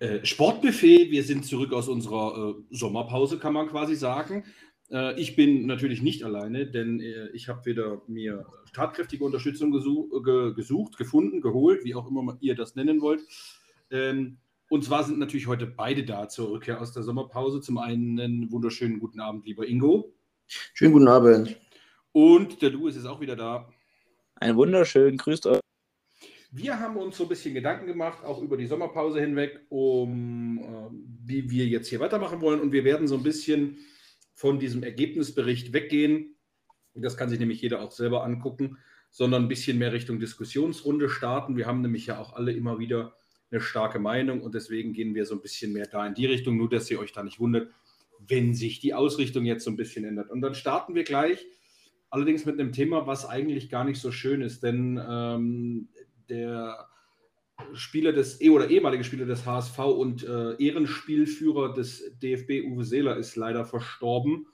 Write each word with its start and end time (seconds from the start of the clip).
Äh, 0.00 0.24
Sportbuffet, 0.24 1.10
wir 1.10 1.24
sind 1.24 1.44
zurück 1.44 1.72
aus 1.72 1.88
unserer 1.88 2.50
äh, 2.50 2.62
Sommerpause, 2.70 3.38
kann 3.38 3.52
man 3.52 3.68
quasi 3.68 3.96
sagen. 3.96 4.44
Äh, 4.90 5.20
ich 5.20 5.34
bin 5.34 5.66
natürlich 5.66 6.02
nicht 6.02 6.24
alleine, 6.24 6.66
denn 6.66 7.00
äh, 7.00 7.28
ich 7.30 7.48
habe 7.48 7.64
wieder 7.66 8.02
mir 8.06 8.46
tatkräftige 8.72 9.24
Unterstützung 9.24 9.72
gesuch, 9.72 10.22
ge, 10.22 10.54
gesucht, 10.54 10.96
gefunden, 10.96 11.40
geholt, 11.40 11.84
wie 11.84 11.94
auch 11.94 12.08
immer 12.08 12.36
ihr 12.40 12.54
das 12.54 12.76
nennen 12.76 13.00
wollt. 13.00 13.22
Ähm, 13.90 14.38
und 14.70 14.84
zwar 14.84 15.02
sind 15.02 15.18
natürlich 15.18 15.46
heute 15.46 15.66
beide 15.66 16.04
da 16.04 16.28
zur 16.28 16.50
Rückkehr 16.50 16.80
aus 16.80 16.92
der 16.92 17.02
Sommerpause. 17.02 17.60
Zum 17.60 17.78
einen 17.78 18.20
einen 18.20 18.52
wunderschönen 18.52 19.00
guten 19.00 19.18
Abend, 19.18 19.46
lieber 19.46 19.66
Ingo. 19.66 20.14
Schönen 20.46 20.92
guten 20.92 21.08
Abend. 21.08 21.58
Und 22.12 22.62
der 22.62 22.70
Louis 22.70 22.94
ist 22.94 23.06
auch 23.06 23.20
wieder 23.20 23.34
da. 23.34 23.68
Ein 24.36 24.56
wunderschönen 24.56 25.16
Grüßt 25.16 25.46
euch. 25.46 25.60
Wir 26.50 26.80
haben 26.80 26.96
uns 26.96 27.16
so 27.16 27.24
ein 27.24 27.28
bisschen 27.28 27.54
Gedanken 27.54 27.86
gemacht, 27.86 28.24
auch 28.24 28.40
über 28.40 28.56
die 28.56 28.66
Sommerpause 28.66 29.20
hinweg, 29.20 29.60
um 29.68 30.58
äh, 30.58 30.88
wie 31.26 31.50
wir 31.50 31.66
jetzt 31.66 31.88
hier 31.88 32.00
weitermachen 32.00 32.40
wollen. 32.40 32.60
Und 32.60 32.72
wir 32.72 32.84
werden 32.84 33.06
so 33.06 33.16
ein 33.16 33.22
bisschen 33.22 33.78
von 34.34 34.58
diesem 34.58 34.82
Ergebnisbericht 34.82 35.72
weggehen. 35.72 36.36
Das 36.94 37.16
kann 37.16 37.28
sich 37.28 37.38
nämlich 37.38 37.60
jeder 37.60 37.82
auch 37.82 37.92
selber 37.92 38.24
angucken, 38.24 38.78
sondern 39.10 39.42
ein 39.42 39.48
bisschen 39.48 39.78
mehr 39.78 39.92
Richtung 39.92 40.20
Diskussionsrunde 40.20 41.08
starten. 41.08 41.56
Wir 41.56 41.66
haben 41.66 41.82
nämlich 41.82 42.06
ja 42.06 42.18
auch 42.18 42.32
alle 42.32 42.52
immer 42.52 42.78
wieder 42.78 43.14
eine 43.50 43.60
starke 43.60 43.98
Meinung 43.98 44.42
und 44.42 44.54
deswegen 44.54 44.92
gehen 44.92 45.14
wir 45.14 45.26
so 45.26 45.34
ein 45.34 45.42
bisschen 45.42 45.72
mehr 45.72 45.86
da 45.86 46.06
in 46.06 46.14
die 46.14 46.26
Richtung, 46.26 46.56
nur 46.56 46.68
dass 46.68 46.90
ihr 46.90 46.98
euch 46.98 47.12
da 47.12 47.22
nicht 47.22 47.40
wundert, 47.40 47.70
wenn 48.18 48.54
sich 48.54 48.80
die 48.80 48.94
Ausrichtung 48.94 49.44
jetzt 49.44 49.64
so 49.64 49.70
ein 49.70 49.76
bisschen 49.76 50.04
ändert. 50.04 50.30
Und 50.30 50.40
dann 50.40 50.54
starten 50.54 50.94
wir 50.94 51.04
gleich, 51.04 51.46
allerdings 52.10 52.44
mit 52.46 52.58
einem 52.58 52.72
Thema, 52.72 53.06
was 53.06 53.26
eigentlich 53.26 53.70
gar 53.70 53.84
nicht 53.84 54.00
so 54.00 54.12
schön 54.12 54.42
ist, 54.42 54.62
denn 54.62 55.00
ähm, 55.08 55.88
der 56.28 56.88
Spieler 57.72 58.12
des 58.12 58.40
eh 58.40 58.50
oder 58.50 58.70
ehemalige 58.70 59.04
Spieler 59.04 59.26
des 59.26 59.44
HSV 59.44 59.78
und 59.78 60.24
äh, 60.24 60.54
Ehrenspielführer 60.62 61.74
des 61.74 62.18
DFB 62.22 62.64
Uwe 62.66 62.84
Seeler 62.84 63.16
ist 63.16 63.36
leider 63.36 63.64
verstorben. 63.64 64.46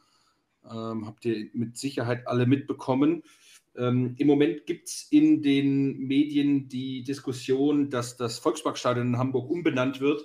Ähm, 0.64 1.06
habt 1.06 1.24
ihr 1.24 1.50
mit 1.52 1.76
Sicherheit 1.76 2.26
alle 2.26 2.46
mitbekommen. 2.46 3.22
Ähm, 3.76 4.14
Im 4.18 4.26
Moment 4.26 4.66
gibt 4.66 4.88
es 4.88 5.08
in 5.10 5.42
den 5.42 5.98
Medien 5.98 6.68
die 6.68 7.02
Diskussion, 7.02 7.90
dass 7.90 8.16
das 8.16 8.38
Volksparkstadion 8.38 9.08
in 9.08 9.18
Hamburg 9.18 9.50
umbenannt 9.50 10.00
wird 10.00 10.24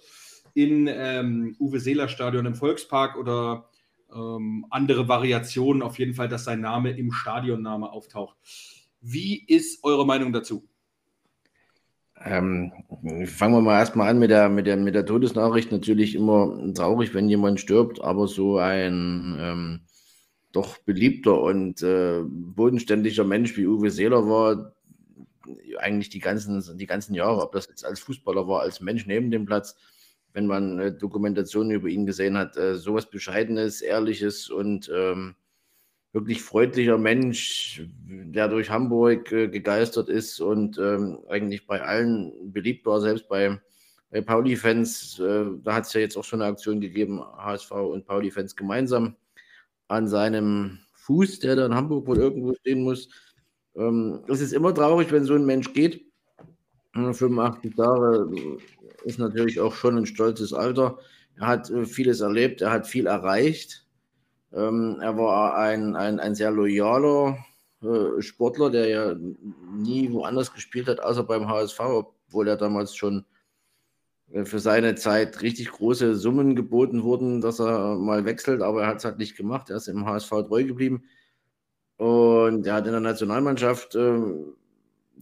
in 0.54 0.88
ähm, 0.88 1.56
Uwe 1.60 1.80
Seeler 1.80 2.08
Stadion 2.08 2.46
im 2.46 2.56
Volkspark 2.56 3.18
oder 3.18 3.70
ähm, 4.14 4.66
andere 4.70 5.08
Variationen. 5.08 5.82
Auf 5.82 6.00
jeden 6.00 6.14
Fall, 6.14 6.28
dass 6.28 6.46
sein 6.46 6.62
Name 6.62 6.92
im 6.92 7.12
Stadionname 7.12 7.92
auftaucht. 7.92 8.38
Wie 9.02 9.44
ist 9.46 9.84
eure 9.84 10.06
Meinung 10.06 10.34
dazu? 10.34 10.68
Ähm, 12.26 12.72
fangen 13.26 13.54
wir 13.54 13.62
mal 13.62 13.80
erstmal 13.80 14.10
an 14.10 14.20
mit 14.20 14.30
der, 14.30 14.50
mit, 14.50 14.68
der, 14.68 14.78
mit 14.78 14.96
der 14.96 15.06
Todesnachricht. 15.06 15.72
Natürlich 15.72 16.16
immer 16.16 16.58
traurig, 16.74 17.14
wenn 17.14 17.30
jemand 17.30 17.60
stirbt, 17.60 18.02
aber 18.02 18.28
so 18.28 18.58
ein 18.58 19.38
ähm, 19.40 19.82
doch 20.52 20.78
beliebter 20.80 21.40
und 21.42 21.82
äh, 21.84 22.22
bodenständiger 22.24 23.24
Mensch 23.24 23.56
wie 23.56 23.68
Uwe 23.68 23.92
Seeler 23.92 24.28
war, 24.28 24.74
eigentlich 25.80 26.10
die 26.10 26.20
ganzen, 26.20 26.78
die 26.78 26.86
ganzen 26.86 27.14
Jahre, 27.14 27.42
ob 27.42 27.52
das 27.52 27.68
jetzt 27.68 27.86
als 27.86 28.00
Fußballer 28.02 28.48
war, 28.48 28.62
als 28.62 28.82
Mensch 28.82 29.06
neben 29.06 29.32
dem 29.32 29.46
Platz, 29.46 29.76
wenn 30.34 30.48
man 30.48 30.80
äh, 30.80 30.92
Dokumentationen 30.92 31.72
über 31.72 31.88
ihn 31.88 32.06
gesehen 32.06 32.38
hat, 32.38 32.58
äh, 32.58 32.76
sowas 32.76 33.10
Bescheidenes, 33.10 33.82
Ehrliches 33.82 34.50
und 34.50 34.92
ähm, 34.94 35.36
wirklich 36.12 36.42
freundlicher 36.42 36.98
Mensch, 36.98 37.84
der 38.06 38.48
durch 38.48 38.70
Hamburg 38.70 39.32
äh, 39.32 39.48
gegeistert 39.48 40.10
ist 40.10 40.40
und 40.40 40.78
ähm, 40.78 41.20
eigentlich 41.30 41.68
bei 41.68 41.82
allen 41.82 42.52
beliebt 42.52 42.86
war, 42.86 43.00
selbst 43.00 43.28
bei, 43.28 43.60
bei 44.10 44.22
Pauli-Fans. 44.22 45.20
Äh, 45.20 45.46
da 45.64 45.76
hat 45.76 45.86
es 45.86 45.94
ja 45.94 46.02
jetzt 46.02 46.18
auch 46.18 46.24
schon 46.24 46.42
eine 46.42 46.52
Aktion 46.52 46.82
gegeben, 46.82 47.22
HSV 47.22 47.72
und 47.72 48.06
Pauli-Fans 48.06 48.56
gemeinsam 48.56 49.16
an 49.88 50.08
seinem 50.08 50.80
Fuß, 50.94 51.40
der 51.40 51.56
da 51.56 51.66
in 51.66 51.76
Hamburg 51.76 52.08
wohl 52.08 52.18
irgendwo 52.18 52.54
stehen 52.56 52.84
muss. 52.84 53.10
Ähm, 53.76 54.22
es 54.28 54.42
ist 54.42 54.54
immer 54.54 54.74
traurig, 54.74 55.12
wenn 55.12 55.26
so 55.26 55.36
ein 55.36 55.46
Mensch 55.46 55.74
geht. 55.74 56.06
85 56.94 57.78
Jahre 57.78 58.32
ist 59.04 59.20
natürlich 59.20 59.60
auch 59.60 59.76
schon 59.76 59.98
ein 59.98 60.06
stolzes 60.08 60.54
Alter. 60.54 60.98
Er 61.36 61.48
hat 61.48 61.70
äh, 61.70 61.86
vieles 61.86 62.22
erlebt, 62.22 62.62
er 62.62 62.72
hat 62.72 62.88
viel 62.88 63.06
erreicht. 63.06 63.86
Ähm, 64.54 65.00
er 65.02 65.18
war 65.18 65.56
ein, 65.58 65.96
ein, 65.96 66.20
ein 66.20 66.36
sehr 66.36 66.52
loyaler 66.52 67.38
äh, 67.82 68.22
Sportler, 68.22 68.70
der 68.70 68.88
ja 68.88 69.16
nie 69.16 70.12
woanders 70.12 70.54
gespielt 70.54 70.88
hat, 70.88 71.00
außer 71.00 71.24
beim 71.24 71.48
HSV, 71.48 71.80
obwohl 71.80 72.48
er 72.48 72.58
damals 72.58 72.96
schon 72.96 73.26
äh, 74.32 74.46
für 74.46 74.60
seine 74.60 74.96
Zeit 74.96 75.42
richtig 75.42 75.72
große 75.72 76.16
Summen 76.16 76.56
geboten 76.56 77.04
wurden, 77.04 77.42
dass 77.42 77.60
er 77.60 77.96
mal 77.96 78.26
wechselt, 78.26 78.62
aber 78.62 78.84
er 78.84 78.88
hat 78.88 78.98
es 78.98 79.06
halt 79.06 79.18
nicht 79.18 79.38
gemacht. 79.38 79.70
Er 79.70 79.78
ist 79.78 79.88
im 79.88 80.06
HSV 80.06 80.30
treu 80.30 80.64
geblieben. 80.64 81.04
Und 81.98 82.66
er 82.66 82.76
hat 82.76 82.86
in 82.86 82.94
der 82.94 83.02
Nationalmannschaft 83.02 83.96
äh, 83.96 84.20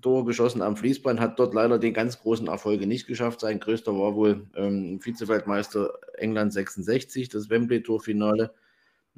Tore 0.01 0.25
geschossen 0.25 0.61
am 0.61 0.77
Fließband, 0.77 1.19
hat 1.19 1.39
dort 1.39 1.53
leider 1.55 1.79
den 1.79 1.94
ganz 1.94 2.19
großen 2.19 2.47
Erfolge 2.47 2.85
nicht 2.85 3.07
geschafft. 3.07 3.39
Sein 3.39 3.59
größter 3.59 3.94
war 3.94 4.15
wohl 4.15 4.47
ähm, 4.55 4.99
Vizefeldmeister 5.03 5.94
England 6.17 6.53
66, 6.53 7.29
das 7.29 7.49
Wembley-Torfinale. 7.49 8.45
Hm, 8.45 8.66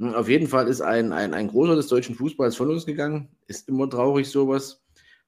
auf 0.01 0.29
jeden 0.29 0.47
Fall 0.47 0.67
ist 0.67 0.81
ein, 0.81 1.11
ein, 1.11 1.33
ein 1.33 1.47
großer 1.47 1.75
des 1.75 1.87
deutschen 1.87 2.15
Fußballs 2.15 2.55
von 2.55 2.69
uns 2.69 2.85
gegangen. 2.85 3.29
Ist 3.47 3.67
immer 3.67 3.89
traurig, 3.89 4.29
sowas. 4.29 4.81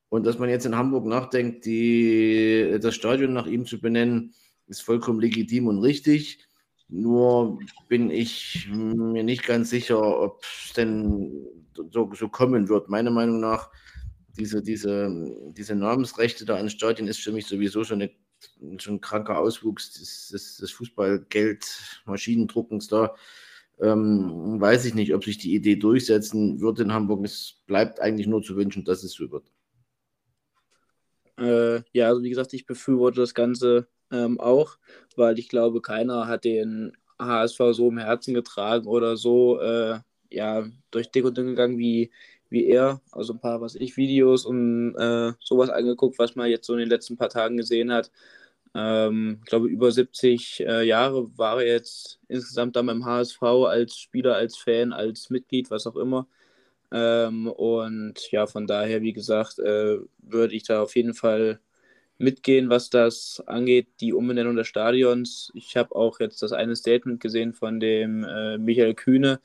Und 0.09 0.25
dass 0.25 0.39
man 0.39 0.49
jetzt 0.49 0.65
in 0.65 0.77
Hamburg 0.77 1.05
nachdenkt, 1.05 1.65
die, 1.65 2.77
das 2.81 2.95
Stadion 2.95 3.33
nach 3.33 3.47
ihm 3.47 3.65
zu 3.65 3.79
benennen, 3.79 4.33
ist 4.67 4.81
vollkommen 4.81 5.19
legitim 5.19 5.67
und 5.67 5.79
richtig. 5.79 6.47
Nur 6.87 7.59
bin 7.87 8.09
ich 8.09 8.67
mir 8.71 9.23
nicht 9.23 9.45
ganz 9.45 9.69
sicher, 9.69 10.19
ob 10.19 10.43
es 10.43 10.73
denn 10.73 11.47
so, 11.91 12.11
so 12.13 12.29
kommen 12.29 12.67
wird. 12.67 12.89
Meiner 12.89 13.11
Meinung 13.11 13.39
nach, 13.39 13.69
diese, 14.37 14.61
diese, 14.61 15.09
diese 15.55 15.75
Namensrechte 15.75 16.45
da 16.45 16.57
an 16.57 16.69
Stadien 16.69 17.07
ist 17.07 17.19
für 17.19 17.31
mich 17.31 17.45
sowieso 17.45 17.83
schon, 17.83 18.01
eine, 18.01 18.11
schon 18.79 18.95
ein 18.95 19.01
kranker 19.01 19.37
Auswuchs 19.37 19.93
des, 19.93 20.29
des, 20.29 20.57
des 20.57 20.71
Fußballgeld, 20.71 21.65
Maschinendruckens 22.05 22.87
da 22.87 23.15
ähm, 23.81 24.61
weiß 24.61 24.85
ich 24.85 24.93
nicht, 24.93 25.13
ob 25.13 25.23
sich 25.23 25.37
die 25.37 25.55
Idee 25.55 25.75
durchsetzen 25.75 26.61
wird 26.61 26.79
in 26.79 26.93
Hamburg. 26.93 27.25
Es 27.25 27.61
bleibt 27.65 27.99
eigentlich 27.99 28.27
nur 28.27 28.43
zu 28.43 28.55
wünschen, 28.55 28.85
dass 28.85 29.03
es 29.03 29.13
so 29.13 29.31
wird. 29.31 29.51
Äh, 31.39 31.81
ja, 31.91 32.07
also 32.07 32.21
wie 32.21 32.29
gesagt, 32.29 32.53
ich 32.53 32.65
befürworte 32.65 33.21
das 33.21 33.33
Ganze 33.33 33.87
ähm, 34.11 34.39
auch, 34.39 34.77
weil 35.15 35.39
ich 35.39 35.49
glaube, 35.49 35.81
keiner 35.81 36.27
hat 36.27 36.45
den 36.45 36.93
HSV 37.19 37.59
so 37.71 37.89
im 37.89 37.97
Herzen 37.97 38.33
getragen 38.33 38.87
oder 38.87 39.17
so 39.17 39.59
äh, 39.59 39.99
ja, 40.29 40.65
durch 40.91 41.11
dick 41.11 41.25
und 41.25 41.37
dünn 41.37 41.47
gegangen 41.47 41.77
wie, 41.77 42.11
wie 42.49 42.65
er. 42.65 43.01
Also 43.11 43.33
ein 43.33 43.41
paar, 43.41 43.61
was 43.61 43.75
ich, 43.75 43.97
Videos 43.97 44.45
und 44.45 44.95
äh, 44.95 45.33
sowas 45.39 45.69
angeguckt, 45.69 46.19
was 46.19 46.35
man 46.35 46.49
jetzt 46.49 46.67
so 46.67 46.73
in 46.73 46.79
den 46.79 46.89
letzten 46.89 47.17
paar 47.17 47.29
Tagen 47.29 47.57
gesehen 47.57 47.91
hat. 47.91 48.11
Ähm, 48.75 49.39
ich 49.41 49.45
glaube, 49.49 49.67
über 49.67 49.91
70 49.91 50.61
äh, 50.61 50.83
Jahre 50.83 51.37
war 51.37 51.61
er 51.61 51.73
jetzt 51.73 52.19
insgesamt 52.27 52.75
dann 52.75 52.85
beim 52.85 53.05
HSV 53.05 53.41
als 53.43 53.97
Spieler, 53.97 54.35
als 54.35 54.57
Fan, 54.57 54.93
als 54.93 55.29
Mitglied, 55.29 55.71
was 55.71 55.87
auch 55.87 55.95
immer. 55.97 56.27
Ähm, 56.91 57.47
und 57.47 58.31
ja, 58.31 58.47
von 58.47 58.67
daher, 58.67 59.01
wie 59.01 59.13
gesagt, 59.13 59.59
äh, 59.59 59.99
würde 60.19 60.55
ich 60.55 60.63
da 60.63 60.81
auf 60.83 60.95
jeden 60.95 61.13
Fall 61.13 61.59
mitgehen, 62.17 62.69
was 62.69 62.89
das 62.89 63.43
angeht, 63.47 63.87
die 63.99 64.13
Umbenennung 64.13 64.55
des 64.55 64.67
Stadions. 64.67 65.51
Ich 65.55 65.75
habe 65.77 65.95
auch 65.95 66.19
jetzt 66.19 66.41
das 66.43 66.53
eine 66.53 66.75
Statement 66.75 67.19
gesehen 67.19 67.53
von 67.53 67.79
dem 67.79 68.23
äh, 68.23 68.57
Michael 68.57 68.93
Kühne, 68.95 69.41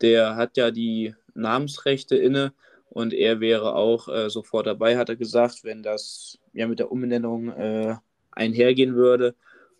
der 0.00 0.36
hat 0.36 0.56
ja 0.56 0.70
die 0.70 1.14
Namensrechte 1.34 2.16
inne 2.16 2.52
und 2.90 3.14
er 3.14 3.40
wäre 3.40 3.74
auch 3.74 4.08
äh, 4.08 4.30
sofort 4.30 4.66
dabei, 4.66 4.96
hat 4.98 5.08
er 5.08 5.16
gesagt, 5.16 5.64
wenn 5.64 5.82
das 5.82 6.38
ja 6.52 6.66
mit 6.66 6.78
der 6.78 6.90
Umbenennung 6.92 7.50
äh, 7.50 7.96
einhergehen 8.36 8.94
würde. 8.94 9.34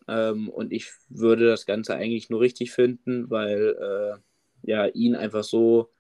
Ähm, 0.09 0.49
und 0.49 0.73
ich 0.73 0.91
würde 1.09 1.47
das 1.47 1.67
Ganze 1.67 1.95
eigentlich 1.95 2.31
nur 2.31 2.41
richtig 2.41 2.73
finden, 2.73 3.31
weil 3.31 3.77
äh, 3.81 4.71
ja 4.71 4.87
ihn 4.87 5.15
einfach 5.15 5.45
so 5.45 5.91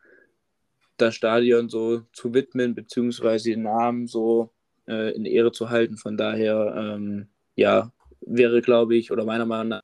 das 0.96 1.14
Stadion 1.14 1.68
so 1.68 2.02
zu 2.12 2.32
widmen, 2.34 2.74
beziehungsweise 2.74 3.50
den 3.50 3.62
Namen 3.62 4.06
so 4.06 4.50
äh, 4.88 5.14
in 5.14 5.24
Ehre 5.24 5.52
zu 5.52 5.70
halten. 5.70 5.96
Von 5.96 6.16
daher, 6.16 6.74
ähm, 6.76 7.28
ja, 7.54 7.92
wäre, 8.20 8.62
glaube 8.62 8.96
ich, 8.96 9.12
oder 9.12 9.24
meiner 9.24 9.46
Meinung 9.46 9.68
nach 9.68 9.82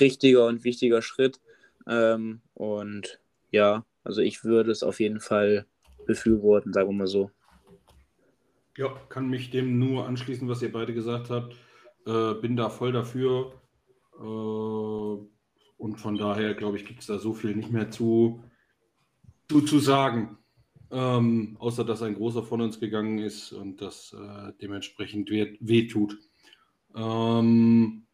richtiger 0.00 0.46
und 0.46 0.64
wichtiger 0.64 1.02
Schritt. 1.02 1.40
Ähm, 1.86 2.40
und 2.54 3.20
ja, 3.50 3.84
also 4.04 4.20
ich 4.20 4.44
würde 4.44 4.70
es 4.70 4.82
auf 4.82 5.00
jeden 5.00 5.20
Fall 5.20 5.66
befürworten, 6.06 6.72
sagen 6.72 6.88
wir 6.88 6.94
mal 6.94 7.06
so. 7.06 7.30
Ja, 8.76 8.88
kann 9.08 9.28
mich 9.28 9.50
dem 9.50 9.78
nur 9.78 10.06
anschließen, 10.06 10.48
was 10.48 10.62
ihr 10.62 10.72
beide 10.72 10.94
gesagt 10.94 11.30
habt. 11.30 11.56
Äh, 12.06 12.34
bin 12.40 12.56
da 12.56 12.70
voll 12.70 12.92
dafür. 12.92 13.52
Äh, 14.18 14.22
und 14.22 15.96
von 15.96 16.16
daher, 16.16 16.54
glaube 16.54 16.76
ich, 16.78 16.84
gibt 16.84 17.00
es 17.00 17.06
da 17.06 17.18
so 17.18 17.34
viel 17.34 17.54
nicht 17.54 17.70
mehr 17.70 17.90
zu, 17.90 18.42
zu, 19.48 19.60
zu 19.60 19.78
sagen. 19.78 20.38
Ähm, 20.90 21.56
außer 21.58 21.84
dass 21.84 22.02
ein 22.02 22.14
großer 22.14 22.42
von 22.42 22.60
uns 22.60 22.78
gegangen 22.78 23.18
ist 23.18 23.52
und 23.52 23.80
das 23.80 24.14
äh, 24.14 24.52
dementsprechend 24.60 25.30
wehtut. 25.30 26.18
Ähm, 26.94 28.06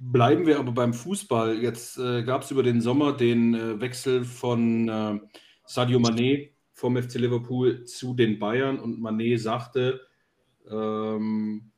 Bleiben 0.00 0.46
wir 0.46 0.58
aber 0.58 0.72
beim 0.72 0.94
Fußball. 0.94 1.62
Jetzt 1.62 1.98
äh, 1.98 2.22
gab 2.22 2.42
es 2.42 2.50
über 2.50 2.62
den 2.62 2.80
Sommer 2.80 3.12
den 3.12 3.54
äh, 3.54 3.80
Wechsel 3.80 4.24
von 4.24 4.88
äh, 4.88 5.20
Sadio 5.66 5.98
Mané 5.98 6.50
vom 6.76 7.02
FC 7.02 7.14
Liverpool 7.14 7.84
zu 7.84 8.12
den 8.12 8.38
Bayern 8.38 8.78
und 8.78 9.00
Mané 9.00 9.38
sagte 9.38 10.06
ähm, 10.70 11.72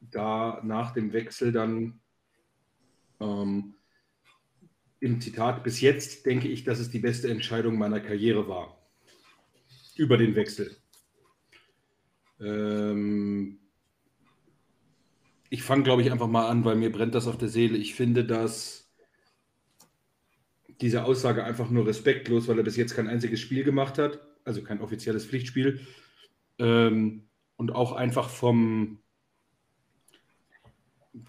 da 0.00 0.60
nach 0.62 0.92
dem 0.92 1.14
Wechsel 1.14 1.52
dann 1.52 2.00
ähm, 3.18 3.74
im 5.00 5.20
Zitat, 5.22 5.64
bis 5.64 5.80
jetzt 5.80 6.26
denke 6.26 6.48
ich, 6.48 6.64
dass 6.64 6.80
es 6.80 6.90
die 6.90 6.98
beste 6.98 7.30
Entscheidung 7.30 7.78
meiner 7.78 8.00
Karriere 8.00 8.46
war. 8.46 8.78
Über 9.96 10.18
den 10.18 10.34
Wechsel. 10.34 10.76
Ähm, 12.40 13.58
ich 15.48 15.62
fange, 15.62 15.82
glaube 15.82 16.02
ich, 16.02 16.12
einfach 16.12 16.28
mal 16.28 16.46
an, 16.46 16.66
weil 16.66 16.76
mir 16.76 16.92
brennt 16.92 17.14
das 17.14 17.26
auf 17.26 17.38
der 17.38 17.48
Seele. 17.48 17.78
Ich 17.78 17.94
finde, 17.94 18.26
dass 18.26 18.79
diese 20.80 21.04
Aussage 21.04 21.44
einfach 21.44 21.70
nur 21.70 21.86
respektlos, 21.86 22.48
weil 22.48 22.58
er 22.58 22.64
bis 22.64 22.76
jetzt 22.76 22.94
kein 22.94 23.08
einziges 23.08 23.40
Spiel 23.40 23.64
gemacht 23.64 23.98
hat, 23.98 24.20
also 24.44 24.62
kein 24.62 24.80
offizielles 24.80 25.26
Pflichtspiel. 25.26 25.80
Ähm, 26.58 27.24
und 27.56 27.72
auch 27.72 27.92
einfach 27.92 28.30
vom, 28.30 29.00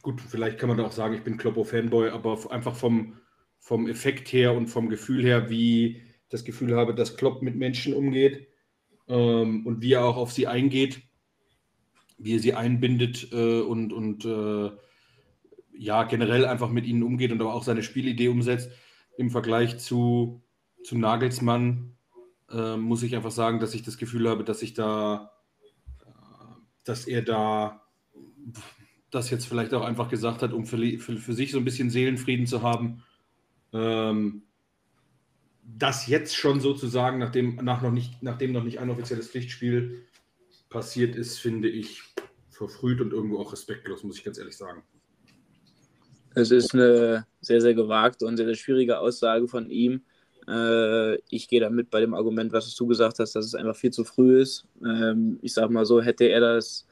gut, 0.01 0.21
vielleicht 0.21 0.57
kann 0.57 0.69
man 0.69 0.79
auch 0.79 0.93
sagen, 0.93 1.13
ich 1.13 1.23
bin 1.23 1.37
Kloppo-Fanboy, 1.37 2.09
aber 2.09 2.51
einfach 2.51 2.75
vom, 2.75 3.17
vom 3.59 3.87
Effekt 3.87 4.31
her 4.31 4.53
und 4.53 4.67
vom 4.67 4.89
Gefühl 4.89 5.23
her, 5.23 5.49
wie 5.49 6.03
das 6.29 6.45
Gefühl 6.45 6.75
habe, 6.75 6.95
dass 6.95 7.17
Klopp 7.17 7.41
mit 7.41 7.55
Menschen 7.55 7.93
umgeht 7.93 8.47
ähm, 9.09 9.65
und 9.65 9.81
wie 9.81 9.93
er 9.93 10.05
auch 10.05 10.17
auf 10.17 10.31
sie 10.31 10.47
eingeht, 10.47 11.01
wie 12.17 12.35
er 12.35 12.39
sie 12.39 12.53
einbindet 12.53 13.31
äh, 13.33 13.59
und, 13.59 13.91
und 13.91 14.23
äh, 14.23 14.71
ja, 15.77 16.03
generell 16.03 16.45
einfach 16.45 16.69
mit 16.69 16.85
ihnen 16.85 17.03
umgeht 17.03 17.31
und 17.31 17.41
aber 17.41 17.53
auch 17.53 17.63
seine 17.63 17.83
Spielidee 17.83 18.29
umsetzt. 18.29 18.71
Im 19.21 19.29
Vergleich 19.29 19.77
zu, 19.77 20.41
zu 20.83 20.97
Nagelsmann 20.97 21.95
äh, 22.49 22.75
muss 22.75 23.03
ich 23.03 23.15
einfach 23.15 23.29
sagen, 23.29 23.59
dass 23.59 23.75
ich 23.75 23.83
das 23.83 23.99
Gefühl 23.99 24.27
habe, 24.27 24.43
dass 24.43 24.63
ich 24.63 24.73
da, 24.73 25.31
äh, 26.01 26.09
dass 26.83 27.05
er 27.05 27.21
da 27.21 27.85
das 29.11 29.29
jetzt 29.29 29.45
vielleicht 29.45 29.75
auch 29.75 29.83
einfach 29.83 30.09
gesagt 30.09 30.41
hat, 30.41 30.53
um 30.53 30.65
für, 30.65 30.97
für, 30.97 31.17
für 31.17 31.33
sich 31.33 31.51
so 31.51 31.59
ein 31.59 31.65
bisschen 31.65 31.91
Seelenfrieden 31.91 32.47
zu 32.47 32.63
haben. 32.63 33.03
Ähm, 33.73 34.41
das 35.63 36.07
jetzt 36.07 36.35
schon 36.35 36.59
sozusagen, 36.59 37.19
nachdem, 37.19 37.57
nach 37.57 37.83
noch 37.83 37.91
nicht, 37.91 38.23
nachdem 38.23 38.53
noch 38.53 38.63
nicht 38.63 38.79
ein 38.79 38.89
offizielles 38.89 39.29
Pflichtspiel 39.29 40.03
passiert 40.69 41.15
ist, 41.15 41.37
finde 41.37 41.69
ich 41.69 42.01
verfrüht 42.49 43.01
und 43.01 43.13
irgendwo 43.13 43.37
auch 43.37 43.53
respektlos, 43.53 44.03
muss 44.03 44.17
ich 44.17 44.23
ganz 44.23 44.39
ehrlich 44.39 44.57
sagen. 44.57 44.81
Es 46.33 46.51
ist 46.51 46.73
eine 46.73 47.25
sehr, 47.41 47.61
sehr 47.61 47.73
gewagte 47.73 48.25
und 48.25 48.37
sehr, 48.37 48.45
sehr 48.45 48.55
schwierige 48.55 48.99
Aussage 48.99 49.47
von 49.47 49.69
ihm. 49.69 50.01
Äh, 50.47 51.15
ich 51.29 51.47
gehe 51.47 51.59
damit 51.59 51.89
bei 51.89 51.99
dem 51.99 52.13
Argument, 52.13 52.53
was 52.53 52.73
du 52.75 52.87
gesagt 52.87 53.19
hast, 53.19 53.35
dass 53.35 53.45
es 53.45 53.55
einfach 53.55 53.75
viel 53.75 53.91
zu 53.91 54.03
früh 54.03 54.39
ist. 54.41 54.65
Ähm, 54.83 55.39
ich 55.41 55.53
sage 55.53 55.73
mal 55.73 55.85
so, 55.85 56.01
hätte 56.01 56.25
er 56.25 56.39
das 56.39 56.87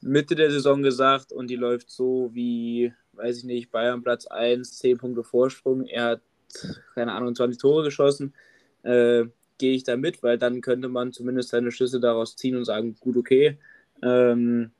Mitte 0.00 0.34
der 0.34 0.50
Saison 0.50 0.82
gesagt 0.82 1.32
und 1.32 1.48
die 1.48 1.56
läuft 1.56 1.90
so 1.90 2.30
wie, 2.32 2.92
weiß 3.12 3.38
ich 3.38 3.44
nicht, 3.44 3.70
Bayern 3.70 4.02
Platz 4.02 4.26
1, 4.26 4.78
10 4.78 4.98
Punkte 4.98 5.22
Vorsprung. 5.22 5.86
Er 5.86 6.04
hat, 6.04 6.20
keine 6.94 7.12
Ahnung, 7.12 7.34
20 7.34 7.60
Tore 7.60 7.84
geschossen. 7.84 8.34
Äh, 8.82 9.26
gehe 9.58 9.74
ich 9.74 9.84
da 9.84 9.96
mit, 9.96 10.22
weil 10.24 10.38
dann 10.38 10.60
könnte 10.60 10.88
man 10.88 11.12
zumindest 11.12 11.50
seine 11.50 11.70
Schlüsse 11.70 12.00
daraus 12.00 12.36
ziehen 12.36 12.56
und 12.56 12.64
sagen, 12.64 12.96
gut, 12.98 13.16
okay. 13.16 13.58
Ähm, 14.02 14.72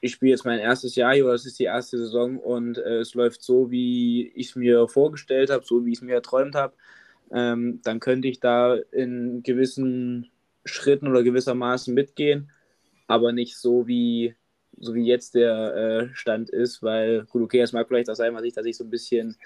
ich 0.00 0.12
spiele 0.12 0.32
jetzt 0.32 0.44
mein 0.44 0.58
erstes 0.58 0.96
Jahr 0.96 1.14
hier, 1.14 1.26
das 1.26 1.46
ist 1.46 1.58
die 1.58 1.64
erste 1.64 1.98
Saison 1.98 2.38
und 2.38 2.78
äh, 2.78 2.98
es 2.98 3.14
läuft 3.14 3.42
so, 3.42 3.70
wie 3.70 4.28
ich 4.34 4.48
es 4.48 4.56
mir 4.56 4.88
vorgestellt 4.88 5.50
habe, 5.50 5.64
so 5.64 5.84
wie 5.84 5.92
ich 5.92 5.98
es 5.98 6.02
mir 6.02 6.14
erträumt 6.14 6.54
habe, 6.54 6.74
ähm, 7.32 7.80
dann 7.84 8.00
könnte 8.00 8.28
ich 8.28 8.40
da 8.40 8.76
in 8.76 9.42
gewissen 9.42 10.30
Schritten 10.64 11.08
oder 11.08 11.22
gewissermaßen 11.22 11.94
mitgehen, 11.94 12.50
aber 13.06 13.32
nicht 13.32 13.56
so 13.56 13.86
wie 13.86 14.34
so 14.78 14.94
wie 14.94 15.06
jetzt 15.06 15.34
der 15.34 15.74
äh, 15.76 16.14
Stand 16.14 16.48
ist, 16.50 16.82
weil 16.82 17.24
gut, 17.26 17.42
okay, 17.42 17.60
es 17.60 17.72
mag 17.72 17.86
vielleicht 17.88 18.08
auch 18.10 18.14
sein, 18.14 18.34
dass 18.34 18.64
ich 18.64 18.76
so 18.76 18.84
ein 18.84 18.90
bisschen 18.90 19.36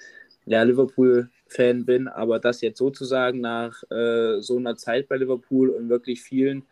ja, 0.46 0.62
Liverpool-Fan 0.62 1.84
bin, 1.84 2.08
aber 2.08 2.38
das 2.38 2.60
jetzt 2.60 2.78
sozusagen 2.78 3.40
nach 3.40 3.82
äh, 3.90 4.40
so 4.40 4.58
einer 4.58 4.76
Zeit 4.76 5.08
bei 5.08 5.16
Liverpool 5.16 5.70
und 5.70 5.88
wirklich 5.88 6.22
vielen 6.22 6.64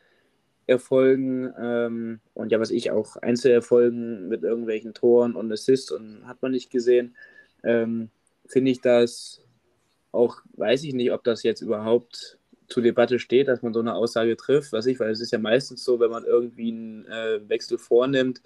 Erfolgen 0.67 1.53
ähm, 1.59 2.21
und 2.35 2.53
ja, 2.53 2.61
was 2.61 2.71
ich 2.71 2.91
auch 2.91 3.17
Einzelerfolgen 3.17 4.29
mit 4.29 4.43
irgendwelchen 4.43 4.95
Toren 4.95 5.35
und 5.35 5.53
Assists 5.53 5.91
und 5.91 6.27
hat 6.27 6.41
man 6.43 6.53
nicht 6.53 6.71
gesehen, 6.71 7.17
ähm, 7.65 8.11
finde 8.47 8.71
ich 8.71 8.81
das 8.81 9.43
auch, 10.13 10.43
weiß 10.55 10.85
ich 10.85 10.95
nicht, 10.95 11.13
ob 11.13 11.25
das 11.25 11.43
jetzt 11.43 11.63
überhaupt 11.63 12.39
zur 12.69 12.83
Debatte 12.83 13.19
steht, 13.19 13.49
dass 13.49 13.63
man 13.63 13.75
so 13.75 13.81
eine 13.81 13.95
Aussage 13.95 14.37
trifft, 14.37 14.73
was 14.73 14.87
ich, 14.87 14.99
weil 15.01 15.11
es 15.11 15.21
ist 15.21 15.33
ja 15.33 15.39
meistens 15.39 15.85
so, 15.85 16.01
wenn 16.01 16.11
man 16.11 16.25
irgendwie 16.25 16.71
einen 16.71 17.07
äh, 17.07 17.49
Wechsel 17.49 17.79
vornimmt, 17.79 18.41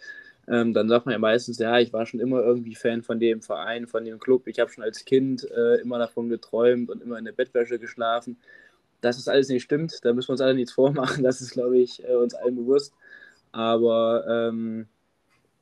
ähm, 0.48 0.72
dann 0.74 0.88
sagt 0.88 1.06
man 1.06 1.12
ja 1.12 1.18
meistens, 1.18 1.58
ja, 1.58 1.78
ich 1.78 1.92
war 1.92 2.06
schon 2.06 2.20
immer 2.20 2.40
irgendwie 2.40 2.74
Fan 2.74 3.02
von 3.02 3.18
dem 3.18 3.42
Verein, 3.42 3.86
von 3.86 4.04
dem 4.04 4.18
Club, 4.18 4.46
ich 4.46 4.58
habe 4.60 4.70
schon 4.70 4.84
als 4.84 5.04
Kind 5.04 5.48
äh, 5.50 5.80
immer 5.80 5.98
davon 5.98 6.28
geträumt 6.28 6.90
und 6.90 7.02
immer 7.02 7.18
in 7.18 7.24
der 7.24 7.32
Bettwäsche 7.32 7.78
geschlafen. 7.78 8.38
Dass 9.00 9.16
das 9.16 9.28
alles 9.28 9.48
nicht 9.48 9.62
stimmt, 9.62 10.04
da 10.04 10.12
müssen 10.12 10.28
wir 10.28 10.32
uns 10.32 10.40
alle 10.40 10.54
nichts 10.54 10.72
vormachen, 10.72 11.22
das 11.24 11.40
ist, 11.40 11.52
glaube 11.52 11.78
ich, 11.78 12.02
äh, 12.04 12.14
uns 12.14 12.34
allen 12.34 12.56
bewusst. 12.56 12.94
Aber 13.52 14.24
ähm, 14.28 14.86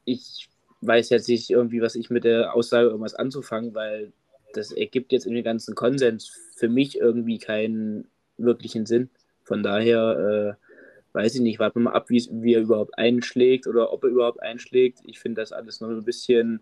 ich 0.05 0.49
weiß 0.81 1.11
jetzt 1.11 1.29
nicht 1.29 1.51
irgendwie, 1.51 1.81
was 1.81 1.95
ich 1.95 2.11
mit 2.11 2.25
der 2.25 2.55
Aussage 2.55 2.89
irgendwas 2.89 3.15
anzufangen, 3.15 3.75
weil 3.75 4.13
das 4.53 4.71
ergibt 4.73 5.13
jetzt 5.13 5.27
in 5.27 5.35
dem 5.35 5.45
ganzen 5.45 5.75
Konsens 5.75 6.29
für 6.57 6.69
mich 6.69 6.99
irgendwie 6.99 7.39
keinen 7.39 8.07
wirklichen 8.37 8.87
Sinn. 8.87 9.11
Von 9.43 9.63
daher 9.63 10.57
äh, 10.59 10.65
weiß 11.15 11.37
ich 11.37 11.41
nicht, 11.41 11.59
warten 11.59 11.81
wir 11.81 11.91
mal 11.91 11.93
ab, 11.93 12.11
wie 12.11 12.55
er 12.55 12.61
überhaupt 12.61 12.99
einschlägt 12.99 13.67
oder 13.67 13.93
ob 13.93 14.05
er 14.05 14.11
überhaupt 14.11 14.43
einschlägt. 14.43 15.01
Ich 15.05 15.19
finde 15.19 15.41
das 15.41 15.53
alles 15.53 15.81
noch 15.81 15.89
ein 15.89 16.05
bisschen, 16.05 16.61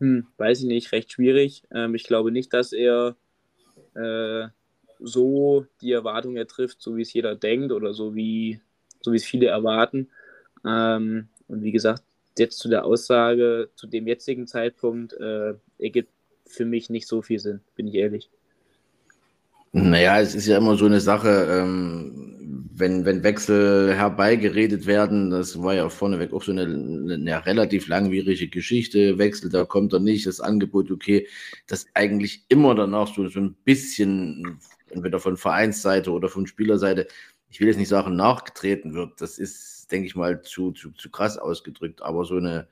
hm, 0.00 0.26
weiß 0.38 0.60
ich 0.60 0.66
nicht, 0.66 0.92
recht 0.92 1.12
schwierig. 1.12 1.62
Ähm, 1.70 1.94
ich 1.94 2.04
glaube 2.04 2.32
nicht, 2.32 2.52
dass 2.52 2.72
er 2.72 3.16
äh, 3.94 4.48
so 5.00 5.66
die 5.80 5.92
Erwartung 5.92 6.36
ertrifft, 6.36 6.80
so 6.80 6.96
wie 6.96 7.02
es 7.02 7.12
jeder 7.12 7.34
denkt 7.34 7.72
oder 7.72 7.94
so 7.94 8.14
wie, 8.14 8.60
so 9.00 9.12
wie 9.12 9.16
es 9.16 9.24
viele 9.24 9.46
erwarten. 9.46 10.08
Ähm, 10.66 11.28
und 11.46 11.62
wie 11.62 11.72
gesagt, 11.72 12.02
jetzt 12.38 12.58
zu 12.58 12.68
der 12.68 12.84
Aussage, 12.84 13.70
zu 13.74 13.86
dem 13.86 14.06
jetzigen 14.06 14.46
Zeitpunkt, 14.46 15.12
äh, 15.14 15.54
ergibt 15.78 16.10
für 16.46 16.64
mich 16.64 16.90
nicht 16.90 17.06
so 17.06 17.22
viel 17.22 17.38
Sinn, 17.38 17.60
bin 17.74 17.86
ich 17.86 17.94
ehrlich. 17.94 18.30
Naja, 19.72 20.20
es 20.20 20.34
ist 20.34 20.46
ja 20.46 20.56
immer 20.56 20.76
so 20.76 20.86
eine 20.86 21.00
Sache, 21.00 21.46
ähm, 21.50 22.38
wenn, 22.74 23.04
wenn 23.04 23.22
Wechsel 23.22 23.94
herbeigeredet 23.94 24.86
werden, 24.86 25.30
das 25.30 25.60
war 25.62 25.74
ja 25.74 25.88
vorneweg 25.88 26.32
auch 26.32 26.42
so 26.42 26.52
eine, 26.52 26.62
eine 26.62 27.46
relativ 27.46 27.88
langwierige 27.88 28.48
Geschichte, 28.48 29.18
Wechsel, 29.18 29.50
da 29.50 29.64
kommt 29.64 29.92
er 29.92 30.00
nicht, 30.00 30.26
das 30.26 30.40
Angebot 30.40 30.90
okay, 30.90 31.26
dass 31.66 31.86
eigentlich 31.94 32.44
immer 32.48 32.74
danach 32.74 33.12
so, 33.14 33.28
so 33.28 33.40
ein 33.40 33.56
bisschen, 33.64 34.58
entweder 34.92 35.20
von 35.20 35.36
Vereinsseite 35.36 36.10
oder 36.12 36.28
von 36.28 36.46
Spielerseite, 36.46 37.06
ich 37.50 37.60
will 37.60 37.68
jetzt 37.68 37.78
nicht 37.78 37.88
sagen, 37.88 38.16
nachgetreten 38.16 38.94
wird, 38.94 39.20
das 39.20 39.38
ist, 39.38 39.90
denke 39.90 40.06
ich 40.06 40.16
mal, 40.16 40.42
zu, 40.42 40.72
zu, 40.72 40.90
zu 40.92 41.10
krass 41.10 41.38
ausgedrückt, 41.38 42.02
aber 42.02 42.24
so 42.24 42.36
eine, 42.36 42.68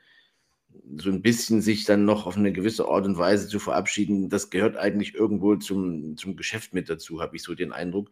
so 0.97 1.11
ein 1.11 1.23
bisschen 1.23 1.63
sich 1.63 1.85
dann 1.85 2.05
noch 2.05 2.27
auf 2.27 2.37
eine 2.37 2.53
gewisse 2.53 2.87
Art 2.89 3.07
und 3.07 3.19
Weise 3.19 3.49
zu 3.49 3.59
verabschieden, 3.59 4.29
das 4.29 4.51
gehört 4.51 4.77
eigentlich 4.77 5.15
irgendwo 5.15 5.57
zum, 5.57 6.17
zum 6.17 6.37
Geschäft 6.37 6.75
mit 6.75 6.91
dazu, 6.91 7.21
habe 7.21 7.37
ich 7.37 7.43
so 7.43 7.55
den 7.55 7.73
Eindruck. 7.73 8.11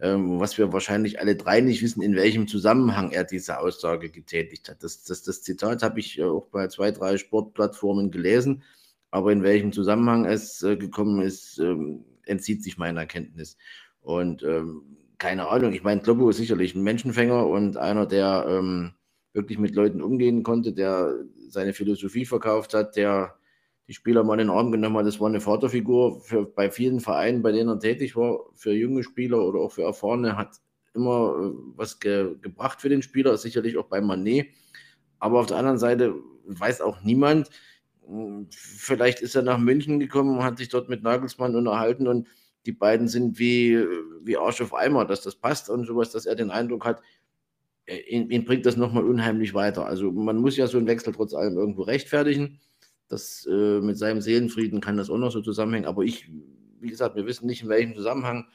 Ähm, 0.00 0.40
was 0.40 0.56
wir 0.56 0.72
wahrscheinlich 0.72 1.20
alle 1.20 1.36
drei 1.36 1.60
nicht 1.60 1.82
wissen, 1.82 2.00
in 2.00 2.16
welchem 2.16 2.48
Zusammenhang 2.48 3.10
er 3.10 3.24
diese 3.24 3.58
Aussage 3.58 4.08
getätigt 4.08 4.70
hat. 4.70 4.82
Das, 4.82 5.04
das, 5.04 5.22
das 5.22 5.42
Zitat 5.42 5.82
habe 5.82 6.00
ich 6.00 6.22
auch 6.22 6.46
bei 6.46 6.68
zwei, 6.68 6.90
drei 6.90 7.18
Sportplattformen 7.18 8.10
gelesen, 8.10 8.62
aber 9.10 9.30
in 9.30 9.42
welchem 9.42 9.72
Zusammenhang 9.72 10.24
es 10.24 10.62
äh, 10.62 10.76
gekommen 10.76 11.20
ist, 11.20 11.58
ähm, 11.58 12.04
entzieht 12.30 12.62
sich 12.62 12.78
meiner 12.78 13.06
Kenntnis. 13.06 13.58
Und 14.00 14.42
ähm, 14.42 14.96
keine 15.18 15.48
Ahnung, 15.48 15.72
ich 15.72 15.82
meine, 15.82 16.00
Kloppo 16.00 16.30
ist 16.30 16.38
sicherlich 16.38 16.74
ein 16.74 16.82
Menschenfänger 16.82 17.46
und 17.46 17.76
einer, 17.76 18.06
der 18.06 18.46
ähm, 18.48 18.92
wirklich 19.32 19.58
mit 19.58 19.74
Leuten 19.74 20.00
umgehen 20.00 20.42
konnte, 20.42 20.72
der 20.72 21.14
seine 21.48 21.74
Philosophie 21.74 22.24
verkauft 22.24 22.74
hat, 22.74 22.96
der 22.96 23.36
die 23.86 23.94
Spieler 23.94 24.24
mal 24.24 24.34
in 24.34 24.46
den 24.46 24.56
Arm 24.56 24.70
genommen 24.72 24.96
hat. 24.96 25.06
Das 25.06 25.20
war 25.20 25.28
eine 25.28 25.40
Vaterfigur 25.40 26.20
für, 26.20 26.46
bei 26.46 26.70
vielen 26.70 27.00
Vereinen, 27.00 27.42
bei 27.42 27.52
denen 27.52 27.68
er 27.68 27.80
tätig 27.80 28.16
war, 28.16 28.40
für 28.54 28.72
junge 28.72 29.02
Spieler 29.02 29.44
oder 29.44 29.58
auch 29.60 29.72
für 29.72 29.82
Erfahrene, 29.82 30.36
hat 30.36 30.60
immer 30.94 31.34
äh, 31.36 31.58
was 31.76 32.00
ge, 32.00 32.36
gebracht 32.40 32.80
für 32.80 32.88
den 32.88 33.02
Spieler, 33.02 33.36
sicherlich 33.36 33.76
auch 33.76 33.86
bei 33.86 34.00
Manet. 34.00 34.48
Aber 35.18 35.40
auf 35.40 35.46
der 35.46 35.58
anderen 35.58 35.78
Seite 35.78 36.14
weiß 36.46 36.80
auch 36.80 37.02
niemand, 37.02 37.50
vielleicht 38.50 39.20
ist 39.20 39.34
er 39.34 39.42
nach 39.42 39.58
München 39.58 40.00
gekommen 40.00 40.38
und 40.38 40.44
hat 40.44 40.58
sich 40.58 40.68
dort 40.68 40.88
mit 40.88 41.02
Nagelsmann 41.02 41.56
unterhalten 41.56 42.06
und 42.08 42.26
die 42.66 42.72
beiden 42.72 43.08
sind 43.08 43.38
wie, 43.38 43.82
wie 44.22 44.36
Arsch 44.36 44.60
auf 44.60 44.74
Eimer, 44.74 45.04
dass 45.04 45.22
das 45.22 45.36
passt 45.36 45.70
und 45.70 45.86
sowas, 45.86 46.10
dass 46.10 46.26
er 46.26 46.34
den 46.34 46.50
Eindruck 46.50 46.84
hat, 46.84 47.00
ihn, 47.86 48.30
ihn 48.30 48.44
bringt 48.44 48.66
das 48.66 48.76
nochmal 48.76 49.04
unheimlich 49.04 49.54
weiter. 49.54 49.86
Also 49.86 50.10
man 50.12 50.36
muss 50.36 50.56
ja 50.56 50.66
so 50.66 50.78
einen 50.78 50.86
Wechsel 50.86 51.12
trotz 51.12 51.34
allem 51.34 51.56
irgendwo 51.56 51.82
rechtfertigen. 51.82 52.60
Das 53.08 53.46
äh, 53.50 53.80
mit 53.80 53.98
seinem 53.98 54.20
Seelenfrieden 54.20 54.80
kann 54.80 54.96
das 54.96 55.10
auch 55.10 55.18
noch 55.18 55.32
so 55.32 55.40
zusammenhängen. 55.40 55.88
Aber 55.88 56.02
ich, 56.02 56.30
wie 56.80 56.88
gesagt, 56.88 57.16
wir 57.16 57.26
wissen 57.26 57.46
nicht, 57.46 57.62
in 57.62 57.68
welchem 57.68 57.94
Zusammenhang. 57.94 58.46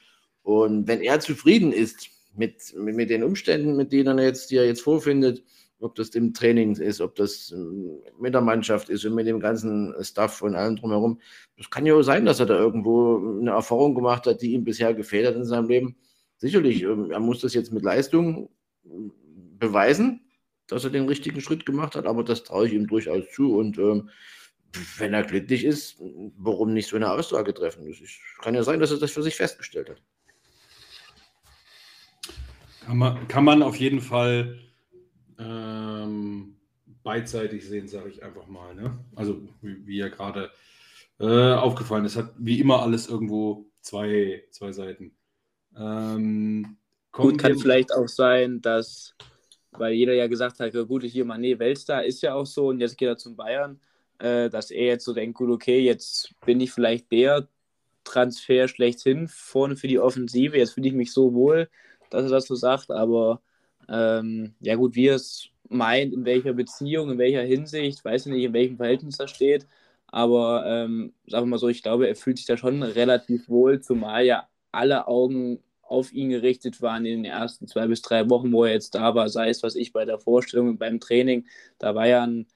Und 0.43 0.87
wenn 0.87 1.01
er 1.01 1.19
zufrieden 1.19 1.73
ist 1.73 2.09
mit, 2.35 2.73
mit, 2.77 2.95
mit 2.95 3.09
den 3.09 3.23
Umständen, 3.23 3.75
mit 3.75 3.91
denen 3.91 4.19
er 4.19 4.25
jetzt, 4.25 4.51
die 4.51 4.57
er 4.57 4.65
jetzt 4.65 4.81
vorfindet, 4.81 5.43
ob 5.85 5.95
das 5.95 6.09
im 6.09 6.33
Training 6.33 6.75
ist, 6.75 6.99
ob 6.99 7.15
das 7.15 7.51
ähm, 7.51 7.99
mit 8.19 8.33
der 8.33 8.41
Mannschaft 8.41 8.89
ist 8.89 9.05
und 9.05 9.15
mit 9.15 9.27
dem 9.27 9.39
ganzen 9.39 9.93
Stuff 10.01 10.41
und 10.41 10.55
allem 10.55 10.75
drumherum. 10.75 11.19
Das 11.57 11.69
kann 11.69 11.85
ja 11.85 11.93
auch 11.93 12.01
sein, 12.01 12.25
dass 12.25 12.39
er 12.39 12.47
da 12.47 12.57
irgendwo 12.57 13.37
eine 13.39 13.51
Erfahrung 13.51 13.95
gemacht 13.95 14.25
hat, 14.25 14.41
die 14.41 14.53
ihm 14.53 14.63
bisher 14.63 14.93
gefehlt 14.93 15.27
hat 15.27 15.35
in 15.35 15.45
seinem 15.45 15.69
Leben. 15.69 15.95
Sicherlich, 16.37 16.83
ähm, 16.83 17.11
er 17.11 17.19
muss 17.19 17.39
das 17.41 17.53
jetzt 17.53 17.71
mit 17.71 17.83
Leistung 17.83 18.49
ähm, 18.85 19.13
beweisen, 19.57 20.21
dass 20.67 20.83
er 20.83 20.89
den 20.89 21.07
richtigen 21.07 21.39
Schritt 21.39 21.65
gemacht 21.65 21.95
hat, 21.95 22.05
aber 22.05 22.23
das 22.23 22.43
traue 22.43 22.67
ich 22.67 22.73
ihm 22.73 22.87
durchaus 22.87 23.29
zu 23.31 23.55
und 23.55 23.77
ähm, 23.77 24.09
wenn 24.97 25.13
er 25.13 25.23
glücklich 25.23 25.63
ist, 25.63 26.01
warum 26.37 26.73
nicht 26.73 26.89
so 26.89 26.97
eine 26.97 27.11
Aussage 27.11 27.53
treffen? 27.53 27.87
Ist, 27.87 28.01
kann 28.41 28.55
ja 28.55 28.63
sein, 28.63 28.81
dass 28.81 28.91
er 28.91 28.97
das 28.97 29.11
für 29.11 29.23
sich 29.23 29.35
festgestellt 29.35 29.89
hat. 29.89 30.01
Kann 32.85 32.97
man, 32.97 33.27
kann 33.29 33.45
man 33.45 33.63
auf 33.63 33.77
jeden 33.77 34.01
Fall 34.01 34.59
ähm, 35.37 36.55
beidseitig 37.03 37.67
sehen, 37.67 37.87
sage 37.87 38.09
ich 38.09 38.23
einfach 38.23 38.47
mal. 38.47 38.75
Ne? 38.75 38.97
Also 39.15 39.41
wie, 39.61 39.85
wie 39.85 39.97
ja 39.97 40.09
gerade 40.09 40.51
äh, 41.19 41.53
aufgefallen 41.53 42.05
ist, 42.05 42.15
hat 42.15 42.33
wie 42.37 42.59
immer 42.59 42.81
alles 42.81 43.07
irgendwo 43.07 43.65
zwei, 43.81 44.43
zwei 44.51 44.71
Seiten. 44.71 45.15
Ähm, 45.77 46.77
gut, 47.11 47.37
kann 47.37 47.57
vielleicht 47.57 47.93
auch 47.93 48.07
sein, 48.07 48.61
dass, 48.61 49.15
weil 49.71 49.93
jeder 49.93 50.13
ja 50.13 50.27
gesagt 50.27 50.59
hat, 50.59 50.73
gut, 50.87 51.03
hier 51.03 51.25
Mané 51.25 51.57
Weltstar 51.59 52.03
ist 52.03 52.21
ja 52.21 52.33
auch 52.33 52.45
so 52.45 52.67
und 52.67 52.79
jetzt 52.79 52.97
geht 52.97 53.07
er 53.07 53.17
zum 53.17 53.35
Bayern, 53.35 53.79
äh, 54.19 54.49
dass 54.49 54.71
er 54.71 54.85
jetzt 54.85 55.05
so 55.05 55.13
denkt, 55.13 55.37
gut, 55.37 55.49
okay, 55.49 55.79
jetzt 55.79 56.33
bin 56.45 56.59
ich 56.59 56.71
vielleicht 56.71 57.11
der 57.11 57.47
Transfer 58.03 58.67
schlechthin 58.67 59.27
vorne 59.27 59.75
für 59.75 59.87
die 59.87 59.99
Offensive, 59.99 60.57
jetzt 60.57 60.73
fühle 60.73 60.87
ich 60.87 60.93
mich 60.93 61.11
so 61.11 61.33
wohl, 61.33 61.69
dass 62.09 62.23
er 62.23 62.29
das 62.29 62.45
so 62.45 62.55
sagt, 62.55 62.91
aber 62.91 63.41
ähm, 63.89 64.55
ja 64.59 64.75
gut, 64.75 64.95
wie 64.95 65.07
er 65.07 65.15
es 65.15 65.49
meint, 65.69 66.13
in 66.13 66.25
welcher 66.25 66.53
Beziehung, 66.53 67.11
in 67.11 67.17
welcher 67.17 67.41
Hinsicht, 67.41 68.03
weiß 68.03 68.27
ich 68.27 68.33
nicht, 68.33 68.43
in 68.45 68.53
welchem 68.53 68.77
Verhältnis 68.77 69.19
er 69.19 69.27
steht, 69.27 69.67
aber 70.07 70.65
ähm, 70.67 71.13
sagen 71.27 71.45
wir 71.47 71.51
mal 71.51 71.57
so, 71.59 71.69
ich 71.69 71.83
glaube, 71.83 72.07
er 72.07 72.15
fühlt 72.15 72.37
sich 72.37 72.45
da 72.45 72.57
schon 72.57 72.83
relativ 72.83 73.49
wohl, 73.49 73.81
zumal 73.81 74.25
ja 74.25 74.47
alle 74.71 75.07
Augen 75.07 75.59
auf 75.81 76.11
ihn 76.13 76.29
gerichtet 76.29 76.81
waren 76.81 77.05
in 77.05 77.23
den 77.23 77.31
ersten 77.31 77.67
zwei 77.67 77.87
bis 77.87 78.01
drei 78.01 78.29
Wochen, 78.29 78.51
wo 78.51 78.63
er 78.65 78.73
jetzt 78.73 78.95
da 78.95 79.15
war, 79.15 79.29
sei 79.29 79.49
es 79.49 79.63
was 79.63 79.75
ich 79.75 79.93
bei 79.93 80.05
der 80.05 80.19
Vorstellung, 80.19 80.77
beim 80.77 80.99
Training, 80.99 81.45
da 81.79 81.95
war 81.95 82.07
ja 82.07 82.23
ein 82.25 82.47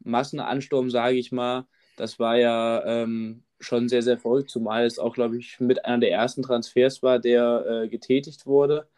Massenansturm, 0.00 0.90
sage 0.90 1.16
ich 1.16 1.32
mal, 1.32 1.66
das 1.96 2.18
war 2.18 2.36
ja 2.36 2.84
ähm, 2.84 3.42
schon 3.60 3.88
sehr, 3.88 4.02
sehr 4.02 4.18
verrückt, 4.18 4.50
zumal 4.50 4.84
es 4.86 4.98
auch, 4.98 5.14
glaube 5.14 5.38
ich, 5.38 5.58
mit 5.60 5.84
einer 5.84 5.98
der 5.98 6.12
ersten 6.12 6.42
Transfers 6.42 7.02
war, 7.02 7.18
der 7.18 7.84
äh, 7.84 7.88
getätigt 7.88 8.46
wurde, 8.46 8.88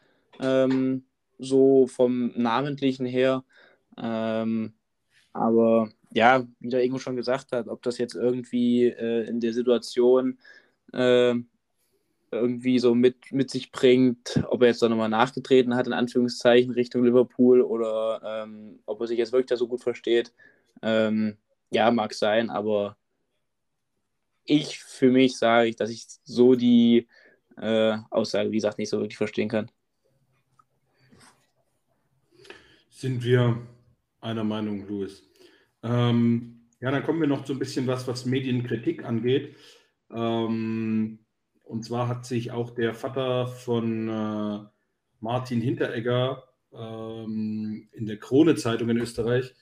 ähm, 0.40 1.04
so 1.38 1.87
vom 1.87 2.33
Namentlichen 2.37 3.07
her. 3.07 3.45
Ähm, 3.97 4.75
aber 5.33 5.90
ja, 6.12 6.47
wie 6.61 6.71
der 6.71 6.83
Ingo 6.83 6.99
schon 6.99 7.16
gesagt 7.16 7.52
hat, 7.52 7.68
ob 7.68 7.83
das 7.83 7.99
jetzt 7.99 8.14
irgendwie 8.14 8.87
äh, 8.87 9.28
in 9.28 9.40
der 9.40 9.52
Situation 9.52 10.38
äh, 10.92 11.35
irgendwie 12.30 12.78
so 12.78 12.95
mit, 12.95 13.33
mit 13.33 13.50
sich 13.50 13.73
bringt, 13.73 14.42
ob 14.49 14.62
er 14.62 14.68
jetzt 14.68 14.83
da 14.83 14.88
nochmal 14.88 15.09
nachgetreten 15.09 15.75
hat, 15.75 15.87
in 15.87 15.92
Anführungszeichen, 15.92 16.73
Richtung 16.73 17.04
Liverpool 17.04 17.62
oder 17.62 18.21
ähm, 18.45 18.80
ob 18.87 19.00
er 19.00 19.07
sich 19.07 19.18
jetzt 19.18 19.33
wirklich 19.33 19.47
da 19.49 19.57
so 19.57 19.68
gut 19.68 19.83
versteht. 19.83 20.33
Ähm, 20.83 21.37
ja, 21.71 21.90
mag 21.90 22.14
sein, 22.14 22.50
aber 22.50 22.97
ich 24.45 24.78
für 24.78 25.11
mich 25.11 25.38
sage 25.38 25.68
ich, 25.68 25.76
dass 25.76 25.90
ich 25.90 26.07
so 26.25 26.54
die 26.54 27.07
äh, 27.57 27.97
Aussage, 28.11 28.50
wie 28.50 28.57
gesagt, 28.57 28.78
nicht 28.78 28.88
so 28.88 28.99
wirklich 29.00 29.16
verstehen 29.18 29.49
kann. 29.49 29.71
Sind 32.99 33.23
wir 33.23 33.57
einer 34.21 34.43
Meinung, 34.43 34.88
Louis? 34.88 35.23
Ähm, 35.85 36.62
ja, 36.81 36.90
dann 36.90 37.05
kommen 37.05 37.21
wir 37.21 37.28
noch 37.28 37.45
zu 37.45 37.52
ein 37.52 37.61
bisschen 37.61 37.87
was, 37.87 38.09
was 38.09 38.26
Medienkritik 38.26 39.05
angeht. 39.05 39.55
Ähm, 40.11 41.21
und 41.62 41.85
zwar 41.85 42.09
hat 42.09 42.26
sich 42.26 42.50
auch 42.50 42.71
der 42.71 42.95
Vater 42.95 43.47
von 43.47 44.09
äh, 44.09 44.59
Martin 45.21 45.61
Hinteregger 45.61 46.43
ähm, 46.73 47.88
in 47.93 48.07
der 48.07 48.17
Krone-Zeitung 48.17 48.88
in 48.88 48.99
Österreich 48.99 49.55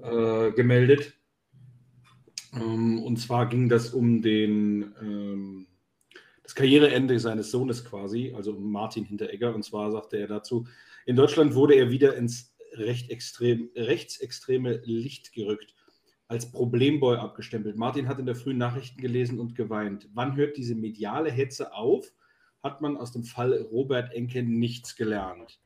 äh, 0.00 0.52
gemeldet. 0.52 1.14
Ähm, 2.54 3.02
und 3.02 3.16
zwar 3.16 3.48
ging 3.48 3.68
das 3.68 3.92
um 3.92 4.22
den, 4.22 4.94
ähm, 5.02 5.66
das 6.44 6.54
Karriereende 6.54 7.18
seines 7.18 7.50
Sohnes 7.50 7.84
quasi, 7.84 8.32
also 8.36 8.52
Martin 8.52 9.06
Hinteregger. 9.06 9.56
Und 9.56 9.64
zwar 9.64 9.90
sagte 9.90 10.18
er 10.18 10.28
dazu, 10.28 10.68
in 11.04 11.16
Deutschland 11.16 11.56
wurde 11.56 11.74
er 11.74 11.90
wieder 11.90 12.14
ins 12.14 12.49
recht 12.72 13.10
extrem, 13.10 13.70
rechtsextreme 13.74 14.80
Licht 14.84 15.32
gerückt, 15.32 15.74
als 16.28 16.50
Problemboy 16.50 17.16
abgestempelt. 17.16 17.76
Martin 17.76 18.08
hat 18.08 18.18
in 18.18 18.26
der 18.26 18.36
frühen 18.36 18.58
Nachrichten 18.58 19.00
gelesen 19.00 19.40
und 19.40 19.54
geweint. 19.54 20.08
Wann 20.14 20.36
hört 20.36 20.56
diese 20.56 20.74
mediale 20.74 21.30
Hetze 21.30 21.74
auf? 21.74 22.12
Hat 22.62 22.80
man 22.80 22.96
aus 22.96 23.12
dem 23.12 23.24
Fall 23.24 23.54
Robert 23.54 24.12
Enke 24.12 24.42
nichts 24.42 24.94
gelernt? 24.94 25.60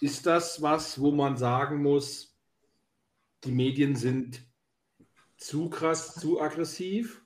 Ist 0.00 0.26
das 0.26 0.62
was, 0.62 1.00
wo 1.00 1.10
man 1.10 1.36
sagen 1.36 1.82
muss, 1.82 2.36
die 3.44 3.52
Medien 3.52 3.96
sind 3.96 4.44
zu 5.36 5.70
krass, 5.70 6.14
zu 6.14 6.40
aggressiv? 6.40 7.24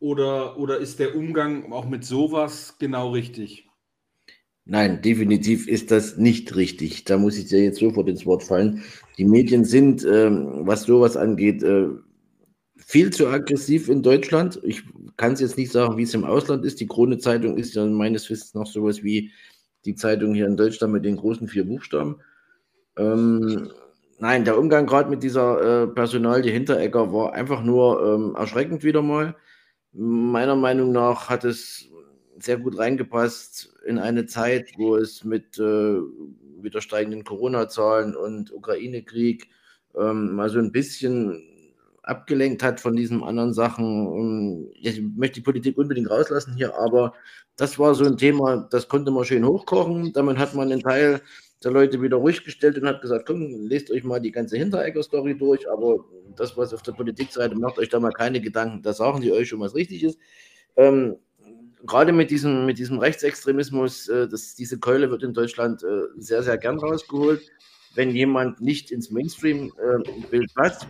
Oder, 0.00 0.58
oder 0.58 0.78
ist 0.78 0.98
der 0.98 1.14
Umgang 1.14 1.72
auch 1.72 1.86
mit 1.86 2.04
sowas 2.04 2.76
genau 2.78 3.12
richtig? 3.12 3.69
Nein, 4.66 5.02
definitiv 5.02 5.66
ist 5.66 5.90
das 5.90 6.16
nicht 6.16 6.54
richtig. 6.54 7.04
Da 7.04 7.18
muss 7.18 7.36
ich 7.38 7.46
dir 7.46 7.62
jetzt 7.62 7.80
sofort 7.80 8.08
ins 8.08 8.26
Wort 8.26 8.44
fallen. 8.44 8.82
Die 9.18 9.24
Medien 9.24 9.64
sind, 9.64 10.04
ähm, 10.04 10.60
was 10.66 10.84
sowas 10.84 11.16
angeht, 11.16 11.62
äh, 11.62 11.88
viel 12.76 13.10
zu 13.10 13.28
aggressiv 13.28 13.88
in 13.88 14.02
Deutschland. 14.02 14.60
Ich 14.62 14.82
kann 15.16 15.32
es 15.32 15.40
jetzt 15.40 15.56
nicht 15.56 15.72
sagen, 15.72 15.96
wie 15.96 16.02
es 16.02 16.14
im 16.14 16.24
Ausland 16.24 16.64
ist. 16.64 16.80
Die 16.80 16.86
Krone-Zeitung 16.86 17.56
ist 17.56 17.74
ja 17.74 17.84
meines 17.86 18.28
Wissens 18.30 18.54
noch 18.54 18.66
sowas 18.66 19.02
wie 19.02 19.32
die 19.84 19.94
Zeitung 19.94 20.34
hier 20.34 20.46
in 20.46 20.56
Deutschland 20.56 20.92
mit 20.92 21.04
den 21.04 21.16
großen 21.16 21.48
vier 21.48 21.64
Buchstaben. 21.64 22.16
Ähm, 22.96 23.70
nein, 24.18 24.44
der 24.44 24.58
Umgang 24.58 24.86
gerade 24.86 25.10
mit 25.10 25.22
dieser 25.22 25.84
äh, 25.84 25.86
Personalie 25.88 26.52
Hinteregger 26.52 27.12
war 27.12 27.32
einfach 27.32 27.62
nur 27.62 28.04
ähm, 28.04 28.34
erschreckend 28.36 28.84
wieder 28.84 29.02
mal. 29.02 29.36
Meiner 29.92 30.56
Meinung 30.56 30.92
nach 30.92 31.28
hat 31.28 31.44
es 31.44 31.89
sehr 32.42 32.58
gut 32.58 32.78
reingepasst 32.78 33.72
in 33.86 33.98
eine 33.98 34.26
Zeit, 34.26 34.70
wo 34.76 34.96
es 34.96 35.24
mit 35.24 35.58
äh, 35.58 35.98
wieder 36.62 36.80
steigenden 36.80 37.24
Corona-Zahlen 37.24 38.16
und 38.16 38.52
Ukraine-Krieg 38.52 39.48
ähm, 39.96 40.34
mal 40.34 40.50
so 40.50 40.58
ein 40.58 40.72
bisschen 40.72 41.42
abgelenkt 42.02 42.62
hat 42.62 42.80
von 42.80 42.96
diesen 42.96 43.22
anderen 43.22 43.52
Sachen. 43.52 44.70
Ich 44.74 45.00
möchte 45.00 45.40
die 45.40 45.44
Politik 45.44 45.78
unbedingt 45.78 46.10
rauslassen 46.10 46.54
hier, 46.56 46.74
aber 46.76 47.14
das 47.56 47.78
war 47.78 47.94
so 47.94 48.04
ein 48.04 48.16
Thema, 48.16 48.68
das 48.70 48.88
konnte 48.88 49.10
man 49.10 49.24
schön 49.24 49.46
hochkochen. 49.46 50.12
Damit 50.12 50.38
hat 50.38 50.54
man 50.54 50.72
einen 50.72 50.80
Teil 50.80 51.20
der 51.62 51.72
Leute 51.72 52.00
wieder 52.00 52.16
ruhig 52.16 52.42
gestellt 52.42 52.78
und 52.78 52.86
hat 52.86 53.02
gesagt, 53.02 53.26
komm, 53.26 53.66
lest 53.66 53.90
euch 53.90 54.02
mal 54.02 54.20
die 54.20 54.32
ganze 54.32 54.56
Hinteregger-Story 54.56 55.36
durch, 55.36 55.68
aber 55.70 56.04
das, 56.36 56.56
was 56.56 56.72
auf 56.72 56.82
der 56.82 56.92
Politikseite, 56.92 57.54
macht 57.54 57.78
euch 57.78 57.90
da 57.90 58.00
mal 58.00 58.12
keine 58.12 58.40
Gedanken, 58.40 58.82
da 58.82 58.94
sagen 58.94 59.20
die 59.20 59.30
euch 59.30 59.48
schon, 59.48 59.60
was 59.60 59.74
richtig 59.74 60.02
ist. 60.04 60.18
Ähm, 60.76 61.16
gerade 61.86 62.12
mit 62.12 62.30
diesem, 62.30 62.66
mit 62.66 62.78
diesem 62.78 62.98
Rechtsextremismus, 62.98 64.08
äh, 64.08 64.28
das, 64.28 64.54
diese 64.54 64.78
Keule 64.78 65.10
wird 65.10 65.22
in 65.22 65.34
Deutschland 65.34 65.82
äh, 65.82 66.02
sehr, 66.16 66.42
sehr 66.42 66.58
gern 66.58 66.78
rausgeholt. 66.78 67.42
Wenn 67.94 68.10
jemand 68.10 68.60
nicht 68.60 68.90
ins 68.90 69.10
Mainstream-Bild 69.10 70.50
äh, 70.50 70.54
passt, 70.54 70.86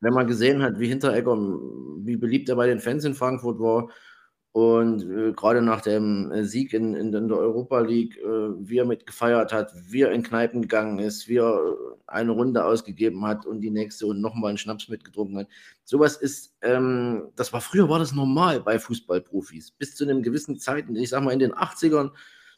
wenn 0.00 0.14
man 0.14 0.26
gesehen 0.26 0.62
hat, 0.62 0.78
wie 0.78 0.88
Hinteregger, 0.88 1.36
wie 1.36 2.16
beliebt 2.16 2.48
er 2.48 2.56
bei 2.56 2.66
den 2.66 2.80
Fans 2.80 3.04
in 3.04 3.14
Frankfurt 3.14 3.58
war, 3.58 3.90
und 4.58 5.08
äh, 5.08 5.32
gerade 5.34 5.62
nach 5.62 5.82
dem 5.82 6.32
äh, 6.32 6.44
Sieg 6.44 6.72
in, 6.72 6.92
in, 6.94 7.14
in, 7.14 7.28
der 7.28 7.38
Europa 7.38 7.78
League, 7.78 8.16
äh, 8.16 8.48
wie 8.58 8.78
er 8.78 8.86
mitgefeiert 8.86 9.52
hat, 9.52 9.72
wie 9.88 10.02
er 10.02 10.10
in 10.10 10.24
Kneipen 10.24 10.62
gegangen 10.62 10.98
ist, 10.98 11.28
wie 11.28 11.36
er 11.36 11.54
äh, 11.54 11.94
eine 12.08 12.32
Runde 12.32 12.64
ausgegeben 12.64 13.24
hat 13.24 13.46
und 13.46 13.60
die 13.60 13.70
nächste 13.70 14.08
und 14.08 14.20
nochmal 14.20 14.48
einen 14.48 14.58
Schnaps 14.58 14.88
mitgetrunken 14.88 15.38
hat. 15.38 15.46
Sowas 15.84 16.16
ist, 16.16 16.56
ähm, 16.62 17.28
das 17.36 17.52
war 17.52 17.60
früher 17.60 17.88
war 17.88 18.00
das 18.00 18.12
normal 18.12 18.60
bei 18.60 18.80
Fußballprofis. 18.80 19.70
Bis 19.70 19.94
zu 19.94 20.02
einem 20.02 20.24
gewissen 20.24 20.58
Zeiten, 20.58 20.96
ich 20.96 21.10
sag 21.10 21.22
mal 21.22 21.30
in 21.30 21.38
den 21.38 21.54
80ern, 21.54 22.10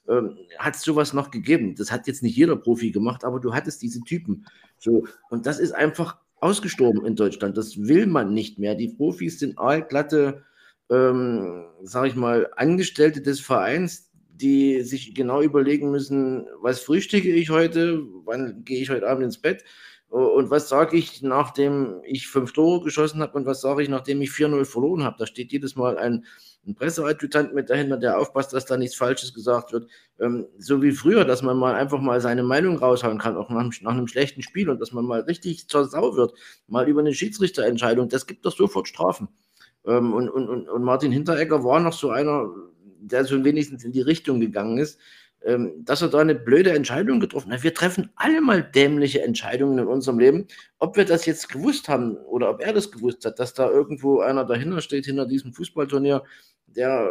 ähm, 0.08 0.38
hat 0.58 0.76
es 0.76 0.80
sowas 0.80 1.12
noch 1.12 1.30
gegeben. 1.30 1.74
Das 1.76 1.92
hat 1.92 2.06
jetzt 2.06 2.22
nicht 2.22 2.34
jeder 2.34 2.56
Profi 2.56 2.92
gemacht, 2.92 3.26
aber 3.26 3.40
du 3.40 3.52
hattest 3.52 3.82
diese 3.82 4.00
Typen. 4.00 4.46
So, 4.78 5.04
und 5.28 5.44
das 5.44 5.60
ist 5.60 5.72
einfach 5.72 6.16
ausgestorben 6.40 7.04
in 7.04 7.14
Deutschland. 7.14 7.58
Das 7.58 7.76
will 7.76 8.06
man 8.06 8.32
nicht 8.32 8.58
mehr. 8.58 8.74
Die 8.74 8.88
Profis 8.88 9.38
sind 9.38 9.58
allglatte 9.58 10.44
ähm, 10.90 11.66
sage 11.82 12.08
ich 12.08 12.16
mal, 12.16 12.50
Angestellte 12.56 13.22
des 13.22 13.40
Vereins, 13.40 14.10
die 14.40 14.82
sich 14.82 15.14
genau 15.14 15.42
überlegen 15.42 15.90
müssen, 15.90 16.46
was 16.60 16.80
frühstücke 16.80 17.28
ich 17.28 17.50
heute, 17.50 18.02
wann 18.24 18.64
gehe 18.64 18.82
ich 18.82 18.90
heute 18.90 19.08
Abend 19.08 19.24
ins 19.24 19.38
Bett, 19.38 19.64
Und 20.08 20.50
was 20.50 20.68
sage 20.68 20.96
ich, 20.96 21.22
nachdem 21.22 22.00
ich 22.04 22.26
fünf 22.26 22.52
Tore 22.52 22.82
geschossen 22.82 23.22
habe 23.22 23.38
und 23.38 23.46
was 23.46 23.60
sage 23.60 23.82
ich, 23.82 23.88
nachdem 23.88 24.20
ich 24.22 24.30
4-0 24.30 24.64
verloren 24.64 25.04
habe? 25.04 25.16
Da 25.18 25.26
steht 25.26 25.52
jedes 25.52 25.76
Mal 25.76 25.98
ein, 25.98 26.24
ein 26.66 26.74
Presseadjutant 26.74 27.54
mit 27.54 27.70
dahinter, 27.70 27.96
der 27.96 28.18
aufpasst, 28.18 28.52
dass 28.52 28.66
da 28.66 28.76
nichts 28.76 28.96
Falsches 28.96 29.32
gesagt 29.34 29.72
wird. 29.72 29.88
Ähm, 30.18 30.48
so 30.58 30.82
wie 30.82 30.90
früher, 30.92 31.24
dass 31.24 31.42
man 31.42 31.56
mal 31.56 31.74
einfach 31.74 32.00
mal 32.00 32.20
seine 32.20 32.42
Meinung 32.42 32.78
raushauen 32.78 33.18
kann, 33.18 33.36
auch 33.36 33.50
nach, 33.50 33.70
nach, 33.82 33.92
einem 33.92 34.08
schlechten 34.08 34.42
Spiel 34.42 34.68
und 34.68 34.80
dass 34.80 34.92
man 34.92 35.04
mal 35.04 35.20
richtig 35.20 35.68
zur 35.68 35.84
Sau 35.84 36.16
wird, 36.16 36.34
mal 36.66 36.88
über 36.88 37.00
eine 37.00 37.14
Schiedsrichterentscheidung, 37.14 38.08
das 38.08 38.26
gibt 38.26 38.44
doch 38.44 38.56
sofort 38.56 38.88
Strafen. 38.88 39.28
Ähm, 39.86 40.12
und, 40.12 40.28
und, 40.28 40.68
und 40.68 40.82
Martin 40.82 41.12
Hinteregger 41.12 41.64
war 41.64 41.80
noch 41.80 41.92
so 41.92 42.10
einer, 42.10 42.48
der 43.00 43.24
so 43.24 43.42
wenigstens 43.44 43.84
in 43.84 43.92
die 43.92 44.02
Richtung 44.02 44.40
gegangen 44.40 44.78
ist 44.78 44.98
ähm, 45.42 45.72
dass 45.84 46.02
er 46.02 46.08
da 46.08 46.18
eine 46.18 46.34
blöde 46.34 46.72
Entscheidung 46.72 47.18
getroffen 47.18 47.52
hat. 47.52 47.62
Wir 47.62 47.72
treffen 47.72 48.10
alle 48.14 48.40
mal 48.40 48.62
dämliche 48.62 49.22
Entscheidungen 49.22 49.78
in 49.78 49.86
unserem 49.86 50.18
Leben. 50.18 50.46
Ob 50.78 50.96
wir 50.96 51.04
das 51.04 51.24
jetzt 51.24 51.48
gewusst 51.48 51.88
haben 51.88 52.16
oder 52.16 52.50
ob 52.50 52.60
er 52.60 52.72
das 52.72 52.90
gewusst 52.90 53.24
hat, 53.24 53.38
dass 53.38 53.54
da 53.54 53.70
irgendwo 53.70 54.20
einer 54.20 54.44
dahinter 54.44 54.82
steht, 54.82 55.06
hinter 55.06 55.26
diesem 55.26 55.54
Fußballturnier, 55.54 56.24
der 56.66 57.08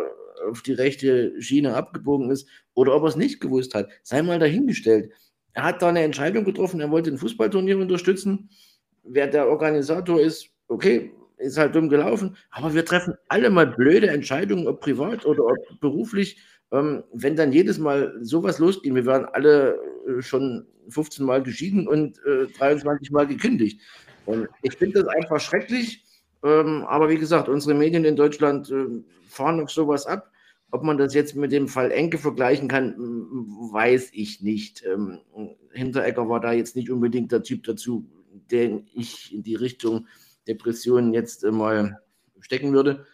auf 0.48 0.62
die 0.62 0.74
rechte 0.74 1.42
Schiene 1.42 1.76
abgebogen 1.76 2.30
ist, 2.30 2.48
oder 2.76 2.96
ob 2.96 3.04
er 3.04 3.10
es 3.10 3.16
nicht 3.16 3.42
gewusst 3.42 3.74
hat, 3.74 3.90
sei 4.04 4.22
mal 4.22 4.40
dahingestellt. 4.40 5.12
Er 5.54 5.64
hat 5.64 5.82
da 5.82 5.90
eine 5.90 6.04
Entscheidung 6.04 6.46
getroffen, 6.46 6.80
er 6.80 6.92
wollte 6.92 7.10
ein 7.10 7.18
Fußballturnier 7.18 7.80
unterstützen. 7.80 8.52
Wer 9.04 9.28
der 9.28 9.48
Organisator 9.48 10.22
ist, 10.22 10.50
okay, 10.68 11.12
ist 11.40 11.58
halt 11.58 11.76
dumm 11.76 11.90
gelaufen, 11.90 12.38
aber 12.52 12.74
wir 12.74 12.86
treffen 12.86 13.16
alle 13.28 13.50
mal 13.50 13.68
blöde 13.68 14.10
Entscheidungen, 14.10 14.68
ob 14.68 14.82
privat 14.82 15.26
oder 15.26 15.46
ob 15.46 15.80
beruflich 15.80 16.38
ähm, 16.72 17.04
wenn 17.14 17.36
dann 17.36 17.52
jedes 17.52 17.80
Mal 17.80 18.14
sowas 18.22 18.60
losgeht, 18.60 18.94
wir 18.94 19.06
werden 19.06 19.28
alle 19.32 19.80
äh, 20.08 20.22
schon 20.22 20.68
15 20.90 21.26
Mal 21.26 21.42
geschieden 21.42 21.88
und 21.88 22.20
äh, 22.26 22.48
23 22.58 23.12
Mal 23.12 23.28
gekündigt. 23.28 23.82
Und 24.26 24.48
ich 24.62 24.76
finde 24.78 25.02
das 25.02 25.08
einfach 25.08 25.40
schrecklich. 25.40 26.04
Ähm, 26.44 26.86
aber 26.88 27.10
wie 27.10 27.18
gesagt, 27.18 27.50
unsere 27.50 27.74
Medien 27.74 28.06
in 28.06 28.16
Deutschland 28.16 28.70
äh, 28.70 28.86
fahren 29.28 29.62
auf 29.62 29.72
sowas 29.72 30.06
ab. 30.06 30.32
Ob 30.72 30.84
man 30.84 31.00
das 31.00 31.16
jetzt 31.16 31.36
mit 31.36 31.52
dem 31.52 31.68
Fall 31.68 31.92
Enke 31.92 32.20
vergleichen 32.20 32.68
kann, 32.68 32.96
weiß 32.96 34.12
ich 34.14 34.42
nicht. 34.42 34.84
Ähm, 34.86 35.20
Hinteregger 35.74 36.30
war 36.30 36.40
da 36.40 36.52
jetzt 36.52 36.76
nicht 36.76 36.92
unbedingt 36.92 37.32
der 37.32 37.42
Typ 37.42 37.64
dazu, 37.64 38.06
den 38.52 38.88
ich 38.94 39.34
in 39.34 39.42
die 39.42 39.56
Richtung 39.56 40.06
Depressionen 40.50 41.14
jetzt 41.14 41.44
äh, 41.44 41.52
mal 41.52 42.00
stecken 42.42 42.74
würde. 42.74 43.06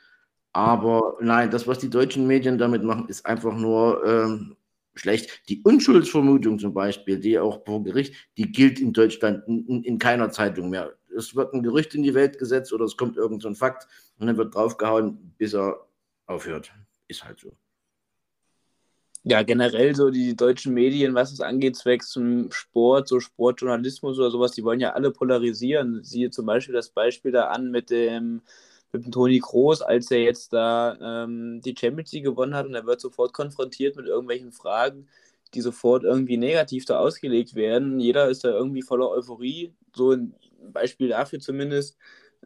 Aber 0.53 1.17
nein, 1.19 1.51
das, 1.51 1.67
was 1.67 1.79
die 1.79 1.89
deutschen 1.89 2.25
Medien 2.27 2.57
damit 2.57 2.83
machen, 2.83 3.09
ist 3.09 3.25
einfach 3.25 3.53
nur 3.53 4.03
ähm, 4.05 4.55
schlecht. 4.93 5.41
Die 5.49 5.61
Unschuldsvermutung 5.61 6.59
zum 6.59 6.73
Beispiel, 6.73 7.19
die 7.19 7.37
auch 7.37 7.65
vor 7.65 7.83
Gericht, 7.83 8.15
die 8.37 8.51
gilt 8.51 8.79
in 8.79 8.93
Deutschland 8.93 9.45
in, 9.47 9.83
in, 9.83 9.99
keiner 9.99 10.31
Zeitung 10.31 10.69
mehr. 10.69 10.95
Es 11.15 11.35
wird 11.35 11.53
ein 11.53 11.61
Gerücht 11.61 11.93
in 11.93 12.03
die 12.03 12.13
Welt 12.13 12.39
gesetzt 12.39 12.71
oder 12.71 12.85
es 12.85 12.95
kommt 12.95 13.17
irgendein 13.17 13.53
so 13.53 13.59
Fakt 13.59 13.87
und 14.17 14.27
dann 14.27 14.37
wird 14.37 14.55
draufgehauen, 14.55 15.33
bis 15.37 15.53
er 15.53 15.85
aufhört. 16.25 16.71
Ist 17.07 17.25
halt 17.25 17.39
so. 17.39 17.51
Ja, 19.27 19.41
generell 19.41 19.95
so 19.95 20.11
die 20.11 20.35
deutschen 20.35 20.73
Medien, 20.75 21.15
was 21.15 21.31
es 21.31 21.41
angeht, 21.41 21.75
zwecks 21.75 22.09
zum 22.11 22.51
Sport, 22.51 23.07
so 23.07 23.19
Sportjournalismus 23.19 24.19
oder 24.19 24.29
sowas, 24.29 24.51
die 24.51 24.63
wollen 24.63 24.79
ja 24.79 24.93
alle 24.93 25.09
polarisieren. 25.11 26.03
Siehe 26.03 26.29
zum 26.29 26.45
Beispiel 26.45 26.75
das 26.75 26.89
Beispiel 26.91 27.31
da 27.31 27.47
an 27.47 27.71
mit 27.71 27.89
dem 27.89 28.41
mit 28.91 29.03
dem 29.03 29.11
Toni 29.11 29.39
Kroos, 29.39 29.81
als 29.81 30.11
er 30.11 30.19
jetzt 30.21 30.53
da 30.53 31.23
ähm, 31.25 31.59
die 31.65 31.75
Champions 31.77 32.11
League 32.13 32.23
gewonnen 32.23 32.53
hat 32.55 32.67
und 32.67 32.75
er 32.75 32.85
wird 32.85 33.01
sofort 33.01 33.33
konfrontiert 33.33 33.95
mit 33.95 34.05
irgendwelchen 34.05 34.51
Fragen, 34.51 35.07
die 35.55 35.61
sofort 35.61 36.03
irgendwie 36.03 36.37
negativ 36.37 36.85
da 36.85 36.99
ausgelegt 36.99 37.55
werden. 37.55 37.99
Jeder 37.99 38.29
ist 38.29 38.43
da 38.45 38.49
irgendwie 38.51 38.83
voller 38.83 39.09
Euphorie, 39.09 39.73
so 39.95 40.11
ein 40.11 40.35
Beispiel 40.71 41.09
dafür 41.09 41.39
zumindest, 41.39 41.97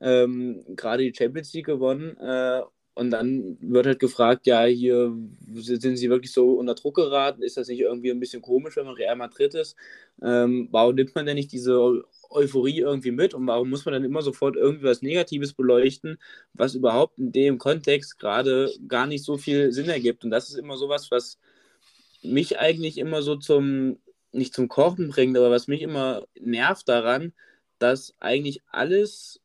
ähm, 0.02 0.64
gerade 0.76 1.04
die 1.04 1.14
Champions 1.16 1.54
League 1.54 1.66
gewonnen. 1.68 2.16
Äh, 2.18 2.62
und 3.00 3.12
dann 3.12 3.58
wird 3.62 3.86
halt 3.86 4.00
gefragt, 4.00 4.46
ja, 4.46 4.66
hier 4.66 5.16
sind 5.54 5.96
sie 5.96 6.10
wirklich 6.10 6.34
so 6.34 6.54
unter 6.56 6.76
Druck 6.76 6.96
geraten? 6.96 7.42
Ist 7.42 7.56
das 7.56 7.70
nicht 7.70 7.80
irgendwie 7.80 8.12
ein 8.12 8.20
bisschen 8.20 8.42
komisch, 8.42 8.76
wenn 8.76 8.86
man 8.86 8.96
Real 8.96 9.16
Madrid 9.16 9.54
ist? 9.54 9.78
Ähm, 10.22 10.68
warum 10.72 10.96
nimmt 10.96 11.16
man 11.16 11.26
denn 11.26 11.36
nicht 11.36 11.54
diese 11.54 12.04
Euphorie 12.30 12.80
irgendwie 12.80 13.12
mit 13.12 13.34
und 13.34 13.48
warum 13.48 13.70
muss 13.70 13.86
man 13.86 13.94
dann 13.94 14.04
immer 14.04 14.22
sofort 14.22 14.58
irgendwie 14.58 14.84
was 14.84 15.02
Negatives 15.02 15.54
beleuchten, 15.54 16.20
was 16.54 16.76
überhaupt 16.76 17.18
in 17.20 17.32
dem 17.32 17.58
Kontext 17.58 18.20
gerade 18.20 18.70
gar 18.90 19.08
nicht 19.08 19.24
so 19.24 19.38
viel 19.38 19.72
Sinn 19.72 19.88
ergibt. 19.88 20.26
Und 20.26 20.32
das 20.32 20.50
ist 20.50 20.58
immer 20.58 20.76
sowas, 20.76 21.10
was 21.10 21.40
mich 22.22 22.60
eigentlich 22.60 22.98
immer 22.98 23.22
so 23.22 23.38
zum, 23.38 23.98
nicht 24.34 24.54
zum 24.54 24.68
Kochen 24.68 25.08
bringt, 25.08 25.38
aber 25.38 25.52
was 25.52 25.68
mich 25.70 25.84
immer 25.84 26.28
nervt 26.38 26.90
daran, 26.90 27.32
dass 27.80 28.14
eigentlich 28.20 28.62
alles 28.70 29.40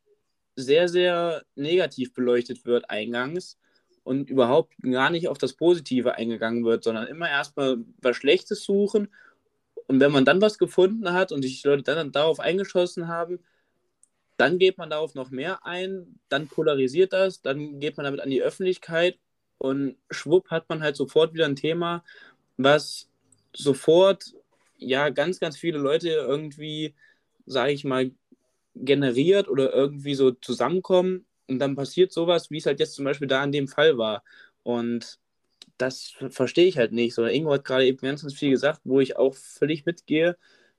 sehr, 0.55 0.87
sehr 0.87 1.43
negativ 1.55 2.13
beleuchtet 2.13 2.65
wird 2.65 2.89
eingangs 2.89 3.57
und 4.03 4.29
überhaupt 4.29 4.73
gar 4.81 5.09
nicht 5.09 5.27
auf 5.27 5.37
das 5.37 5.53
Positive 5.53 6.15
eingegangen 6.15 6.63
wird, 6.63 6.83
sondern 6.83 7.07
immer 7.07 7.29
erstmal 7.29 7.77
was 8.01 8.15
Schlechtes 8.15 8.63
suchen. 8.63 9.09
Und 9.87 9.99
wenn 9.99 10.11
man 10.11 10.25
dann 10.25 10.41
was 10.41 10.57
gefunden 10.57 11.11
hat 11.11 11.31
und 11.31 11.41
sich 11.41 11.61
die 11.61 11.67
Leute 11.67 11.83
dann 11.83 12.11
darauf 12.11 12.39
eingeschossen 12.39 13.07
haben, 13.07 13.39
dann 14.37 14.59
geht 14.59 14.77
man 14.77 14.89
darauf 14.89 15.15
noch 15.15 15.31
mehr 15.31 15.65
ein, 15.65 16.19
dann 16.29 16.47
polarisiert 16.47 17.13
das, 17.13 17.41
dann 17.41 17.79
geht 17.79 17.97
man 17.97 18.03
damit 18.03 18.19
an 18.19 18.29
die 18.29 18.41
Öffentlichkeit 18.41 19.17
und 19.57 19.95
schwupp 20.11 20.49
hat 20.49 20.67
man 20.69 20.81
halt 20.81 20.95
sofort 20.95 21.33
wieder 21.33 21.45
ein 21.45 21.55
Thema, 21.55 22.03
was 22.57 23.09
sofort 23.53 24.33
ja 24.77 25.09
ganz, 25.09 25.39
ganz 25.39 25.57
viele 25.57 25.77
Leute 25.77 26.09
irgendwie, 26.09 26.93
sage 27.45 27.71
ich 27.71 27.85
mal, 27.85 28.11
generiert 28.75 29.47
oder 29.47 29.73
irgendwie 29.73 30.15
so 30.15 30.31
zusammenkommen 30.31 31.25
und 31.47 31.59
dann 31.59 31.75
passiert 31.75 32.11
sowas, 32.11 32.51
wie 32.51 32.57
es 32.57 32.65
halt 32.65 32.79
jetzt 32.79 32.95
zum 32.95 33.05
Beispiel 33.05 33.27
da 33.27 33.43
in 33.43 33.51
dem 33.51 33.67
Fall 33.67 33.97
war. 33.97 34.23
Und 34.63 35.19
das 35.77 36.13
verstehe 36.29 36.67
ich 36.67 36.77
halt 36.77 36.91
nicht. 36.91 37.13
Sondern 37.15 37.33
Ingo 37.33 37.53
hat 37.53 37.65
gerade 37.65 37.85
eben 37.85 37.99
ganz, 37.99 38.21
ganz 38.21 38.33
viel 38.33 38.51
gesagt, 38.51 38.81
wo 38.83 38.99
ich 38.99 39.17
auch 39.17 39.35
völlig 39.35 39.85
mitgehe. 39.85 40.37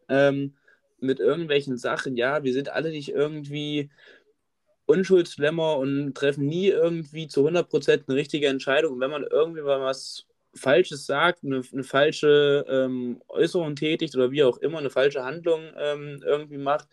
Ähm, 0.09 0.54
mit 0.98 1.20
irgendwelchen 1.20 1.76
Sachen, 1.76 2.16
ja, 2.16 2.42
wir 2.42 2.52
sind 2.52 2.70
alle 2.70 2.90
nicht 2.90 3.11
irgendwie 3.11 3.90
Unschuldslämmer 4.87 5.76
und 5.76 6.14
treffen 6.14 6.46
nie 6.46 6.68
irgendwie 6.68 7.28
zu 7.28 7.46
100% 7.46 8.04
eine 8.09 8.16
richtige 8.16 8.48
Entscheidung. 8.48 8.94
Und 8.94 9.00
wenn 9.00 9.11
man 9.11 9.24
irgendwie 9.24 9.62
mal 9.62 9.80
was 9.80 10.26
Falsches 10.54 11.06
sagt, 11.06 11.44
eine, 11.44 11.62
eine 11.72 11.85
falsche 11.85 12.64
ähm, 12.68 13.20
Äußerung 13.28 13.76
tätigt 13.76 14.16
oder 14.16 14.30
wie 14.30 14.44
auch 14.44 14.59
immer, 14.59 14.78
eine 14.78 14.90
falsche 14.90 15.24
Handlung 15.24 15.61
ähm, 15.76 16.22
irgendwie 16.24 16.59
macht, 16.59 16.88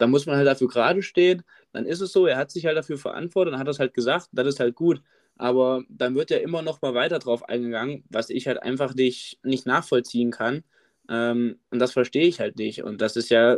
dann 0.00 0.10
muss 0.10 0.26
man 0.26 0.36
halt 0.36 0.46
dafür 0.46 0.68
gerade 0.68 1.02
stehen. 1.02 1.42
Dann 1.72 1.86
ist 1.86 2.00
es 2.00 2.12
so, 2.12 2.26
er 2.26 2.36
hat 2.36 2.50
sich 2.50 2.66
halt 2.66 2.76
dafür 2.76 2.98
verantwortet 2.98 3.54
und 3.54 3.60
hat 3.60 3.68
das 3.68 3.78
halt 3.78 3.94
gesagt, 3.94 4.28
das 4.32 4.46
ist 4.48 4.60
halt 4.60 4.74
gut 4.74 5.02
aber 5.40 5.84
dann 5.88 6.14
wird 6.14 6.30
ja 6.30 6.36
immer 6.36 6.60
noch 6.60 6.82
mal 6.82 6.92
weiter 6.92 7.18
drauf 7.18 7.48
eingegangen, 7.48 8.04
was 8.10 8.28
ich 8.28 8.46
halt 8.46 8.62
einfach 8.62 8.94
nicht, 8.94 9.38
nicht 9.42 9.64
nachvollziehen 9.64 10.30
kann. 10.30 10.64
Ähm, 11.08 11.58
und 11.70 11.78
das 11.78 11.92
verstehe 11.92 12.26
ich 12.26 12.40
halt 12.40 12.58
nicht. 12.58 12.82
Und 12.82 13.00
das 13.00 13.16
ist 13.16 13.30
ja 13.30 13.56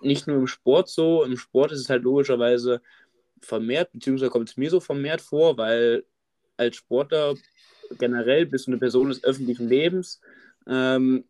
nicht 0.00 0.28
nur 0.28 0.36
im 0.36 0.46
Sport 0.46 0.88
so. 0.88 1.24
Im 1.24 1.36
Sport 1.36 1.72
ist 1.72 1.80
es 1.80 1.90
halt 1.90 2.04
logischerweise 2.04 2.80
vermehrt, 3.40 3.90
beziehungsweise 3.92 4.30
kommt 4.30 4.48
es 4.48 4.56
mir 4.56 4.70
so 4.70 4.78
vermehrt 4.78 5.20
vor, 5.20 5.58
weil 5.58 6.04
als 6.56 6.76
Sportler 6.76 7.34
generell 7.98 8.46
bist 8.46 8.68
du 8.68 8.70
eine 8.70 8.78
Person 8.78 9.08
des 9.08 9.24
öffentlichen 9.24 9.68
Lebens. 9.68 10.20
Ähm, 10.68 11.24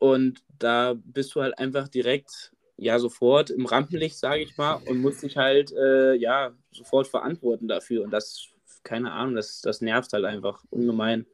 und 0.00 0.42
da 0.58 0.94
bist 0.96 1.32
du 1.36 1.42
halt 1.42 1.56
einfach 1.60 1.86
direkt, 1.86 2.50
ja, 2.76 2.98
sofort 2.98 3.50
im 3.50 3.66
Rampenlicht, 3.66 4.18
sage 4.18 4.42
ich 4.42 4.56
mal, 4.56 4.74
und 4.86 5.00
musst 5.00 5.22
dich 5.22 5.36
halt, 5.36 5.72
äh, 5.72 6.14
ja, 6.14 6.52
sofort 6.72 7.06
verantworten 7.06 7.68
dafür. 7.68 8.02
Und 8.02 8.10
das 8.10 8.54
keine 8.84 9.12
Ahnung, 9.12 9.34
das, 9.34 9.60
das 9.62 9.80
nervt 9.80 10.12
halt 10.12 10.24
einfach 10.24 10.62
ungemein. 10.70 11.26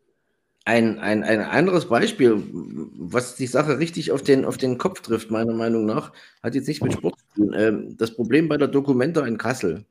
Ein, 0.65 0.99
ein, 0.99 1.25
ein 1.25 1.41
anderes 1.41 1.87
Beispiel, 1.87 2.43
was 2.53 3.35
die 3.35 3.47
Sache 3.47 3.79
richtig 3.79 4.13
auf 4.13 4.23
den, 4.23 4.45
auf 4.45 4.57
den 4.57 4.79
Kopf 4.79 5.01
trifft, 5.01 5.31
meiner 5.31 5.53
Meinung 5.53 5.85
nach, 5.85 6.13
hat 6.43 6.55
jetzt 6.55 6.69
nicht 6.69 6.83
mit 6.83 6.93
Sport 6.93 7.19
zu 7.19 7.27
tun. 7.35 7.55
Ähm, 7.57 7.97
das 7.97 8.15
Problem 8.15 8.49
bei 8.49 8.57
der 8.57 8.69
Documenta 8.69 9.27
in 9.27 9.39
Kassel. 9.39 9.85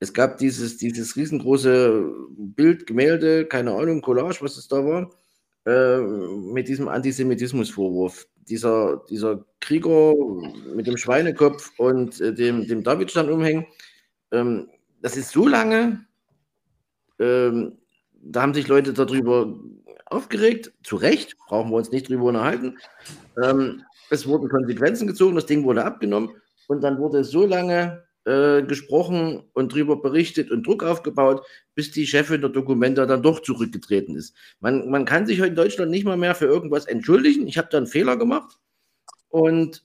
Es 0.00 0.12
gab 0.12 0.38
dieses, 0.38 0.78
dieses 0.78 1.16
riesengroße 1.16 2.12
Bild, 2.30 2.86
Gemälde, 2.86 3.44
keine 3.46 3.72
Ahnung, 3.72 4.00
Collage, 4.00 4.38
was 4.40 4.56
es 4.56 4.66
da 4.68 4.84
war, 4.84 5.10
äh, 5.66 5.98
mit 6.00 6.68
diesem 6.68 6.88
Antisemitismusvorwurf. 6.88 8.26
Dieser, 8.50 9.02
dieser 9.08 9.44
Krieger 9.60 10.14
mit 10.74 10.86
dem 10.86 10.98
Schweinekopf 10.98 11.72
und 11.78 12.20
äh, 12.20 12.34
dem, 12.34 12.66
dem 12.66 12.82
Davidstern 12.82 13.30
umhängen. 13.30 13.66
Ähm, 14.32 14.68
das 15.00 15.16
ist 15.16 15.30
so 15.30 15.48
lange 15.48 16.04
ähm, 17.20 17.76
da 18.22 18.42
haben 18.42 18.54
sich 18.54 18.66
Leute 18.66 18.92
darüber 18.92 19.54
aufgeregt, 20.06 20.72
zu 20.82 20.96
Recht, 20.96 21.36
brauchen 21.46 21.70
wir 21.70 21.76
uns 21.76 21.92
nicht 21.92 22.08
drüber 22.08 22.24
unterhalten. 22.24 22.78
Ähm, 23.42 23.84
es 24.10 24.26
wurden 24.26 24.48
Konsequenzen 24.48 25.06
gezogen, 25.06 25.36
das 25.36 25.46
Ding 25.46 25.62
wurde 25.64 25.84
abgenommen 25.84 26.30
und 26.66 26.82
dann 26.82 26.98
wurde 26.98 27.22
so 27.22 27.46
lange 27.46 28.02
äh, 28.24 28.62
gesprochen 28.62 29.42
und 29.54 29.72
darüber 29.72 30.00
berichtet 30.00 30.50
und 30.50 30.66
Druck 30.66 30.82
aufgebaut, 30.82 31.46
bis 31.74 31.90
die 31.90 32.06
Chefin 32.06 32.40
der 32.40 32.50
Dokumenta 32.50 33.06
dann 33.06 33.22
doch 33.22 33.40
zurückgetreten 33.40 34.16
ist. 34.16 34.34
Man, 34.60 34.90
man 34.90 35.04
kann 35.04 35.26
sich 35.26 35.40
heute 35.40 35.50
in 35.50 35.56
Deutschland 35.56 35.90
nicht 35.90 36.04
mal 36.04 36.16
mehr 36.16 36.34
für 36.34 36.46
irgendwas 36.46 36.86
entschuldigen. 36.86 37.46
Ich 37.46 37.58
habe 37.58 37.68
da 37.70 37.78
einen 37.78 37.86
Fehler 37.86 38.16
gemacht 38.16 38.58
und 39.28 39.84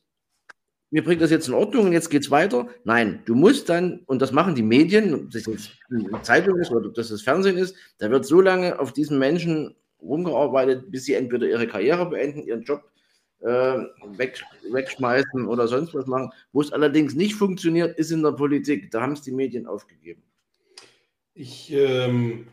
mir 0.92 1.04
bringt 1.04 1.22
das 1.22 1.32
jetzt 1.32 1.48
in 1.48 1.54
Ordnung 1.54 1.88
und 1.88 1.94
jetzt 1.94 2.10
geht 2.10 2.24
es 2.24 2.32
weiter. 2.32 2.68
Nein, 2.84 3.22
du 3.26 3.36
musst 3.36 3.70
dann, 3.70 4.02
und 4.06 4.22
das 4.22 4.32
machen 4.32 4.56
die 4.56 4.64
Medien, 4.64 5.14
ob 5.14 5.32
das 5.32 5.46
jetzt 5.46 5.72
eine 5.90 6.22
Zeitung 6.22 6.58
ist 6.60 6.72
oder 6.72 6.88
ob 6.88 6.94
das 6.94 7.10
das 7.10 7.22
Fernsehen 7.22 7.58
ist, 7.58 7.76
da 7.98 8.10
wird 8.12 8.26
so 8.26 8.40
lange 8.40 8.80
auf 8.80 8.94
diesen 8.94 9.20
Menschen 9.20 9.76
rumgearbeitet, 10.02 10.92
bis 10.92 11.06
sie 11.06 11.14
entweder 11.16 11.48
ihre 11.48 11.68
Karriere 11.68 12.10
beenden, 12.10 12.44
ihren 12.44 12.64
Job 12.64 12.84
weg, 13.46 14.44
wegschmeißen 14.72 15.48
oder 15.48 15.68
sonst 15.68 15.94
was 15.94 16.08
machen. 16.08 16.32
Wo 16.52 16.62
es 16.62 16.72
allerdings 16.72 17.16
nicht 17.16 17.36
funktioniert, 17.36 17.98
ist 17.98 18.12
in 18.12 18.24
der 18.24 18.32
Politik. 18.32 18.92
Da 18.92 19.02
haben 19.02 19.14
es 19.14 19.22
die 19.22 19.32
Medien 19.32 19.68
aufgegeben. 19.68 20.24
Ich 21.34 21.72
ähm, 21.72 22.48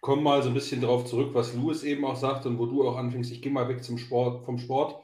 komme 0.00 0.22
mal 0.22 0.42
so 0.42 0.48
ein 0.48 0.54
bisschen 0.54 0.80
darauf 0.80 1.06
zurück, 1.06 1.30
was 1.32 1.54
Louis 1.54 1.82
eben 1.82 2.04
auch 2.04 2.16
sagt 2.16 2.46
und 2.46 2.58
wo 2.58 2.66
du 2.66 2.86
auch 2.86 2.96
anfängst. 2.96 3.32
Ich 3.32 3.42
gehe 3.42 3.52
mal 3.52 3.68
weg 3.68 3.82
zum 3.82 3.98
Sport, 3.98 4.44
vom 4.44 4.58
Sport 4.58 5.02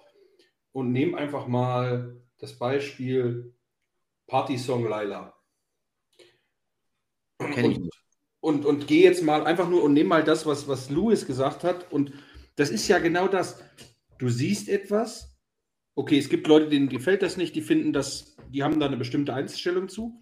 und 0.73 0.93
nehme 0.93 1.17
einfach 1.17 1.47
mal 1.47 2.21
das 2.39 2.59
Beispiel 2.59 3.55
Party-Song 4.27 4.87
Laila. 4.87 5.35
Und, 7.39 7.91
und, 8.41 8.67
und 8.67 8.87
gehe 8.87 9.03
jetzt 9.03 9.23
mal 9.23 9.45
einfach 9.45 9.69
nur 9.69 9.83
und 9.83 9.95
nehme 9.95 10.11
mal 10.11 10.25
das, 10.25 10.47
was, 10.47 10.69
was 10.69 10.91
Louis 10.91 11.27
gesagt 11.27 11.65
hat. 11.65 11.91
Und 11.91 12.13
das 12.57 12.71
ist 12.71 12.87
ja 12.87 12.99
genau 12.99 13.27
das. 13.27 13.59
Du 14.21 14.29
siehst 14.29 14.69
etwas. 14.69 15.35
Okay, 15.95 16.19
es 16.19 16.29
gibt 16.29 16.47
Leute, 16.47 16.69
denen 16.69 16.91
gefällt 16.91 17.23
das 17.23 17.39
nicht, 17.39 17.57
die 17.57 17.63
finden 17.63 17.95
das, 17.95 18.37
die 18.51 18.63
haben 18.63 18.79
da 18.79 18.85
eine 18.85 18.99
bestimmte 18.99 19.33
Einstellung 19.33 19.89
zu. 19.89 20.21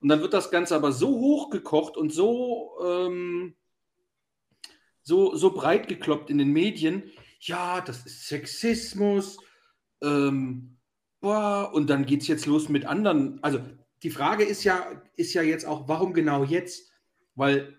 Und 0.00 0.08
dann 0.08 0.20
wird 0.20 0.32
das 0.32 0.52
Ganze 0.52 0.76
aber 0.76 0.92
so 0.92 1.08
hochgekocht 1.08 1.96
und 1.96 2.12
so, 2.12 2.78
ähm, 2.84 3.56
so, 5.02 5.34
so 5.34 5.52
breit 5.52 5.88
gekloppt 5.88 6.30
in 6.30 6.38
den 6.38 6.52
Medien. 6.52 7.10
Ja, 7.40 7.80
das 7.80 8.06
ist 8.06 8.28
Sexismus. 8.28 9.38
Ähm, 10.02 10.78
boah, 11.20 11.72
und 11.74 11.90
dann 11.90 12.06
geht 12.06 12.22
es 12.22 12.28
jetzt 12.28 12.46
los 12.46 12.68
mit 12.68 12.84
anderen. 12.84 13.42
Also 13.42 13.58
die 14.04 14.10
Frage 14.10 14.44
ist 14.44 14.62
ja, 14.62 15.02
ist 15.16 15.34
ja 15.34 15.42
jetzt 15.42 15.64
auch, 15.64 15.88
warum 15.88 16.14
genau 16.14 16.44
jetzt? 16.44 16.92
Weil 17.34 17.76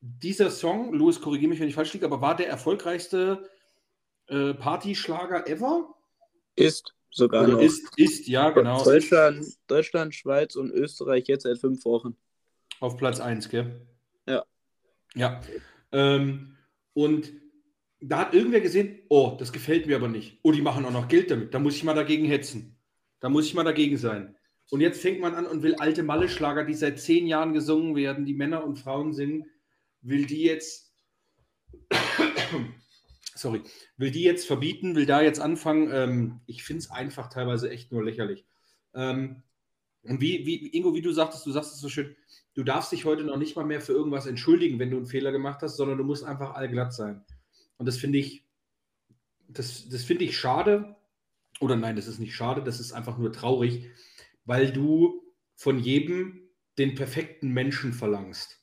dieser 0.00 0.50
Song, 0.50 0.92
Louis, 0.92 1.22
korrigiere 1.22 1.48
mich, 1.48 1.60
wenn 1.60 1.68
ich 1.68 1.74
falsch 1.74 1.94
liege, 1.94 2.04
aber 2.04 2.20
war 2.20 2.36
der 2.36 2.48
erfolgreichste 2.48 3.48
äh, 4.28 4.54
Partyschlager 4.54 5.48
ever? 5.48 5.94
Ist 6.56 6.94
sogar 7.10 7.44
Oder 7.44 7.54
noch. 7.54 7.60
Ist, 7.60 7.88
ist, 7.96 8.28
ja, 8.28 8.50
genau. 8.50 8.82
Deutschland, 8.82 9.46
Deutschland, 9.66 10.14
Schweiz 10.14 10.56
und 10.56 10.70
Österreich 10.70 11.24
jetzt 11.26 11.44
seit 11.44 11.58
fünf 11.58 11.84
Wochen. 11.84 12.16
Auf 12.80 12.96
Platz 12.96 13.20
1, 13.20 13.48
gell? 13.48 13.86
Ja. 14.26 14.44
Ja. 15.14 15.40
Ähm, 15.92 16.56
und 16.92 17.32
da 18.00 18.20
hat 18.20 18.34
irgendwer 18.34 18.60
gesehen, 18.60 19.00
oh, 19.08 19.36
das 19.38 19.52
gefällt 19.52 19.86
mir 19.86 19.96
aber 19.96 20.08
nicht. 20.08 20.38
Oh, 20.42 20.52
die 20.52 20.62
machen 20.62 20.84
auch 20.84 20.90
noch 20.90 21.08
Geld 21.08 21.30
damit. 21.30 21.54
Da 21.54 21.58
muss 21.58 21.76
ich 21.76 21.84
mal 21.84 21.94
dagegen 21.94 22.26
hetzen. 22.26 22.78
Da 23.20 23.28
muss 23.28 23.46
ich 23.46 23.54
mal 23.54 23.64
dagegen 23.64 23.96
sein. 23.96 24.36
Und 24.70 24.80
jetzt 24.80 25.00
fängt 25.00 25.20
man 25.20 25.34
an 25.34 25.46
und 25.46 25.62
will 25.62 25.76
alte 25.76 26.02
Malle-Schlager, 26.02 26.64
die 26.64 26.74
seit 26.74 27.00
zehn 27.00 27.26
Jahren 27.26 27.52
gesungen 27.52 27.94
werden, 27.94 28.26
die 28.26 28.34
Männer 28.34 28.64
und 28.64 28.78
Frauen 28.78 29.12
singen, 29.12 29.46
will 30.02 30.26
die 30.26 30.42
jetzt, 30.42 30.92
sorry, 33.36 33.62
will 33.96 34.10
die 34.10 34.22
jetzt 34.22 34.46
verbieten, 34.46 34.94
will 34.94 35.06
da 35.06 35.20
jetzt 35.20 35.40
anfangen. 35.40 35.90
Ähm, 35.92 36.40
ich 36.46 36.64
finde 36.64 36.80
es 36.80 36.90
einfach 36.90 37.28
teilweise 37.28 37.70
echt 37.70 37.92
nur 37.92 38.04
lächerlich. 38.04 38.44
Ähm, 38.94 39.42
und 40.02 40.20
wie, 40.20 40.46
wie, 40.46 40.68
Ingo, 40.68 40.94
wie 40.94 41.02
du 41.02 41.12
sagtest, 41.12 41.44
du 41.46 41.52
sagst 41.52 41.72
es 41.72 41.80
so 41.80 41.88
schön, 41.88 42.16
du 42.54 42.62
darfst 42.62 42.92
dich 42.92 43.04
heute 43.04 43.24
noch 43.24 43.36
nicht 43.36 43.56
mal 43.56 43.64
mehr 43.64 43.80
für 43.80 43.92
irgendwas 43.92 44.26
entschuldigen, 44.26 44.78
wenn 44.78 44.90
du 44.90 44.96
einen 44.96 45.06
Fehler 45.06 45.32
gemacht 45.32 45.62
hast, 45.62 45.76
sondern 45.76 45.98
du 45.98 46.04
musst 46.04 46.24
einfach 46.24 46.54
allglatt 46.54 46.92
sein. 46.92 47.24
Und 47.76 47.86
das 47.86 47.98
finde 47.98 48.18
ich, 48.18 48.44
das, 49.48 49.88
das 49.88 50.04
finde 50.04 50.24
ich 50.24 50.38
schade, 50.38 50.96
oder 51.60 51.76
nein, 51.76 51.96
das 51.96 52.06
ist 52.06 52.18
nicht 52.18 52.34
schade, 52.34 52.62
das 52.62 52.80
ist 52.80 52.92
einfach 52.92 53.18
nur 53.18 53.32
traurig, 53.32 53.86
weil 54.44 54.72
du 54.72 55.22
von 55.54 55.78
jedem 55.78 56.48
den 56.78 56.94
perfekten 56.94 57.50
Menschen 57.50 57.92
verlangst. 57.92 58.60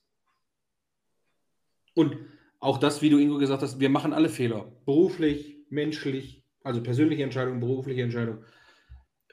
Und 1.96 2.18
auch 2.64 2.78
das, 2.78 3.02
wie 3.02 3.10
du 3.10 3.18
Ingo 3.18 3.38
gesagt 3.38 3.62
hast, 3.62 3.80
wir 3.82 3.90
machen 3.90 4.14
alle 4.14 4.30
Fehler. 4.30 4.72
Beruflich, 4.86 5.58
menschlich, 5.70 6.46
also 6.64 6.82
persönliche 6.82 7.24
Entscheidung, 7.24 7.60
berufliche 7.60 8.02
Entscheidung. 8.02 8.46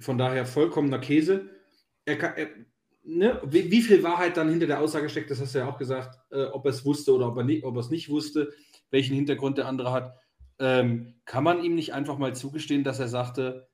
Von 0.00 0.18
daher 0.18 0.44
vollkommener 0.46 0.98
Käse. 0.98 1.48
Er 2.04 2.18
kann, 2.18 2.32
er, 2.36 2.48
ne, 3.04 3.40
wie, 3.46 3.70
wie, 3.70 3.82
viel 3.82 4.02
Wahrheit 4.02 4.36
dann 4.36 4.50
hinter 4.50 4.66
der 4.66 4.80
Aussage 4.80 5.08
steckt, 5.08 5.30
das 5.30 5.40
hast 5.40 5.54
du 5.54 5.60
ja 5.60 5.68
auch 5.68 5.78
gesagt, 5.78 6.18
äh, 6.32 6.44
ob 6.46 6.64
er 6.64 6.70
es 6.70 6.84
wusste 6.84 7.14
oder 7.14 7.28
ob 7.28 7.36
er, 7.36 7.44
nicht, 7.44 7.64
ob 7.64 7.76
er 7.76 7.80
es 7.80 7.90
nicht 7.90 8.08
wusste, 8.08 8.52
welchen 8.90 9.14
Hintergrund 9.14 9.58
der 9.58 9.68
andere 9.68 9.92
hat. 9.92 10.16
Ähm, 10.58 11.14
kann 11.24 11.44
man 11.44 11.62
ihm 11.62 11.76
nicht 11.76 11.94
einfach 11.94 12.18
mal 12.18 12.34
zugestehen, 12.34 12.82
dass 12.82 12.98
er 12.98 13.08
sagte, 13.08 13.68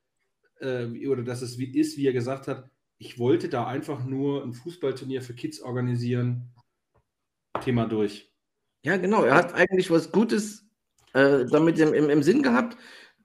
äh, 0.61 1.07
oder 1.09 1.23
dass 1.23 1.41
es 1.41 1.57
wie 1.57 1.79
ist, 1.79 1.97
wie 1.97 2.07
er 2.07 2.13
gesagt 2.13 2.47
hat, 2.47 2.69
ich 2.99 3.19
wollte 3.19 3.49
da 3.49 3.67
einfach 3.67 4.05
nur 4.05 4.45
ein 4.45 4.53
Fußballturnier 4.53 5.23
für 5.23 5.35
Kids 5.35 5.63
organisieren. 5.63 6.53
Thema 7.63 7.87
durch. 7.87 8.36
Ja, 8.87 8.97
genau. 8.99 9.25
Er 9.25 9.35
hat 9.35 9.53
eigentlich 9.53 9.91
was 9.91 10.13
Gutes 10.13 10.65
äh, 11.13 11.45
damit 11.47 11.77
im, 11.81 11.93
im, 11.93 12.09
im 12.09 12.23
Sinn 12.23 12.41
gehabt. 12.41 12.77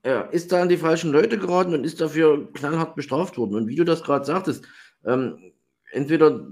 Er 0.02 0.34
ist 0.34 0.52
da 0.52 0.64
an 0.64 0.70
die 0.70 0.78
falschen 0.78 1.12
Leute 1.12 1.38
geraten 1.38 1.76
und 1.76 1.84
ist 1.84 2.02
dafür 2.02 2.52
knallhart 2.54 2.96
bestraft 2.96 3.38
worden. 3.38 3.54
Und 3.54 3.68
wie 3.68 3.76
du 3.76 3.86
das 3.86 4.02
gerade 4.02 4.26
sagtest, 4.26 4.66
ähm, 5.06 5.54
entweder 5.92 6.48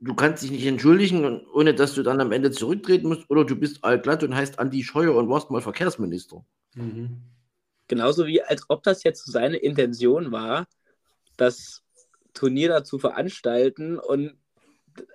du 0.00 0.14
kannst 0.14 0.42
dich 0.42 0.50
nicht 0.50 0.66
entschuldigen, 0.66 1.46
ohne 1.54 1.72
dass 1.72 1.94
du 1.94 2.02
dann 2.02 2.20
am 2.20 2.30
Ende 2.30 2.50
zurücktreten 2.50 3.08
musst, 3.08 3.30
oder 3.30 3.46
du 3.46 3.56
bist 3.56 3.82
altglatt 3.82 4.22
und 4.22 4.34
heißt 4.34 4.58
Andi 4.58 4.84
Scheuer 4.84 5.14
und 5.14 5.30
warst 5.30 5.50
mal 5.50 5.62
Verkehrsminister. 5.62 6.44
Mhm. 6.74 7.22
Genauso 7.88 8.26
wie 8.26 8.42
als 8.42 8.68
ob 8.68 8.82
das 8.82 9.02
jetzt 9.02 9.24
seine 9.32 9.56
Intention 9.56 10.30
war, 10.30 10.66
das 11.38 11.82
Turnier 12.34 12.68
da 12.68 12.84
zu 12.84 12.98
veranstalten 12.98 13.98
und 13.98 14.36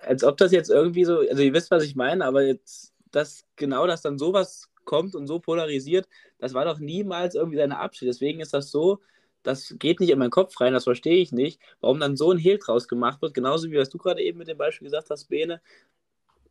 als 0.00 0.24
ob 0.24 0.36
das 0.38 0.50
jetzt 0.50 0.70
irgendwie 0.70 1.04
so, 1.04 1.18
also 1.18 1.40
ihr 1.40 1.52
wisst, 1.52 1.70
was 1.70 1.84
ich 1.84 1.94
meine, 1.94 2.24
aber 2.24 2.42
jetzt, 2.42 2.91
dass 3.12 3.44
genau, 3.56 3.86
dass 3.86 4.02
dann 4.02 4.18
sowas 4.18 4.70
kommt 4.84 5.14
und 5.14 5.26
so 5.26 5.38
polarisiert, 5.38 6.08
das 6.38 6.54
war 6.54 6.64
doch 6.64 6.78
niemals 6.78 7.34
irgendwie 7.34 7.58
seine 7.58 7.78
Absicht. 7.78 8.08
Deswegen 8.08 8.40
ist 8.40 8.52
das 8.54 8.70
so, 8.70 9.00
das 9.42 9.74
geht 9.78 10.00
nicht 10.00 10.10
in 10.10 10.18
meinen 10.18 10.30
Kopf 10.30 10.60
rein, 10.60 10.72
das 10.72 10.84
verstehe 10.84 11.18
ich 11.18 11.32
nicht, 11.32 11.60
warum 11.80 12.00
dann 12.00 12.16
so 12.16 12.30
ein 12.32 12.38
Hehl 12.38 12.58
draus 12.58 12.88
gemacht 12.88 13.22
wird, 13.22 13.34
genauso 13.34 13.70
wie 13.70 13.76
was 13.76 13.90
du 13.90 13.98
gerade 13.98 14.22
eben 14.22 14.38
mit 14.38 14.48
dem 14.48 14.58
Beispiel 14.58 14.86
gesagt 14.86 15.10
hast, 15.10 15.26
Bene, 15.26 15.60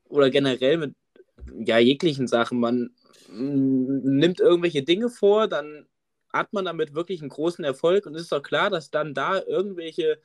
oder 0.09 0.29
generell 0.29 0.77
mit 0.77 0.95
ja, 1.65 1.77
jeglichen 1.79 2.27
Sachen. 2.27 2.59
Man 2.59 2.91
nimmt 3.29 4.39
irgendwelche 4.39 4.83
Dinge 4.83 5.09
vor, 5.09 5.47
dann 5.47 5.87
hat 6.31 6.53
man 6.53 6.65
damit 6.65 6.93
wirklich 6.93 7.21
einen 7.21 7.29
großen 7.29 7.63
Erfolg 7.63 8.05
und 8.05 8.15
es 8.15 8.23
ist 8.23 8.31
doch 8.31 8.43
klar, 8.43 8.69
dass 8.69 8.91
dann 8.91 9.13
da 9.13 9.41
irgendwelche 9.41 10.19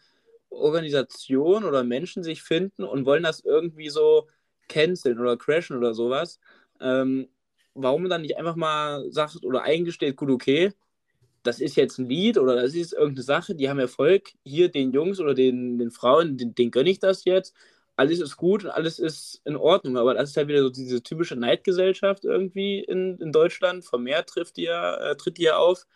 Organisationen 0.51 1.65
oder 1.65 1.85
Menschen 1.85 2.23
sich 2.23 2.43
finden 2.43 2.85
und 2.85 3.07
wollen 3.07 3.23
das 3.23 3.41
irgendwie 3.41 3.89
so 3.89 4.29
canceln 4.69 5.19
oder 5.21 5.37
crashen 5.37 5.77
oder 5.77 5.95
sowas. 5.95 6.41
Ähm, 6.81 7.29
warum 7.75 8.03
man 8.03 8.11
dann 8.11 8.23
nicht 8.23 8.39
einfach 8.39 8.57
mal 8.57 9.11
sagt 9.11 9.45
oder 9.45 9.63
eingesteht, 9.63 10.17
gut, 10.17 10.31
okay, 10.31 10.73
das 11.43 11.61
ist 11.61 11.77
jetzt 11.77 11.99
ein 11.99 12.09
Lied 12.09 12.39
oder 12.39 12.57
das 12.57 12.75
ist 12.75 12.93
irgendeine 12.93 13.23
Sache, 13.23 13.55
die 13.55 13.69
haben 13.69 13.79
Erfolg, 13.79 14.33
hier 14.45 14.69
den 14.71 14.93
Jungs 14.93 15.21
oder 15.21 15.35
den, 15.35 15.79
den 15.79 15.91
Frauen, 15.91 16.37
den, 16.37 16.55
den 16.55 16.71
gönne 16.71 16.91
ich 16.91 16.99
das 16.99 17.25
jetzt. 17.25 17.55
Alles 17.97 18.21
ist 18.21 18.37
gut 18.37 18.65
und 18.65 18.71
alles 18.71 18.99
ist 18.99 19.41
in 19.45 19.57
Ordnung, 19.57 19.97
aber 19.97 20.15
das 20.15 20.31
ist 20.31 20.37
halt 20.37 20.49
wieder 20.49 20.63
so 20.63 20.71
diese 20.71 21.03
typische 21.03 21.37
Neidgesellschaft 21.37 22.25
irgendwie 22.25 22.81
in, 22.81 23.17
in 23.19 23.33
Deutschland. 23.33 23.85
Vermehrt 23.85 24.29
trifft 24.29 24.57
die 24.59 24.65
ja, 24.65 24.97
äh, 24.97 25.17
tritt 25.17 25.39
die 25.39 25.51
auf 25.51 25.87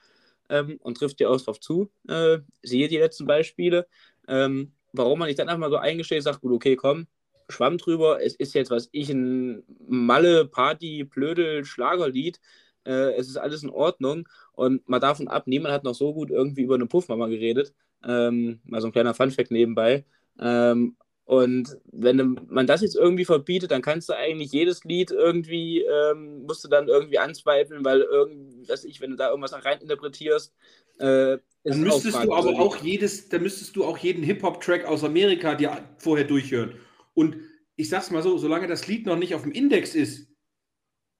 ähm, 0.48 0.78
und 0.82 0.96
trifft 0.96 1.20
ja 1.20 1.28
auch 1.28 1.40
drauf 1.40 1.60
zu. 1.60 1.90
Äh, 2.08 2.38
siehe 2.62 2.88
die 2.88 2.98
letzten 2.98 3.26
Beispiele. 3.26 3.86
Ähm, 4.28 4.72
warum 4.92 5.18
man 5.18 5.28
nicht 5.28 5.38
dann 5.38 5.48
einfach 5.48 5.60
mal 5.60 5.70
so 5.70 5.76
eingestellt 5.76 6.22
sagt, 6.22 6.40
gut, 6.40 6.52
okay, 6.52 6.76
komm, 6.76 7.06
Schwamm 7.50 7.78
drüber, 7.78 8.22
es 8.22 8.34
ist 8.34 8.54
jetzt, 8.54 8.70
was 8.70 8.88
ich, 8.92 9.10
ein 9.10 9.62
Malle, 9.88 10.46
Party, 10.46 11.04
Blödel, 11.04 11.64
Schlagerlied, 11.64 12.40
äh, 12.84 13.12
es 13.14 13.28
ist 13.28 13.36
alles 13.36 13.62
in 13.62 13.70
Ordnung. 13.70 14.28
Und 14.52 14.88
mal 14.88 15.00
davon 15.00 15.28
ab, 15.28 15.46
niemand 15.46 15.74
hat 15.74 15.84
noch 15.84 15.94
so 15.94 16.12
gut 16.14 16.30
irgendwie 16.30 16.62
über 16.62 16.74
eine 16.74 16.86
Puffmama 16.86 17.28
geredet, 17.28 17.74
ähm, 18.04 18.60
mal 18.64 18.80
so 18.80 18.88
ein 18.88 18.92
kleiner 18.92 19.14
Funfact 19.14 19.50
nebenbei. 19.50 20.04
Ähm, 20.38 20.96
und 21.24 21.78
wenn 21.92 22.40
man 22.48 22.66
das 22.66 22.80
jetzt 22.80 22.96
irgendwie 22.96 23.24
verbietet, 23.24 23.70
dann 23.70 23.82
kannst 23.82 24.08
du 24.08 24.16
eigentlich 24.16 24.50
jedes 24.50 24.82
Lied 24.82 25.12
irgendwie, 25.12 25.80
ähm, 25.80 26.42
musst 26.42 26.64
du 26.64 26.68
dann 26.68 26.88
irgendwie 26.88 27.20
anzweifeln, 27.20 27.84
weil 27.84 28.00
irgendwie, 28.00 28.68
was 28.68 28.84
ich, 28.84 29.00
wenn 29.00 29.10
du 29.10 29.16
da 29.16 29.28
irgendwas 29.28 29.52
reininterpretierst, 29.52 30.52
äh, 30.98 31.38
dann 31.62 31.80
müsstest 31.82 32.24
du 32.24 32.32
aber 32.32 32.58
auch 32.58 32.76
jedes, 32.78 33.28
dann 33.28 33.42
müsstest 33.42 33.76
du 33.76 33.84
auch 33.84 33.98
jeden 33.98 34.24
Hip-Hop-Track 34.24 34.86
aus 34.86 35.04
Amerika 35.04 35.54
dir 35.54 35.84
vorher 35.98 36.26
durchhören. 36.26 36.74
Und 37.14 37.36
ich 37.76 37.88
sag's 37.88 38.10
mal 38.10 38.22
so, 38.22 38.38
solange 38.38 38.66
das 38.66 38.86
Lied 38.86 39.06
noch 39.06 39.16
nicht 39.16 39.34
auf 39.34 39.42
dem 39.42 39.52
Index 39.52 39.94
ist, 39.94 40.28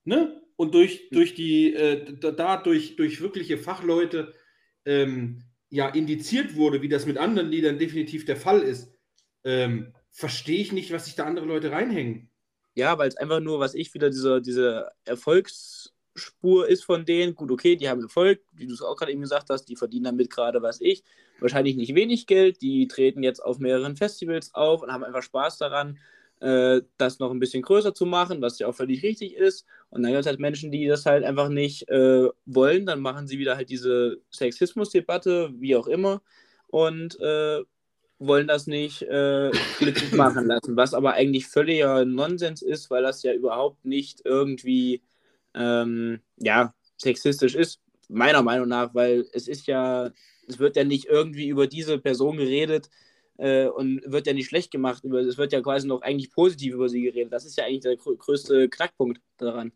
ne? 0.05 0.37
Und 0.57 0.74
durch, 0.74 1.09
durch 1.11 1.35
die, 1.35 1.72
äh, 1.72 2.18
da 2.18 2.59
durch, 2.59 2.96
durch 2.96 3.22
wirkliche 3.22 3.57
Fachleute 3.57 4.35
ähm, 4.85 5.44
ja 5.70 5.88
indiziert 5.88 6.55
wurde, 6.55 6.83
wie 6.83 6.88
das 6.88 7.07
mit 7.07 7.16
anderen 7.16 7.48
Liedern 7.48 7.79
definitiv 7.79 8.26
der 8.26 8.37
Fall 8.37 8.61
ist, 8.61 8.92
ähm, 9.44 9.94
verstehe 10.11 10.61
ich 10.61 10.72
nicht, 10.72 10.92
was 10.92 11.07
sich 11.07 11.14
da 11.14 11.24
andere 11.24 11.46
Leute 11.46 11.70
reinhängen. 11.70 12.31
Ja, 12.74 12.98
weil 12.98 13.09
es 13.09 13.16
einfach 13.16 13.40
nur, 13.40 13.59
was 13.59 13.74
ich 13.74 13.94
wieder 13.94 14.11
diese, 14.11 14.42
diese 14.42 14.90
Erfolgs, 15.05 15.94
Spur 16.14 16.68
ist 16.68 16.85
von 16.85 17.05
denen. 17.05 17.35
Gut, 17.35 17.51
okay, 17.51 17.77
die 17.77 17.88
haben 17.88 18.03
Erfolg, 18.03 18.40
wie 18.53 18.66
du 18.66 18.75
es 18.75 18.83
auch 18.83 18.96
gerade 18.96 19.12
eben 19.12 19.20
gesagt 19.20 19.51
hast, 19.51 19.66
die 19.66 19.77
verdienen 19.77 20.05
damit 20.05 20.31
gerade, 20.31 20.62
was 20.62 20.81
ich, 20.81 21.05
wahrscheinlich 21.38 21.77
nicht 21.77 21.94
wenig 21.94 22.27
Geld. 22.27 22.62
Die 22.62 22.88
treten 22.88 23.23
jetzt 23.23 23.40
auf 23.40 23.59
mehreren 23.59 23.96
Festivals 23.96 24.55
auf 24.55 24.83
und 24.83 24.92
haben 24.92 25.05
einfach 25.05 25.23
Spaß 25.23 25.59
daran, 25.59 25.99
äh, 26.40 26.83
das 26.96 27.18
noch 27.18 27.31
ein 27.31 27.38
bisschen 27.38 27.62
größer 27.62 27.94
zu 27.94 28.07
machen, 28.07 28.42
was 28.42 28.59
ja 28.59 28.66
auch 28.66 28.75
völlig 28.75 29.03
richtig 29.03 29.37
ist. 29.37 29.66
Und 29.90 30.03
dann 30.03 30.12
gibt 30.12 30.20
es 30.20 30.27
halt 30.27 30.40
Menschen, 30.40 30.70
die 30.70 30.87
das 30.87 31.07
halt 31.07 31.25
einfach 31.25 31.49
nicht 31.49 31.88
äh, 31.88 32.29
wollen. 32.46 32.87
Dann 32.87 33.01
machen 33.01 33.27
sie 33.27 33.38
wieder 33.38 33.57
halt 33.57 33.70
diese 33.70 34.20
Sexismusdebatte, 34.31 35.51
wie 35.59 35.77
auch 35.77 35.87
immer. 35.87 36.23
Und 36.68 37.20
äh, 37.20 37.62
wollen 38.18 38.46
das 38.46 38.66
nicht 38.66 39.03
äh, 39.03 39.51
glücklich 39.79 40.12
machen 40.12 40.46
lassen, 40.46 40.77
was 40.77 40.94
aber 40.94 41.14
eigentlich 41.14 41.46
völliger 41.46 42.05
Nonsens 42.05 42.62
ist, 42.62 42.90
weil 42.90 43.03
das 43.03 43.23
ja 43.23 43.33
überhaupt 43.33 43.85
nicht 43.85 44.20
irgendwie 44.25 45.03
ähm, 45.54 46.20
ja, 46.36 46.74
sexistisch 46.96 47.54
ist, 47.54 47.80
meiner 48.08 48.42
Meinung 48.42 48.68
nach, 48.68 48.94
weil 48.94 49.26
es 49.32 49.48
ist 49.48 49.66
ja, 49.66 50.10
es 50.48 50.58
wird 50.58 50.76
ja 50.76 50.84
nicht 50.84 51.06
irgendwie 51.06 51.48
über 51.48 51.66
diese 51.66 51.98
Person 51.98 52.36
geredet 52.36 52.90
äh, 53.38 53.66
und 53.66 54.02
wird 54.06 54.26
ja 54.26 54.32
nicht 54.32 54.48
schlecht 54.48 54.70
gemacht, 54.70 55.04
es 55.04 55.38
wird 55.38 55.52
ja 55.52 55.60
quasi 55.60 55.86
noch 55.86 56.02
eigentlich 56.02 56.30
positiv 56.32 56.74
über 56.74 56.88
sie 56.88 57.02
geredet. 57.02 57.32
Das 57.32 57.44
ist 57.44 57.56
ja 57.56 57.64
eigentlich 57.64 57.80
der 57.80 57.96
größte 57.96 58.68
Knackpunkt 58.68 59.20
daran. 59.38 59.72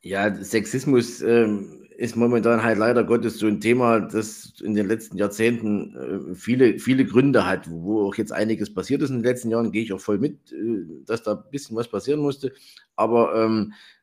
Ja, 0.00 0.32
Sexismus 0.44 1.20
ähm, 1.22 1.88
ist 1.96 2.14
momentan 2.14 2.62
halt 2.62 2.78
leider 2.78 3.02
Gottes 3.02 3.38
so 3.38 3.48
ein 3.48 3.60
Thema, 3.60 3.98
das 3.98 4.54
in 4.62 4.74
den 4.74 4.86
letzten 4.86 5.18
Jahrzehnten 5.18 6.30
äh, 6.30 6.34
viele, 6.36 6.78
viele 6.78 7.04
Gründe 7.04 7.44
hat, 7.44 7.68
wo 7.68 8.06
auch 8.06 8.14
jetzt 8.14 8.30
einiges 8.30 8.72
passiert 8.72 9.02
ist 9.02 9.10
in 9.10 9.16
den 9.16 9.24
letzten 9.24 9.50
Jahren, 9.50 9.72
gehe 9.72 9.82
ich 9.82 9.92
auch 9.92 10.00
voll 10.00 10.18
mit, 10.18 10.52
äh, 10.52 10.84
dass 11.04 11.24
da 11.24 11.32
ein 11.32 11.50
bisschen 11.50 11.76
was 11.76 11.88
passieren 11.88 12.20
musste. 12.20 12.52
Aber 12.94 13.34
ähm, 13.34 13.72
äh, 13.72 13.97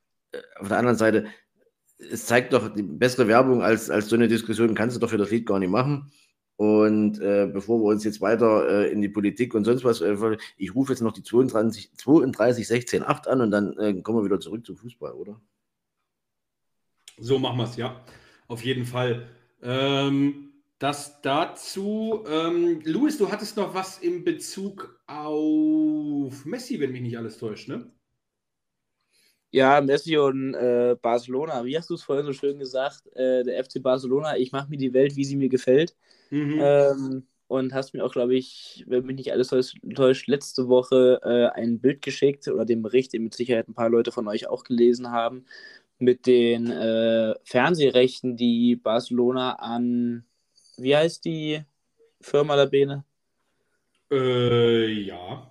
auf 0.60 0.68
der 0.68 0.78
anderen 0.78 0.98
Seite, 0.98 1.26
es 1.98 2.26
zeigt 2.26 2.54
doch 2.54 2.74
die 2.74 2.84
bessere 2.84 3.28
Werbung 3.28 3.64
als, 3.64 3.90
als 3.90 4.10
so 4.10 4.16
eine 4.16 4.28
Diskussion, 4.28 4.76
kannst 4.76 4.96
du 4.96 5.00
doch 5.00 5.10
für 5.10 5.18
das 5.18 5.32
Lied 5.32 5.46
gar 5.46 5.60
nicht 5.60 5.70
machen. 5.70 6.12
Und 6.58 7.20
äh, 7.20 7.50
bevor 7.52 7.80
wir 7.80 7.88
uns 7.88 8.06
jetzt 8.06 8.22
weiter 8.22 8.68
äh, 8.70 8.92
in 8.92 9.02
die 9.02 9.10
Politik 9.10 9.54
und 9.56 9.66
sonst 9.66 9.84
was, 9.84 10.00
äh, 10.02 10.16
ich 10.58 10.74
rufe 10.74 10.94
jetzt 10.94 11.02
noch 11.02 11.12
die 11.12 11.24
32, 11.24 11.94
32 11.98 12.68
16, 12.68 13.04
8 13.04 13.28
an 13.28 13.42
und 13.42 13.52
dann 13.52 13.78
äh, 13.78 14.02
kommen 14.02 14.20
wir 14.20 14.26
wieder 14.26 14.40
zurück 14.40 14.66
zum 14.66 14.78
Fußball, 14.78 15.12
oder? 15.14 15.42
So 17.18 17.40
machen 17.40 17.58
wir 17.58 17.66
es, 17.66 17.76
ja. 17.76 18.06
Auf 18.48 18.64
jeden 18.64 18.86
Fall. 18.86 19.28
Ähm, 19.62 20.54
das 20.80 21.22
dazu. 21.22 22.24
Ähm, 22.28 22.82
Luis, 22.86 23.18
du 23.18 23.32
hattest 23.32 23.58
noch 23.58 23.74
was 23.74 23.98
in 23.98 24.24
Bezug 24.24 25.02
auf 25.08 26.46
Messi, 26.46 26.80
wenn 26.80 26.92
mich 26.92 27.02
nicht 27.02 27.18
alles 27.18 27.38
täuscht, 27.38 27.68
ne? 27.68 27.92
Ja, 29.56 29.80
Messi 29.80 30.18
und 30.18 30.54
äh, 30.54 30.98
Barcelona. 31.02 31.64
Wie 31.64 31.78
hast 31.78 31.90
du 31.90 31.94
es 31.94 32.04
vorhin 32.04 32.26
so 32.26 32.34
schön 32.34 32.60
gesagt? 32.60 33.08
Äh, 33.16 33.46
der 33.46 33.64
FC 33.64 33.82
Barcelona, 33.82 34.36
ich 34.36 34.52
mache 34.52 34.70
mir 34.70 34.76
die 34.76 34.94
Welt, 34.94 35.16
wie 35.16 35.24
sie 35.24 35.38
mir 35.38 35.48
gefällt. 35.48 35.96
Mhm. 36.30 36.60
Ähm, 36.60 37.28
und 37.48 37.74
hast 37.74 37.94
mir 37.94 38.04
auch, 38.04 38.12
glaube 38.12 38.36
ich, 38.36 38.84
wenn 38.86 39.06
mich 39.06 39.16
nicht 39.16 39.32
alles 39.32 39.48
täuscht, 39.96 40.28
letzte 40.28 40.68
Woche 40.68 41.22
äh, 41.24 41.58
ein 41.58 41.80
Bild 41.80 42.02
geschickt 42.02 42.50
oder 42.50 42.66
den 42.66 42.82
Bericht, 42.82 43.14
den 43.14 43.24
mit 43.24 43.34
Sicherheit 43.34 43.70
ein 43.70 43.74
paar 43.74 43.88
Leute 43.88 44.12
von 44.12 44.28
euch 44.28 44.50
auch 44.50 44.66
gelesen 44.66 45.12
haben, 45.12 45.46
mit 46.00 46.26
den 46.26 46.70
äh, 46.70 47.34
Fernsehrechten, 47.46 48.36
die 48.36 48.76
Barcelona 48.76 49.54
an, 49.54 50.26
wie 50.76 50.98
heißt 50.98 51.24
die 51.24 51.62
Firma 52.20 52.58
der 52.58 52.66
Bene? 52.66 53.06
Äh, 54.12 54.88
ja. 54.88 55.50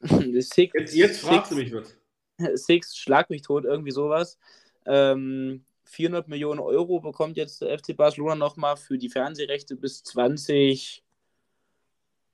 Six, 0.00 0.72
jetzt, 0.74 0.94
jetzt 0.96 1.20
fragst 1.20 1.52
du 1.52 1.56
mich 1.56 1.72
was. 1.72 1.97
Six, 2.54 2.96
schlag 2.96 3.30
mich 3.30 3.42
tot, 3.42 3.64
irgendwie 3.64 3.90
sowas. 3.90 4.38
Ähm, 4.86 5.64
400 5.84 6.28
Millionen 6.28 6.60
Euro 6.60 7.00
bekommt 7.00 7.36
jetzt 7.36 7.62
der 7.62 7.78
FC 7.78 7.96
Barcelona 7.96 8.34
nochmal 8.34 8.76
für 8.76 8.98
die 8.98 9.08
Fernsehrechte 9.08 9.74
bis 9.74 10.02
20, 10.04 11.02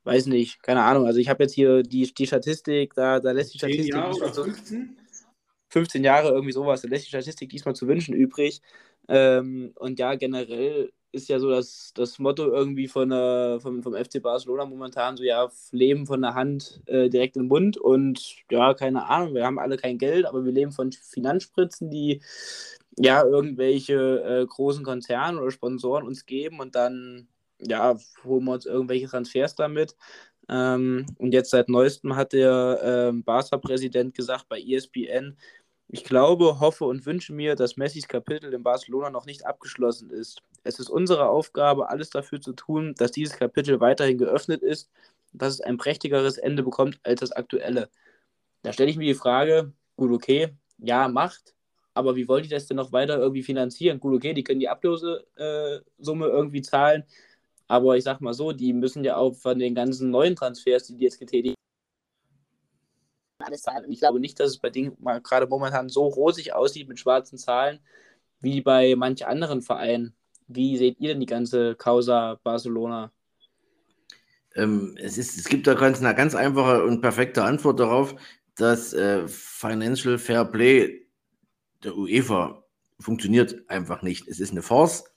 weiß 0.05 0.27
nicht, 0.27 0.62
keine 0.62 0.83
Ahnung. 0.83 1.07
Also 1.07 1.21
ich 1.21 1.29
habe 1.29 1.45
jetzt 1.45 1.55
hier 1.55 1.83
die, 1.83 2.12
die 2.12 2.27
Statistik, 2.27 2.95
da, 2.95 3.21
da 3.21 3.31
lässt 3.31 3.55
die 3.55 3.59
Statistik. 3.59 3.95
Jahre 3.95 4.14
oder 4.17 4.35
15? 4.35 4.97
15 5.69 6.05
Jahre, 6.05 6.29
irgendwie 6.31 6.53
sowas. 6.53 6.83
Da 6.83 6.88
lässt 6.88 7.05
die 7.07 7.09
Statistik 7.09 7.51
diesmal 7.51 7.75
zu 7.75 7.87
wünschen 7.87 8.14
übrig. 8.14 8.61
Ähm, 9.09 9.73
und 9.77 9.99
ja, 9.99 10.14
generell 10.14 10.93
ist 11.14 11.29
ja 11.29 11.38
so 11.38 11.48
das, 11.48 11.92
das 11.94 12.18
Motto 12.18 12.50
irgendwie 12.50 12.88
von 12.88 13.09
der, 13.11 13.59
vom, 13.61 13.83
vom 13.83 13.94
FC 13.94 14.20
Barcelona 14.22 14.66
momentan 14.66 15.16
so, 15.16 15.22
ja, 15.22 15.50
Leben 15.70 16.07
von 16.07 16.20
der 16.20 16.35
Hand 16.35 16.83
äh, 16.87 17.09
direkt 17.09 17.37
im 17.37 17.48
Mund 17.48 17.77
und 17.79 18.37
ja, 18.50 18.74
keine 18.74 19.07
Ahnung, 19.07 19.35
wir 19.35 19.44
haben 19.44 19.59
alle 19.59 19.77
kein 19.77 19.98
Geld, 19.98 20.27
aber 20.27 20.44
wir 20.44 20.53
leben 20.53 20.72
von 20.72 20.92
Finanzspritzen, 20.92 21.90
die 21.90 22.20
ja 22.98 23.24
irgendwelche 23.24 24.22
äh, 24.22 24.46
großen 24.46 24.85
Konzerne 24.85 25.40
oder 25.40 25.50
Sponsoren 25.50 26.07
uns 26.07 26.27
geben 26.27 26.61
und 26.61 26.74
dann 26.74 27.29
ja, 27.61 27.96
holen 28.24 28.44
wir 28.44 28.53
uns 28.53 28.66
irgendwelche 28.66 29.09
Transfers 29.09 29.55
damit. 29.55 29.96
Ähm, 30.48 31.07
und 31.18 31.33
jetzt 31.33 31.50
seit 31.50 31.68
neuestem 31.68 32.16
hat 32.16 32.33
der 32.33 32.81
ähm, 32.83 33.24
Barca-Präsident 33.24 34.14
gesagt 34.14 34.48
bei 34.48 34.61
ESPN, 34.61 35.37
ich 35.88 36.05
glaube, 36.05 36.61
hoffe 36.61 36.85
und 36.85 37.07
wünsche 37.07 37.33
mir, 37.33 37.57
dass 37.57 37.77
Messis 37.77 38.09
Kapitel 38.09 38.53
in 38.53 38.62
Barcelona 38.62 39.11
noch 39.11 39.27
nicht 39.27 39.47
abgeschlossen 39.47 40.11
ist. 40.11 40.40
Es 40.64 40.79
ist 40.79 40.90
unsere 40.90 41.29
Aufgabe, 41.29 41.90
alles 41.90 42.11
dafür 42.11 42.40
zu 42.40 42.53
tun, 42.53 42.94
dass 42.97 43.12
dieses 43.12 43.37
Kapitel 43.37 43.81
weiterhin 43.81 44.18
geöffnet 44.18 44.62
ist 44.62 44.90
dass 45.35 45.55
es 45.55 45.61
ein 45.61 45.77
prächtigeres 45.77 46.38
Ende 46.38 46.62
bekommt 46.62 46.99
als 47.03 47.20
das 47.20 47.33
aktuelle. 47.33 47.90
Da 48.62 48.73
stelle 48.73 48.90
ich 48.90 48.97
mir 48.97 49.07
die 49.07 49.14
Frage, 49.18 49.73
gut, 49.97 50.11
okay, 50.12 50.55
ja, 50.79 51.09
macht, 51.09 51.55
aber 51.92 52.16
wie 52.16 52.29
wollen 52.29 52.44
die 52.44 52.49
das 52.49 52.66
denn 52.66 52.77
noch 52.77 52.92
weiter 52.92 53.18
irgendwie 53.18 53.42
finanzieren? 53.42 54.01
Gut, 54.01 54.14
okay, 54.14 54.33
die 54.33 54.44
können 54.44 54.61
die 54.61 54.68
Ablösesumme 54.68 55.27
äh, 55.37 56.31
irgendwie 56.31 56.62
zahlen, 56.62 57.05
aber 57.68 57.97
ich 57.97 58.05
sag 58.05 58.20
mal 58.20 58.35
so, 58.35 58.53
die 58.53 58.73
müssen 58.73 59.05
ja 59.05 59.16
auch 59.16 59.35
von 59.35 59.59
den 59.59 59.75
ganzen 59.75 60.11
neuen 60.11 60.37
Transfers, 60.37 60.87
die 60.87 60.97
die 60.97 61.05
jetzt 61.05 61.18
getätigt 61.18 61.57
alles 63.47 63.63
zahlen. 63.63 63.85
Und 63.85 63.93
ich 63.93 64.01
glaube 64.01 64.21
nicht, 64.21 64.39
dass 64.41 64.51
es 64.51 64.59
bei 64.59 64.71
denen 64.71 64.97
gerade 65.23 65.47
momentan 65.47 65.89
so 65.89 66.07
rosig 66.07 66.53
aussieht 66.55 66.89
mit 66.89 66.99
schwarzen 66.99 67.39
Zahlen 67.39 67.81
wie 68.41 68.61
bei 68.61 68.95
manchen 68.97 69.27
anderen 69.27 69.63
Vereinen. 69.63 70.15
Wie 70.47 70.77
seht 70.77 71.01
ihr 71.01 71.09
denn 71.09 71.21
die 71.21 71.27
ganze 71.27 71.75
Causa 71.77 72.39
Barcelona? 72.43 73.11
Ähm, 74.55 74.97
es, 75.01 75.19
ist, 75.19 75.39
es 75.39 75.47
gibt 75.47 75.67
da 75.67 75.75
ganz, 75.75 76.01
eine 76.01 76.15
ganz 76.15 76.35
einfache 76.35 76.85
und 76.85 77.01
perfekte 77.01 77.43
Antwort 77.43 77.81
darauf, 77.81 78.15
dass 78.57 78.93
äh, 78.93 79.27
Financial 79.27 80.19
Fair 80.19 80.45
Play 80.45 81.07
der 81.83 81.97
UEFA 81.97 82.65
funktioniert 83.01 83.69
einfach 83.69 84.03
nicht. 84.03 84.29
Es 84.29 84.41
ist 84.41 84.53
eine 84.53 84.63
Farce 84.63 85.05
äh, 85.07 85.13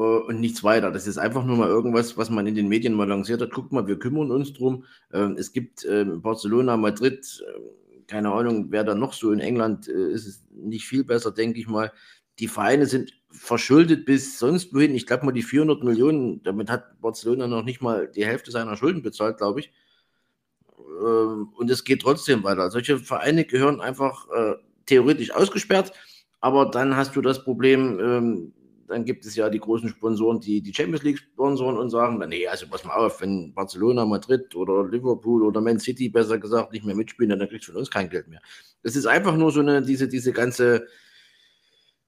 und 0.00 0.40
nichts 0.40 0.64
weiter. 0.64 0.90
Das 0.90 1.06
ist 1.06 1.18
einfach 1.18 1.44
nur 1.44 1.56
mal 1.56 1.68
irgendwas, 1.68 2.16
was 2.16 2.30
man 2.30 2.46
in 2.46 2.54
den 2.54 2.68
Medien 2.68 2.94
mal 2.94 3.08
lanciert 3.08 3.40
hat. 3.42 3.52
Guckt 3.52 3.72
mal, 3.72 3.86
wir 3.86 3.98
kümmern 3.98 4.30
uns 4.30 4.52
drum. 4.52 4.84
Ähm, 5.12 5.36
es 5.38 5.52
gibt 5.52 5.84
ähm, 5.84 6.22
Barcelona, 6.22 6.76
Madrid, 6.76 7.44
ähm, 7.46 7.62
keine 8.06 8.32
Ahnung, 8.32 8.66
wer 8.70 8.82
da 8.84 8.94
noch 8.94 9.12
so 9.12 9.30
in 9.30 9.40
England 9.40 9.88
äh, 9.88 10.12
ist, 10.12 10.26
es 10.26 10.44
nicht 10.52 10.86
viel 10.86 11.04
besser, 11.04 11.32
denke 11.32 11.60
ich 11.60 11.68
mal. 11.68 11.92
Die 12.38 12.48
Vereine 12.48 12.86
sind 12.86 13.12
verschuldet 13.30 14.06
bis 14.06 14.38
sonst 14.38 14.74
wohin. 14.74 14.94
Ich 14.94 15.06
glaube 15.06 15.26
mal, 15.26 15.32
die 15.32 15.42
400 15.42 15.84
Millionen, 15.84 16.42
damit 16.42 16.70
hat 16.70 17.00
Barcelona 17.00 17.46
noch 17.46 17.64
nicht 17.64 17.82
mal 17.82 18.08
die 18.08 18.26
Hälfte 18.26 18.50
seiner 18.50 18.76
Schulden 18.76 19.02
bezahlt, 19.02 19.36
glaube 19.36 19.60
ich. 19.60 19.72
Und 20.76 21.70
es 21.70 21.84
geht 21.84 22.02
trotzdem 22.02 22.42
weiter. 22.42 22.70
Solche 22.70 22.98
Vereine 22.98 23.44
gehören 23.44 23.80
einfach 23.80 24.26
äh, 24.30 24.54
theoretisch 24.86 25.30
ausgesperrt, 25.30 25.92
aber 26.40 26.66
dann 26.66 26.96
hast 26.96 27.14
du 27.14 27.20
das 27.20 27.44
Problem, 27.44 28.52
dann 28.90 29.04
gibt 29.04 29.24
es 29.24 29.36
ja 29.36 29.48
die 29.48 29.60
großen 29.60 29.88
Sponsoren, 29.88 30.40
die 30.40 30.60
die 30.60 30.74
Champions 30.74 31.04
League 31.04 31.18
sponsoren 31.18 31.78
und 31.78 31.90
sagen, 31.90 32.18
nee, 32.28 32.46
also 32.48 32.66
pass 32.68 32.84
mal 32.84 32.94
auf, 32.94 33.20
wenn 33.20 33.54
Barcelona, 33.54 34.04
Madrid 34.04 34.54
oder 34.56 34.84
Liverpool 34.88 35.44
oder 35.44 35.60
Man 35.60 35.78
City 35.78 36.08
besser 36.08 36.38
gesagt 36.38 36.72
nicht 36.72 36.84
mehr 36.84 36.96
mitspielen, 36.96 37.38
dann 37.38 37.48
kriegst 37.48 37.68
du 37.68 37.72
von 37.72 37.80
uns 37.80 37.90
kein 37.90 38.10
Geld 38.10 38.26
mehr. 38.26 38.40
Es 38.82 38.96
ist 38.96 39.06
einfach 39.06 39.36
nur 39.36 39.52
so 39.52 39.60
eine, 39.60 39.80
diese, 39.80 40.08
diese 40.08 40.32
ganze 40.32 40.86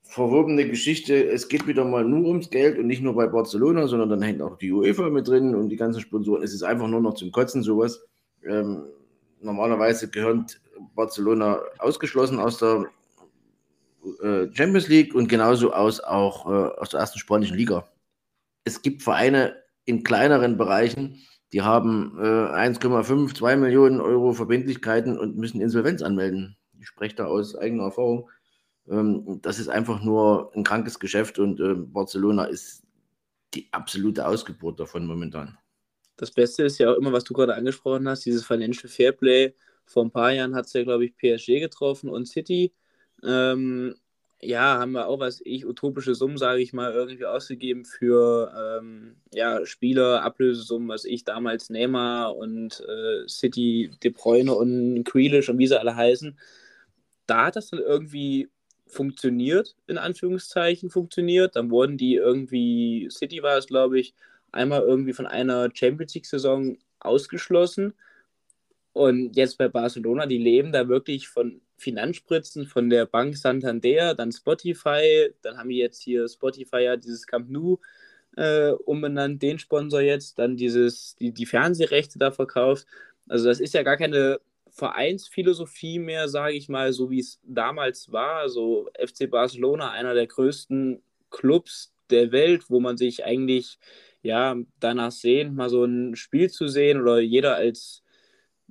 verwobene 0.02 0.68
Geschichte. 0.68 1.28
Es 1.28 1.48
geht 1.48 1.68
wieder 1.68 1.84
mal 1.84 2.04
nur 2.04 2.26
ums 2.26 2.50
Geld 2.50 2.78
und 2.78 2.88
nicht 2.88 3.00
nur 3.00 3.14
bei 3.14 3.28
Barcelona, 3.28 3.86
sondern 3.86 4.10
dann 4.10 4.22
hängt 4.22 4.42
auch 4.42 4.58
die 4.58 4.72
UEFA 4.72 5.08
mit 5.08 5.28
drin 5.28 5.54
und 5.54 5.68
die 5.68 5.76
ganzen 5.76 6.00
Sponsoren. 6.00 6.42
Es 6.42 6.52
ist 6.52 6.64
einfach 6.64 6.88
nur 6.88 7.00
noch 7.00 7.14
zum 7.14 7.30
Kotzen 7.30 7.62
sowas. 7.62 8.04
Ähm, 8.44 8.86
normalerweise 9.40 10.10
gehört 10.10 10.60
Barcelona 10.96 11.60
ausgeschlossen 11.78 12.40
aus 12.40 12.58
der 12.58 12.86
Champions 14.52 14.88
League 14.88 15.14
und 15.14 15.28
genauso 15.28 15.72
aus 15.72 16.00
auch 16.00 16.46
äh, 16.46 16.80
aus 16.80 16.90
der 16.90 17.00
ersten 17.00 17.18
spanischen 17.18 17.56
Liga. 17.56 17.88
Es 18.64 18.82
gibt 18.82 19.02
Vereine 19.02 19.56
in 19.84 20.02
kleineren 20.02 20.56
Bereichen, 20.56 21.20
die 21.52 21.62
haben 21.62 22.16
äh, 22.18 22.22
1,5, 22.22 23.34
2 23.34 23.56
Millionen 23.56 24.00
Euro 24.00 24.32
Verbindlichkeiten 24.32 25.18
und 25.18 25.36
müssen 25.36 25.60
Insolvenz 25.60 26.02
anmelden. 26.02 26.56
Ich 26.80 26.86
spreche 26.86 27.16
da 27.16 27.26
aus 27.26 27.56
eigener 27.56 27.84
Erfahrung. 27.84 28.30
Ähm, 28.88 29.40
das 29.42 29.58
ist 29.58 29.68
einfach 29.68 30.02
nur 30.02 30.50
ein 30.54 30.64
krankes 30.64 30.98
Geschäft 30.98 31.38
und 31.38 31.60
äh, 31.60 31.74
Barcelona 31.74 32.44
ist 32.44 32.84
die 33.54 33.68
absolute 33.72 34.26
Ausgeburt 34.26 34.80
davon 34.80 35.06
momentan. 35.06 35.58
Das 36.16 36.30
Beste 36.30 36.64
ist 36.64 36.78
ja 36.78 36.90
auch 36.90 36.96
immer, 36.96 37.12
was 37.12 37.24
du 37.24 37.34
gerade 37.34 37.54
angesprochen 37.54 38.08
hast, 38.08 38.24
dieses 38.24 38.44
Financial 38.44 38.88
Fairplay. 38.88 39.54
Vor 39.84 40.04
ein 40.04 40.10
paar 40.10 40.32
Jahren 40.32 40.54
hat 40.54 40.66
es 40.66 40.72
ja, 40.72 40.84
glaube 40.84 41.04
ich, 41.04 41.16
PSG 41.16 41.60
getroffen 41.60 42.08
und 42.08 42.26
City. 42.26 42.72
Ähm, 43.24 43.94
ja, 44.44 44.78
haben 44.78 44.92
wir 44.92 45.06
auch 45.06 45.20
was 45.20 45.40
ich 45.44 45.66
utopische 45.66 46.14
Summen, 46.16 46.36
sage 46.36 46.60
ich 46.60 46.72
mal, 46.72 46.92
irgendwie 46.92 47.24
ausgegeben 47.24 47.84
für 47.84 48.52
ähm, 48.80 49.16
ja, 49.32 49.64
Spieler, 49.64 50.22
Ablösesummen, 50.24 50.88
was 50.88 51.04
ich 51.04 51.24
damals 51.24 51.70
Neymar 51.70 52.36
und 52.36 52.80
äh, 52.80 53.28
City, 53.28 53.92
De 54.02 54.10
Bruyne 54.10 54.52
und 54.52 55.04
Grealish 55.04 55.48
und 55.48 55.58
wie 55.58 55.68
sie 55.68 55.78
alle 55.78 55.94
heißen. 55.94 56.36
Da 57.26 57.46
hat 57.46 57.56
das 57.56 57.70
dann 57.70 57.80
irgendwie 57.80 58.48
funktioniert, 58.88 59.76
in 59.86 59.96
Anführungszeichen 59.98 60.90
funktioniert. 60.90 61.54
Dann 61.56 61.70
wurden 61.70 61.96
die 61.96 62.16
irgendwie, 62.16 63.08
City 63.10 63.42
war 63.42 63.56
es, 63.58 63.66
glaube 63.68 64.00
ich, 64.00 64.14
einmal 64.50 64.82
irgendwie 64.82 65.12
von 65.12 65.26
einer 65.26 65.70
Champions 65.72 66.14
League-Saison 66.14 66.76
ausgeschlossen. 67.00 67.94
Und 68.92 69.36
jetzt 69.36 69.56
bei 69.56 69.68
Barcelona, 69.68 70.26
die 70.26 70.38
leben 70.38 70.72
da 70.72 70.88
wirklich 70.88 71.28
von 71.28 71.62
Finanzspritzen 71.78 72.66
von 72.66 72.90
der 72.90 73.06
Bank 73.06 73.36
Santander, 73.36 74.14
dann 74.14 74.32
Spotify, 74.32 75.30
dann 75.42 75.56
haben 75.56 75.70
wir 75.70 75.78
jetzt 75.78 76.02
hier 76.02 76.28
Spotify 76.28 76.82
ja 76.82 76.96
dieses 76.96 77.26
Camp 77.26 77.50
Nou 77.50 77.78
äh, 78.36 78.70
umbenannt, 78.70 79.42
den 79.42 79.58
Sponsor 79.58 80.00
jetzt, 80.00 80.38
dann 80.38 80.56
dieses, 80.56 81.16
die, 81.16 81.32
die 81.32 81.46
Fernsehrechte 81.46 82.18
da 82.18 82.30
verkauft. 82.30 82.86
Also 83.28 83.46
das 83.48 83.60
ist 83.60 83.74
ja 83.74 83.82
gar 83.82 83.96
keine 83.96 84.40
Vereinsphilosophie 84.70 85.98
mehr, 85.98 86.28
sage 86.28 86.54
ich 86.54 86.68
mal, 86.68 86.92
so 86.92 87.10
wie 87.10 87.20
es 87.20 87.40
damals 87.42 88.12
war. 88.12 88.36
Also 88.36 88.88
FC 88.98 89.30
Barcelona, 89.30 89.90
einer 89.90 90.14
der 90.14 90.26
größten 90.26 91.02
Clubs 91.30 91.92
der 92.10 92.32
Welt, 92.32 92.68
wo 92.68 92.80
man 92.80 92.96
sich 92.96 93.24
eigentlich 93.24 93.78
ja 94.22 94.56
danach 94.80 95.12
sehnt, 95.12 95.54
mal 95.54 95.68
so 95.68 95.84
ein 95.84 96.14
Spiel 96.16 96.50
zu 96.50 96.68
sehen 96.68 97.00
oder 97.00 97.20
jeder 97.20 97.56
als 97.56 98.01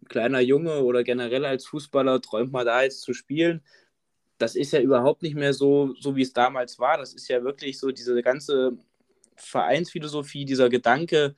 kleiner 0.10 0.40
Junge 0.40 0.84
oder 0.84 1.04
generell 1.04 1.46
als 1.46 1.66
Fußballer 1.66 2.22
träumt 2.22 2.52
mal 2.52 2.66
da 2.66 2.84
jetzt 2.84 3.02
zu 3.02 3.14
spielen. 3.14 3.62
Das 4.38 4.56
ist 4.56 4.74
ja 4.74 4.82
überhaupt 4.82 5.22
nicht 5.22 5.36
mehr 5.36 5.54
so, 5.54 5.94
so 6.00 6.16
wie 6.16 6.24
es 6.24 6.34
damals 6.34 6.80
war. 6.80 6.98
Das 6.98 7.14
ist 7.14 7.28
ja 7.28 7.44
wirklich 7.44 7.80
so 7.80 7.92
diese 7.92 8.22
ganze 8.22 8.78
Vereinsphilosophie, 9.36 10.46
dieser 10.46 10.70
Gedanke 10.70 11.36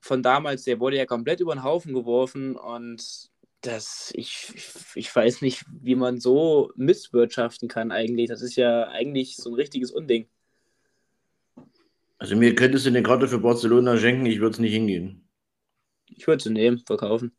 von 0.00 0.22
damals, 0.22 0.64
der 0.64 0.80
wurde 0.80 0.98
ja 0.98 1.06
komplett 1.06 1.40
über 1.40 1.54
den 1.54 1.64
Haufen 1.64 1.94
geworfen 1.94 2.56
und 2.56 3.30
das, 3.62 4.12
ich, 4.14 4.52
ich 4.94 5.14
weiß 5.14 5.40
nicht, 5.40 5.64
wie 5.80 5.94
man 5.94 6.20
so 6.20 6.70
misswirtschaften 6.76 7.68
kann 7.68 7.90
eigentlich. 7.90 8.28
Das 8.28 8.42
ist 8.42 8.56
ja 8.56 8.88
eigentlich 8.88 9.36
so 9.36 9.50
ein 9.50 9.54
richtiges 9.54 9.90
Unding. 9.90 10.28
Also 12.18 12.36
mir 12.36 12.54
könntest 12.54 12.84
du 12.84 12.90
eine 12.90 13.02
Karte 13.02 13.28
für 13.28 13.38
Barcelona 13.38 13.96
schenken, 13.96 14.26
ich 14.26 14.40
würde 14.40 14.54
es 14.54 14.58
nicht 14.58 14.74
hingehen. 14.74 15.26
Ich 16.06 16.26
würde 16.26 16.42
sie 16.42 16.50
nehmen, 16.50 16.82
verkaufen. 16.86 17.32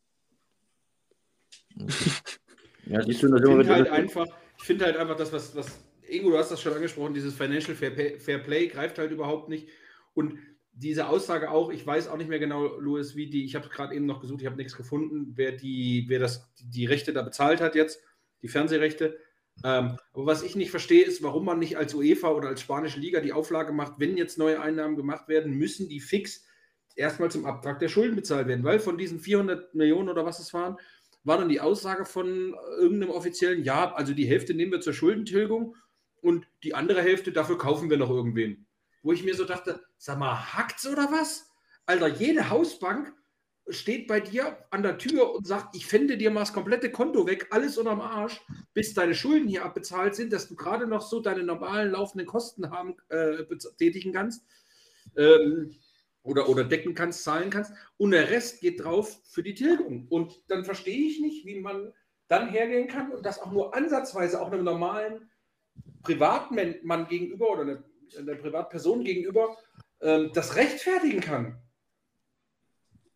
ja, 2.86 3.02
siehst 3.02 3.22
du, 3.22 3.28
das 3.28 3.40
ich 3.40 3.46
finde 3.46 3.74
halt 3.74 3.90
einfach, 3.90 4.26
ich 4.58 4.64
finde 4.64 4.84
halt 4.86 4.96
einfach 4.96 5.16
das, 5.16 5.32
was, 5.32 5.54
was, 5.54 5.78
Ingo, 6.08 6.30
du 6.30 6.38
hast 6.38 6.50
das 6.50 6.60
schon 6.60 6.72
angesprochen, 6.72 7.14
dieses 7.14 7.34
Financial 7.34 7.74
Fair, 7.74 8.18
Fair 8.18 8.38
Play 8.38 8.68
greift 8.68 8.98
halt 8.98 9.10
überhaupt 9.10 9.48
nicht. 9.48 9.68
Und 10.14 10.38
diese 10.72 11.08
Aussage 11.08 11.50
auch, 11.50 11.70
ich 11.70 11.86
weiß 11.86 12.08
auch 12.08 12.16
nicht 12.16 12.28
mehr 12.28 12.38
genau, 12.38 12.78
Louis, 12.78 13.16
wie 13.16 13.28
die, 13.28 13.44
ich 13.44 13.54
habe 13.54 13.68
gerade 13.68 13.94
eben 13.94 14.06
noch 14.06 14.20
gesucht, 14.20 14.40
ich 14.40 14.46
habe 14.46 14.56
nichts 14.56 14.76
gefunden, 14.76 15.32
wer 15.34 15.52
die, 15.52 16.04
wer 16.08 16.18
das, 16.18 16.52
die 16.60 16.86
Rechte 16.86 17.12
da 17.12 17.22
bezahlt 17.22 17.60
hat 17.60 17.74
jetzt, 17.74 18.02
die 18.42 18.48
Fernsehrechte. 18.48 19.18
Ähm, 19.64 19.96
aber 20.12 20.26
was 20.26 20.42
ich 20.42 20.54
nicht 20.54 20.70
verstehe, 20.70 21.04
ist, 21.04 21.22
warum 21.22 21.46
man 21.46 21.58
nicht 21.58 21.78
als 21.78 21.94
UEFA 21.94 22.30
oder 22.30 22.48
als 22.48 22.60
spanische 22.60 23.00
Liga 23.00 23.20
die 23.20 23.32
Auflage 23.32 23.72
macht, 23.72 23.98
wenn 23.98 24.18
jetzt 24.18 24.36
neue 24.36 24.60
Einnahmen 24.60 24.96
gemacht 24.96 25.28
werden, 25.28 25.52
müssen 25.52 25.88
die 25.88 26.00
fix 26.00 26.44
erstmal 26.94 27.30
zum 27.30 27.46
Abtrag 27.46 27.78
der 27.78 27.88
Schulden 27.88 28.16
bezahlt 28.16 28.46
werden, 28.46 28.64
weil 28.64 28.78
von 28.78 28.98
diesen 28.98 29.18
400 29.18 29.74
Millionen 29.74 30.10
oder 30.10 30.26
was 30.26 30.40
es 30.40 30.52
waren, 30.52 30.76
war 31.26 31.38
dann 31.38 31.48
die 31.48 31.60
Aussage 31.60 32.04
von 32.04 32.54
irgendeinem 32.78 33.10
offiziellen, 33.10 33.64
ja, 33.64 33.92
also 33.94 34.14
die 34.14 34.26
Hälfte 34.26 34.54
nehmen 34.54 34.72
wir 34.72 34.80
zur 34.80 34.92
Schuldentilgung 34.92 35.76
und 36.20 36.46
die 36.62 36.74
andere 36.74 37.02
Hälfte, 37.02 37.32
dafür 37.32 37.58
kaufen 37.58 37.90
wir 37.90 37.98
noch 37.98 38.10
irgendwen 38.10 38.66
wo 39.06 39.12
ich 39.12 39.22
mir 39.22 39.36
so 39.36 39.44
dachte, 39.44 39.80
sag 39.98 40.18
mal, 40.18 40.34
hackt's 40.34 40.84
oder 40.84 41.12
was? 41.12 41.48
Alter, 41.86 42.08
jede 42.08 42.50
Hausbank 42.50 43.14
steht 43.68 44.08
bei 44.08 44.18
dir 44.18 44.58
an 44.72 44.82
der 44.82 44.98
Tür 44.98 45.32
und 45.32 45.46
sagt, 45.46 45.76
ich 45.76 45.86
fände 45.86 46.18
dir 46.18 46.32
mal 46.32 46.40
das 46.40 46.52
komplette 46.52 46.90
Konto 46.90 47.24
weg, 47.24 47.46
alles 47.50 47.78
unterm 47.78 48.00
Arsch, 48.00 48.40
bis 48.74 48.94
deine 48.94 49.14
Schulden 49.14 49.46
hier 49.46 49.64
abbezahlt 49.64 50.16
sind, 50.16 50.32
dass 50.32 50.48
du 50.48 50.56
gerade 50.56 50.88
noch 50.88 51.02
so 51.02 51.20
deine 51.20 51.44
normalen 51.44 51.92
laufenden 51.92 52.26
Kosten 52.26 52.70
haben, 52.70 52.96
äh, 53.08 53.44
tätigen 53.78 54.12
kannst 54.12 54.44
ähm, 55.16 55.76
oder, 56.26 56.48
oder 56.48 56.64
decken 56.64 56.94
kannst, 56.94 57.24
zahlen 57.24 57.50
kannst. 57.50 57.72
Und 57.96 58.10
der 58.10 58.30
Rest 58.30 58.60
geht 58.60 58.82
drauf 58.82 59.20
für 59.24 59.42
die 59.42 59.54
Tilgung. 59.54 60.06
Und 60.08 60.42
dann 60.48 60.64
verstehe 60.64 61.06
ich 61.06 61.20
nicht, 61.20 61.46
wie 61.46 61.60
man 61.60 61.92
dann 62.28 62.50
hergehen 62.50 62.88
kann 62.88 63.12
und 63.12 63.24
das 63.24 63.40
auch 63.40 63.52
nur 63.52 63.74
ansatzweise 63.74 64.40
auch 64.40 64.50
einem 64.50 64.64
normalen 64.64 65.30
Privatmann 66.02 67.06
gegenüber 67.08 67.50
oder 67.50 67.62
eine 67.62 67.82
der 68.24 68.34
Privatperson 68.34 69.04
gegenüber 69.04 69.56
ähm, 70.00 70.30
das 70.34 70.56
rechtfertigen 70.56 71.20
kann. 71.20 71.58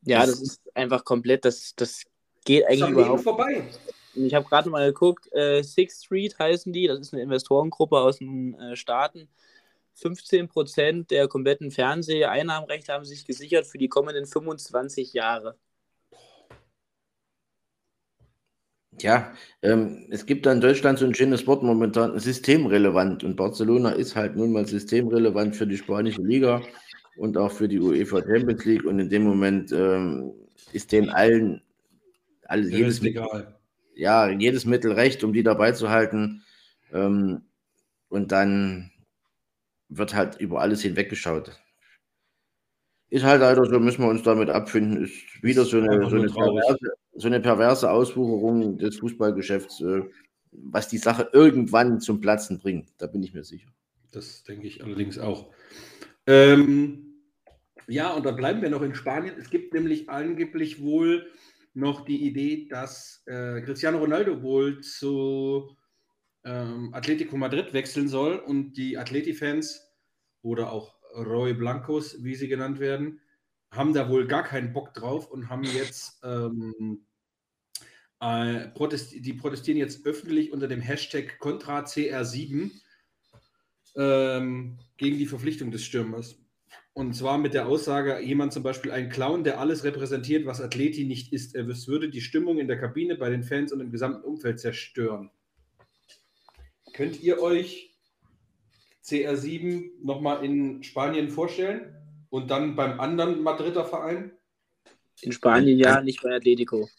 Ja, 0.03 0.21
das, 0.21 0.31
das, 0.31 0.43
ist 0.43 0.61
einfach 0.75 1.05
komplett, 1.05 1.45
das, 1.45 1.75
das 1.77 2.05
geht 2.45 2.65
eigentlich 2.65 2.81
das 2.81 2.91
überhaupt 2.91 3.23
vorbei. 3.23 3.65
Ich 4.15 4.35
habe 4.35 4.47
gerade 4.47 4.71
mal 4.71 4.87
geguckt, 4.87 5.33
äh, 5.33 5.63
Sixth 5.63 6.05
Street 6.05 6.39
heißen 6.39 6.73
die, 6.73 6.87
das 6.87 7.01
ist 7.01 7.13
eine 7.13 7.23
Investorengruppe 7.23 7.99
aus 7.99 8.19
den 8.19 8.55
äh, 8.55 8.77
Staaten. 8.77 9.29
15% 9.99 11.09
der 11.09 11.29
kompletten 11.29 11.71
Fernseheinnahmenrechte 11.71 12.93
haben 12.93 13.05
sich 13.05 13.25
gesichert 13.25 13.67
für 13.67 13.79
die 13.79 13.89
kommenden 13.89 14.27
25 14.27 15.13
Jahre. 15.13 15.57
Ja, 19.03 19.33
ähm, 19.63 20.07
es 20.11 20.27
gibt 20.27 20.45
da 20.47 20.53
in 20.53 20.61
Deutschland 20.61 20.99
so 20.99 21.07
ein 21.07 21.15
schönes 21.15 21.47
Wort 21.47 21.63
momentan, 21.63 22.19
systemrelevant. 22.19 23.25
Und 23.25 23.37
Barcelona 23.37 23.91
ist 23.91 24.17
halt 24.17 24.37
nun 24.37 24.53
mal 24.53 24.67
systemrelevant 24.67 25.57
für 25.57 25.67
die 25.67 25.77
spanische 25.79 26.23
Liga 26.23 26.63
und 27.17 27.37
auch 27.39 27.53
für 27.53 27.69
die 27.69 27.79
UEFA 27.79 28.23
Champions 28.23 28.65
League. 28.65 28.85
Und 28.85 28.99
in 28.99 29.09
dem 29.09 29.25
Moment 29.25 29.73
ähm, 29.73 30.33
ist 30.73 30.93
denen 30.93 31.09
allen, 31.09 31.63
all, 32.45 32.67
jedes, 32.67 33.01
Mittel, 33.01 33.25
ja, 33.95 34.29
jedes 34.29 34.65
Mittel 34.67 34.93
recht, 34.93 35.25
um 35.25 35.33
die 35.33 35.43
dabei 35.43 35.73
zu 35.73 35.89
halten. 35.89 36.43
Ähm, 36.93 37.43
und 38.09 38.33
dann 38.33 38.91
wird 39.91 40.15
halt 40.15 40.41
über 40.41 40.61
alles 40.61 40.83
hinweggeschaut. 40.83 41.61
Ist 43.11 43.25
halt 43.25 43.41
leider 43.41 43.65
so, 43.65 43.81
müssen 43.81 44.03
wir 44.03 44.09
uns 44.09 44.23
damit 44.23 44.49
abfinden. 44.49 45.05
Ist 45.05 45.43
wieder 45.43 45.65
so 45.65 45.79
eine, 45.79 46.09
so 46.09 46.17
eine 46.17 46.29
perverse, 46.29 46.93
so 47.15 47.27
eine 47.27 47.41
perverse 47.41 47.91
Auswucherung 47.91 48.79
des 48.79 48.99
Fußballgeschäfts, 48.99 49.81
äh, 49.81 50.03
was 50.53 50.89
die 50.89 50.99
Sache 50.99 51.29
irgendwann 51.33 52.01
zum 52.01 52.21
Platzen 52.21 52.59
bringt. 52.59 52.89
Da 52.99 53.09
bin 53.09 53.23
ich 53.23 53.35
mir 53.35 53.45
sicher. 53.45 53.69
Das 54.13 54.45
denke 54.45 54.67
ich 54.69 54.83
allerdings 54.85 55.19
auch. 55.19 55.53
Ähm, 56.27 57.15
ja, 57.89 58.15
und 58.15 58.25
da 58.25 58.31
bleiben 58.31 58.63
wir 58.63 58.71
noch 58.71 58.83
in 58.83 58.95
Spanien. 58.95 59.35
Es 59.39 59.51
gibt 59.51 59.75
nämlich 59.75 60.09
angeblich 60.09 60.81
wohl 60.81 61.27
noch 61.75 62.05
die 62.05 62.25
Idee, 62.25 62.69
dass 62.69 63.23
äh, 63.27 63.61
Cristiano 63.63 63.99
Ronaldo 63.99 64.43
wohl 64.43 64.81
zu 64.81 65.77
ähm, 66.45 66.95
Atletico 66.95 67.37
Madrid 67.37 67.73
wechseln 67.73 68.09
soll 68.09 68.37
und 68.37 68.73
die 68.75 68.99
Atleti-Fans 68.99 69.91
oder 70.43 70.73
auch 70.73 70.95
Roy 71.15 71.55
Blancos, 71.55 72.23
wie 72.23 72.35
sie 72.35 72.49
genannt 72.49 72.79
werden, 72.81 73.21
haben 73.73 73.95
da 73.95 74.09
wohl 74.09 74.27
gar 74.27 74.43
keinen 74.43 74.73
Bock 74.73 74.95
drauf 74.95 75.31
und 75.31 75.49
haben 75.49 75.65
jetzt 75.65 76.21
ähm, 76.25 77.07
äh, 78.21 78.69
protest 78.69 79.13
die 79.13 79.33
protestieren 79.33 79.79
jetzt 79.79 80.05
öffentlich 80.07 80.53
unter 80.53 80.69
dem 80.69 80.81
Hashtag 80.81 81.39
Contra 81.39 81.85
CR7 81.85 82.71
ähm, 83.97 84.79
gegen 84.97 85.19
die 85.19 85.27
Verpflichtung 85.27 85.71
des 85.71 85.85
Stürmers. 85.85 86.37
Und 86.93 87.15
zwar 87.15 87.39
mit 87.39 87.55
der 87.55 87.67
Aussage, 87.67 88.21
jemand 88.21 88.53
zum 88.53 88.63
Beispiel 88.63 88.91
ein 88.91 89.09
Clown, 89.09 89.45
der 89.45 89.61
alles 89.61 89.85
repräsentiert, 89.85 90.45
was 90.45 90.61
Athleti 90.61 91.05
nicht 91.05 91.33
ist. 91.33 91.55
Er 91.55 91.67
würde 91.67 92.11
die 92.11 92.21
Stimmung 92.21 92.59
in 92.59 92.69
der 92.69 92.79
Kabine 92.79 93.17
bei 93.17 93.31
den 93.31 93.45
Fans 93.45 93.73
und 93.73 93.81
im 93.81 93.93
gesamten 93.93 94.25
Umfeld 94.25 94.59
zerstören. 94.59 95.31
Könnt 97.01 97.23
ihr 97.23 97.41
euch 97.41 97.97
CR7 99.03 100.05
nochmal 100.05 100.45
in 100.45 100.83
Spanien 100.83 101.31
vorstellen? 101.31 101.97
Und 102.29 102.51
dann 102.51 102.77
beim 102.77 103.01
anderen 103.01 103.43
Madrider 103.43 103.87
Verein? 103.87 104.33
In 105.23 105.33
Spanien 105.33 105.79
ja, 105.79 106.03
nicht 106.03 106.23
bei 106.23 106.37
Atletico. 106.37 106.91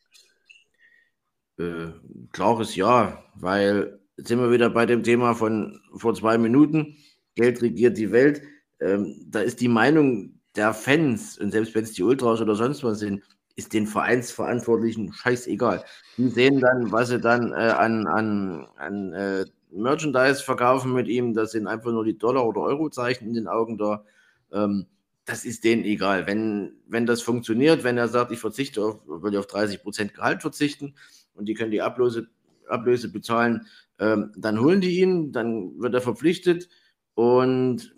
Äh, 1.59 1.89
klares 2.31 2.75
Ja, 2.75 3.23
weil 3.35 3.99
jetzt 4.17 4.29
sind 4.29 4.39
wir 4.39 4.49
wieder 4.49 4.71
bei 4.71 4.87
dem 4.87 5.03
Thema 5.03 5.35
von 5.35 5.79
vor 5.93 6.15
zwei 6.15 6.39
Minuten. 6.39 6.97
Geld 7.35 7.61
regiert 7.61 7.95
die 7.95 8.11
Welt. 8.11 8.41
Ähm, 8.79 9.27
da 9.29 9.41
ist 9.41 9.61
die 9.61 9.67
Meinung 9.67 10.41
der 10.55 10.73
Fans, 10.73 11.37
und 11.37 11.51
selbst 11.51 11.75
wenn 11.75 11.83
es 11.83 11.93
die 11.93 12.01
Ultras 12.01 12.41
oder 12.41 12.55
sonst 12.55 12.83
was 12.83 12.97
sind, 12.97 13.21
ist 13.55 13.71
den 13.71 13.85
Vereinsverantwortlichen 13.85 15.13
scheißegal. 15.13 15.85
Die 16.17 16.29
sehen 16.29 16.59
dann, 16.59 16.91
was 16.91 17.09
sie 17.09 17.19
dann 17.19 17.51
äh, 17.51 17.55
an, 17.55 18.07
an, 18.07 18.67
an 18.77 19.13
äh, 19.13 19.45
Merchandise 19.71 20.43
verkaufen 20.43 20.93
mit 20.93 21.07
ihm. 21.07 21.33
Das 21.33 21.51
sind 21.51 21.67
einfach 21.67 21.91
nur 21.91 22.05
die 22.05 22.17
Dollar- 22.17 22.47
oder 22.47 22.61
Eurozeichen 22.61 23.27
in 23.27 23.33
den 23.33 23.47
Augen 23.47 23.77
da. 23.77 24.03
Ähm, 24.51 24.87
das 25.25 25.45
ist 25.45 25.63
denen 25.63 25.83
egal. 25.83 26.27
Wenn, 26.27 26.73
wenn 26.87 27.05
das 27.05 27.21
funktioniert, 27.21 27.83
wenn 27.83 27.97
er 27.97 28.07
sagt, 28.07 28.31
ich 28.31 28.39
verzichte 28.39 28.83
auf, 28.83 28.99
will 29.05 29.37
auf 29.37 29.47
30 29.47 29.83
Prozent 29.83 30.13
Gehalt 30.13 30.41
verzichten 30.41 30.95
und 31.33 31.45
die 31.45 31.53
können 31.53 31.71
die 31.71 31.81
Ablöse, 31.81 32.27
Ablöse 32.67 33.11
bezahlen, 33.11 33.67
ähm, 33.99 34.31
dann 34.35 34.59
holen 34.59 34.81
die 34.81 34.99
ihn, 34.99 35.31
dann 35.31 35.79
wird 35.79 35.93
er 35.93 36.01
verpflichtet 36.01 36.69
und 37.13 37.93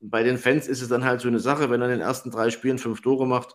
bei 0.00 0.22
den 0.22 0.38
Fans 0.38 0.68
ist 0.68 0.82
es 0.82 0.88
dann 0.88 1.04
halt 1.04 1.20
so 1.20 1.28
eine 1.28 1.40
Sache, 1.40 1.70
wenn 1.70 1.80
er 1.80 1.88
in 1.88 1.98
den 1.98 2.00
ersten 2.00 2.30
drei 2.30 2.50
Spielen 2.50 2.78
fünf 2.78 3.00
Tore 3.00 3.26
macht, 3.26 3.54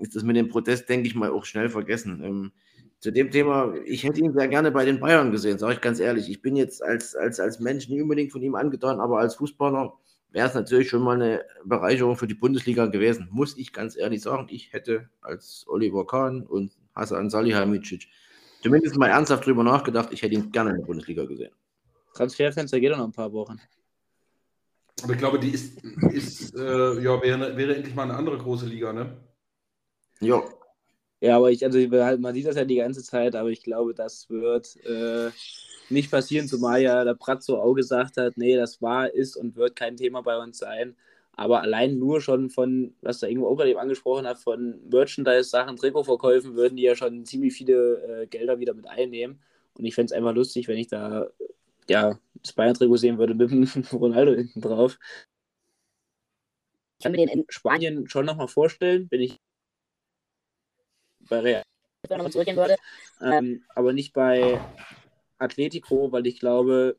ist 0.00 0.14
das 0.14 0.22
mit 0.22 0.36
dem 0.36 0.48
Protest, 0.48 0.88
denke 0.88 1.08
ich 1.08 1.14
mal, 1.14 1.30
auch 1.30 1.44
schnell 1.44 1.68
vergessen. 1.68 2.22
Ähm, 2.22 2.52
zu 3.00 3.12
dem 3.12 3.30
Thema, 3.30 3.74
ich 3.84 4.04
hätte 4.04 4.20
ihn 4.20 4.32
sehr 4.32 4.48
gerne 4.48 4.70
bei 4.70 4.84
den 4.84 5.00
Bayern 5.00 5.30
gesehen, 5.30 5.58
sage 5.58 5.74
ich 5.74 5.80
ganz 5.80 6.00
ehrlich. 6.00 6.28
Ich 6.28 6.42
bin 6.42 6.56
jetzt 6.56 6.82
als, 6.82 7.14
als, 7.14 7.38
als 7.38 7.60
Mensch 7.60 7.88
nicht 7.88 8.02
unbedingt 8.02 8.32
von 8.32 8.42
ihm 8.42 8.54
angetan, 8.54 9.00
aber 9.00 9.20
als 9.20 9.36
Fußballer 9.36 9.94
wäre 10.30 10.48
es 10.48 10.54
natürlich 10.54 10.88
schon 10.88 11.02
mal 11.02 11.14
eine 11.14 11.44
Bereicherung 11.64 12.16
für 12.16 12.26
die 12.26 12.34
Bundesliga 12.34 12.86
gewesen, 12.86 13.28
muss 13.30 13.56
ich 13.56 13.72
ganz 13.72 13.96
ehrlich 13.96 14.22
sagen. 14.22 14.48
Ich 14.50 14.72
hätte 14.72 15.08
als 15.20 15.64
Oliver 15.68 16.06
Kahn 16.06 16.42
und 16.42 16.72
Hasan 16.94 17.30
Salihamidzic 17.30 18.08
zumindest 18.62 18.96
mal 18.96 19.08
ernsthaft 19.08 19.46
drüber 19.46 19.62
nachgedacht, 19.62 20.08
ich 20.12 20.22
hätte 20.22 20.34
ihn 20.34 20.50
gerne 20.50 20.70
in 20.70 20.78
der 20.78 20.86
Bundesliga 20.86 21.24
gesehen. 21.24 21.52
Transferfenster 22.14 22.80
geht 22.80 22.90
noch 22.90 23.04
ein 23.04 23.12
paar 23.12 23.32
Wochen. 23.32 23.60
Aber 25.02 25.12
ich 25.12 25.18
glaube, 25.18 25.38
die 25.38 25.50
ist, 25.50 25.80
ist 26.12 26.56
äh, 26.56 27.00
ja, 27.00 27.22
wäre, 27.22 27.56
wäre 27.56 27.76
endlich 27.76 27.94
mal 27.94 28.02
eine 28.02 28.14
andere 28.14 28.36
große 28.36 28.66
Liga, 28.66 28.92
ne? 28.92 29.16
Ja. 30.20 30.42
Ja, 31.20 31.36
aber 31.36 31.50
ich, 31.50 31.64
also 31.64 31.78
man 32.18 32.34
sieht 32.34 32.46
das 32.46 32.56
ja 32.56 32.64
die 32.64 32.76
ganze 32.76 33.02
Zeit, 33.02 33.34
aber 33.34 33.50
ich 33.50 33.62
glaube, 33.62 33.92
das 33.94 34.30
wird 34.30 34.76
äh, 34.86 35.30
nicht 35.90 36.10
passieren, 36.10 36.46
zumal 36.46 36.80
ja 36.80 37.04
der 37.04 37.14
Pratzo 37.14 37.60
auch 37.60 37.74
gesagt 37.74 38.16
hat, 38.16 38.36
nee, 38.36 38.56
das 38.56 38.80
war, 38.82 39.12
ist 39.12 39.36
und 39.36 39.56
wird 39.56 39.74
kein 39.76 39.96
Thema 39.96 40.22
bei 40.22 40.38
uns 40.38 40.58
sein. 40.58 40.96
Aber 41.32 41.62
allein 41.62 41.98
nur 41.98 42.20
schon 42.20 42.50
von, 42.50 42.94
was 43.00 43.20
der 43.20 43.28
Ingo 43.30 43.48
auch 43.48 43.56
gerade 43.56 43.70
eben 43.70 43.78
angesprochen 43.78 44.26
hat, 44.26 44.38
von 44.38 44.80
Merchandise-Sachen, 44.90 45.76
Trikotverkäufen, 45.76 46.56
würden 46.56 46.76
die 46.76 46.82
ja 46.82 46.96
schon 46.96 47.24
ziemlich 47.24 47.54
viele 47.54 48.22
äh, 48.22 48.26
Gelder 48.26 48.58
wieder 48.58 48.74
mit 48.74 48.88
einnehmen. 48.88 49.40
Und 49.74 49.84
ich 49.84 49.94
fände 49.94 50.06
es 50.06 50.12
einfach 50.12 50.34
lustig, 50.34 50.66
wenn 50.68 50.78
ich 50.78 50.88
da 50.88 51.28
ja, 51.88 52.18
das 52.42 52.52
Bayern-Trikot 52.52 52.96
sehen 52.96 53.18
würde 53.18 53.34
mit 53.34 53.50
dem 53.50 53.64
Ronaldo 53.92 54.34
hinten 54.34 54.60
drauf. 54.60 54.98
Ich 56.98 57.04
kann 57.04 57.12
mir 57.12 57.18
den 57.18 57.28
in 57.28 57.44
Spanien 57.48 58.08
schon 58.08 58.26
nochmal 58.26 58.48
vorstellen, 58.48 59.06
wenn 59.10 59.20
ich 59.20 59.40
bei 61.28 61.40
Real 61.40 61.62
nochmal 62.08 62.32
zurückgehen 62.32 62.56
würde. 62.56 62.76
Ähm, 63.20 63.62
aber 63.74 63.92
nicht 63.92 64.12
bei 64.12 64.60
Atletico, 65.38 66.12
weil 66.12 66.26
ich 66.26 66.38
glaube, 66.38 66.96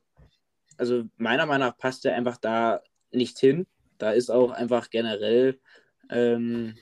also 0.78 1.04
meiner 1.18 1.46
Meinung 1.46 1.68
nach 1.68 1.78
passt 1.78 2.06
er 2.06 2.16
einfach 2.16 2.38
da 2.38 2.82
nicht 3.12 3.40
hin. 3.40 3.66
Da 3.98 4.12
ist 4.12 4.30
auch 4.30 4.52
einfach 4.52 4.90
generell, 4.90 5.60
ähm, 6.10 6.78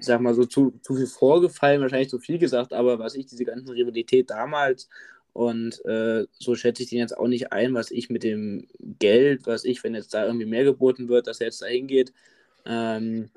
sag 0.00 0.20
mal 0.20 0.34
so, 0.34 0.44
zu, 0.44 0.78
zu 0.82 0.94
viel 0.94 1.06
vorgefallen, 1.06 1.80
wahrscheinlich 1.80 2.10
zu 2.10 2.18
viel 2.18 2.38
gesagt, 2.38 2.72
aber 2.72 2.98
was 2.98 3.14
ich, 3.14 3.26
diese 3.26 3.44
ganze 3.44 3.72
Rivalität 3.72 4.30
damals 4.30 4.88
und 5.34 5.84
äh, 5.84 6.26
so 6.38 6.54
schätze 6.54 6.84
ich 6.84 6.90
den 6.90 7.00
jetzt 7.00 7.18
auch 7.18 7.26
nicht 7.26 7.52
ein, 7.52 7.74
was 7.74 7.90
ich 7.90 8.08
mit 8.08 8.22
dem 8.22 8.68
Geld, 9.00 9.46
was 9.46 9.64
ich, 9.64 9.82
wenn 9.82 9.94
jetzt 9.94 10.14
da 10.14 10.24
irgendwie 10.24 10.46
mehr 10.46 10.62
geboten 10.62 11.08
wird, 11.08 11.26
dass 11.26 11.40
er 11.40 11.46
jetzt 11.46 11.60
da 11.60 11.66
hingeht. 11.66 12.12
Ähm, 12.64 13.30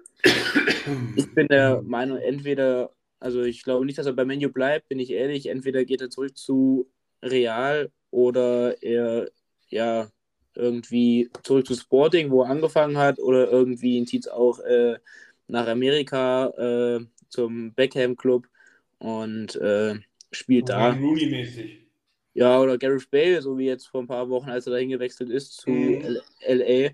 ich 1.15 1.33
bin 1.33 1.47
der 1.47 1.81
Meinung, 1.81 2.19
entweder, 2.19 2.91
also 3.19 3.41
ich 3.43 3.63
glaube 3.63 3.85
nicht, 3.85 3.97
dass 3.97 4.05
er 4.05 4.13
bei 4.13 4.25
Menu 4.25 4.49
bleibt, 4.49 4.89
bin 4.89 4.99
ich 4.99 5.11
ehrlich, 5.11 5.47
entweder 5.47 5.85
geht 5.85 6.01
er 6.01 6.09
zurück 6.09 6.37
zu 6.37 6.89
Real 7.21 7.91
oder 8.11 8.81
er 8.81 9.29
ja 9.69 10.09
irgendwie 10.55 11.29
zurück 11.43 11.67
zu 11.67 11.75
Sporting, 11.75 12.31
wo 12.31 12.43
er 12.43 12.49
angefangen 12.49 12.97
hat, 12.97 13.19
oder 13.19 13.49
irgendwie 13.49 14.03
zieht 14.05 14.25
es 14.25 14.31
auch 14.31 14.59
äh, 14.59 14.97
nach 15.47 15.67
Amerika 15.67 16.47
äh, 16.57 17.05
zum 17.29 17.73
Beckham 17.73 18.15
Club 18.15 18.47
und 18.99 19.55
äh, 19.55 19.95
spielt 20.31 20.69
da. 20.69 20.91
Rooney-mäßig. 20.91 21.87
Ja, 22.33 22.59
oder 22.59 22.77
Gareth 22.77 23.09
Bale, 23.09 23.41
so 23.41 23.57
wie 23.57 23.65
jetzt 23.65 23.87
vor 23.87 24.01
ein 24.01 24.07
paar 24.07 24.29
Wochen, 24.29 24.49
als 24.49 24.67
er 24.67 24.73
dahin 24.73 24.89
gewechselt 24.89 25.29
ist 25.29 25.53
zu 25.53 25.71
mhm. 25.71 26.19
LA. 26.47 26.91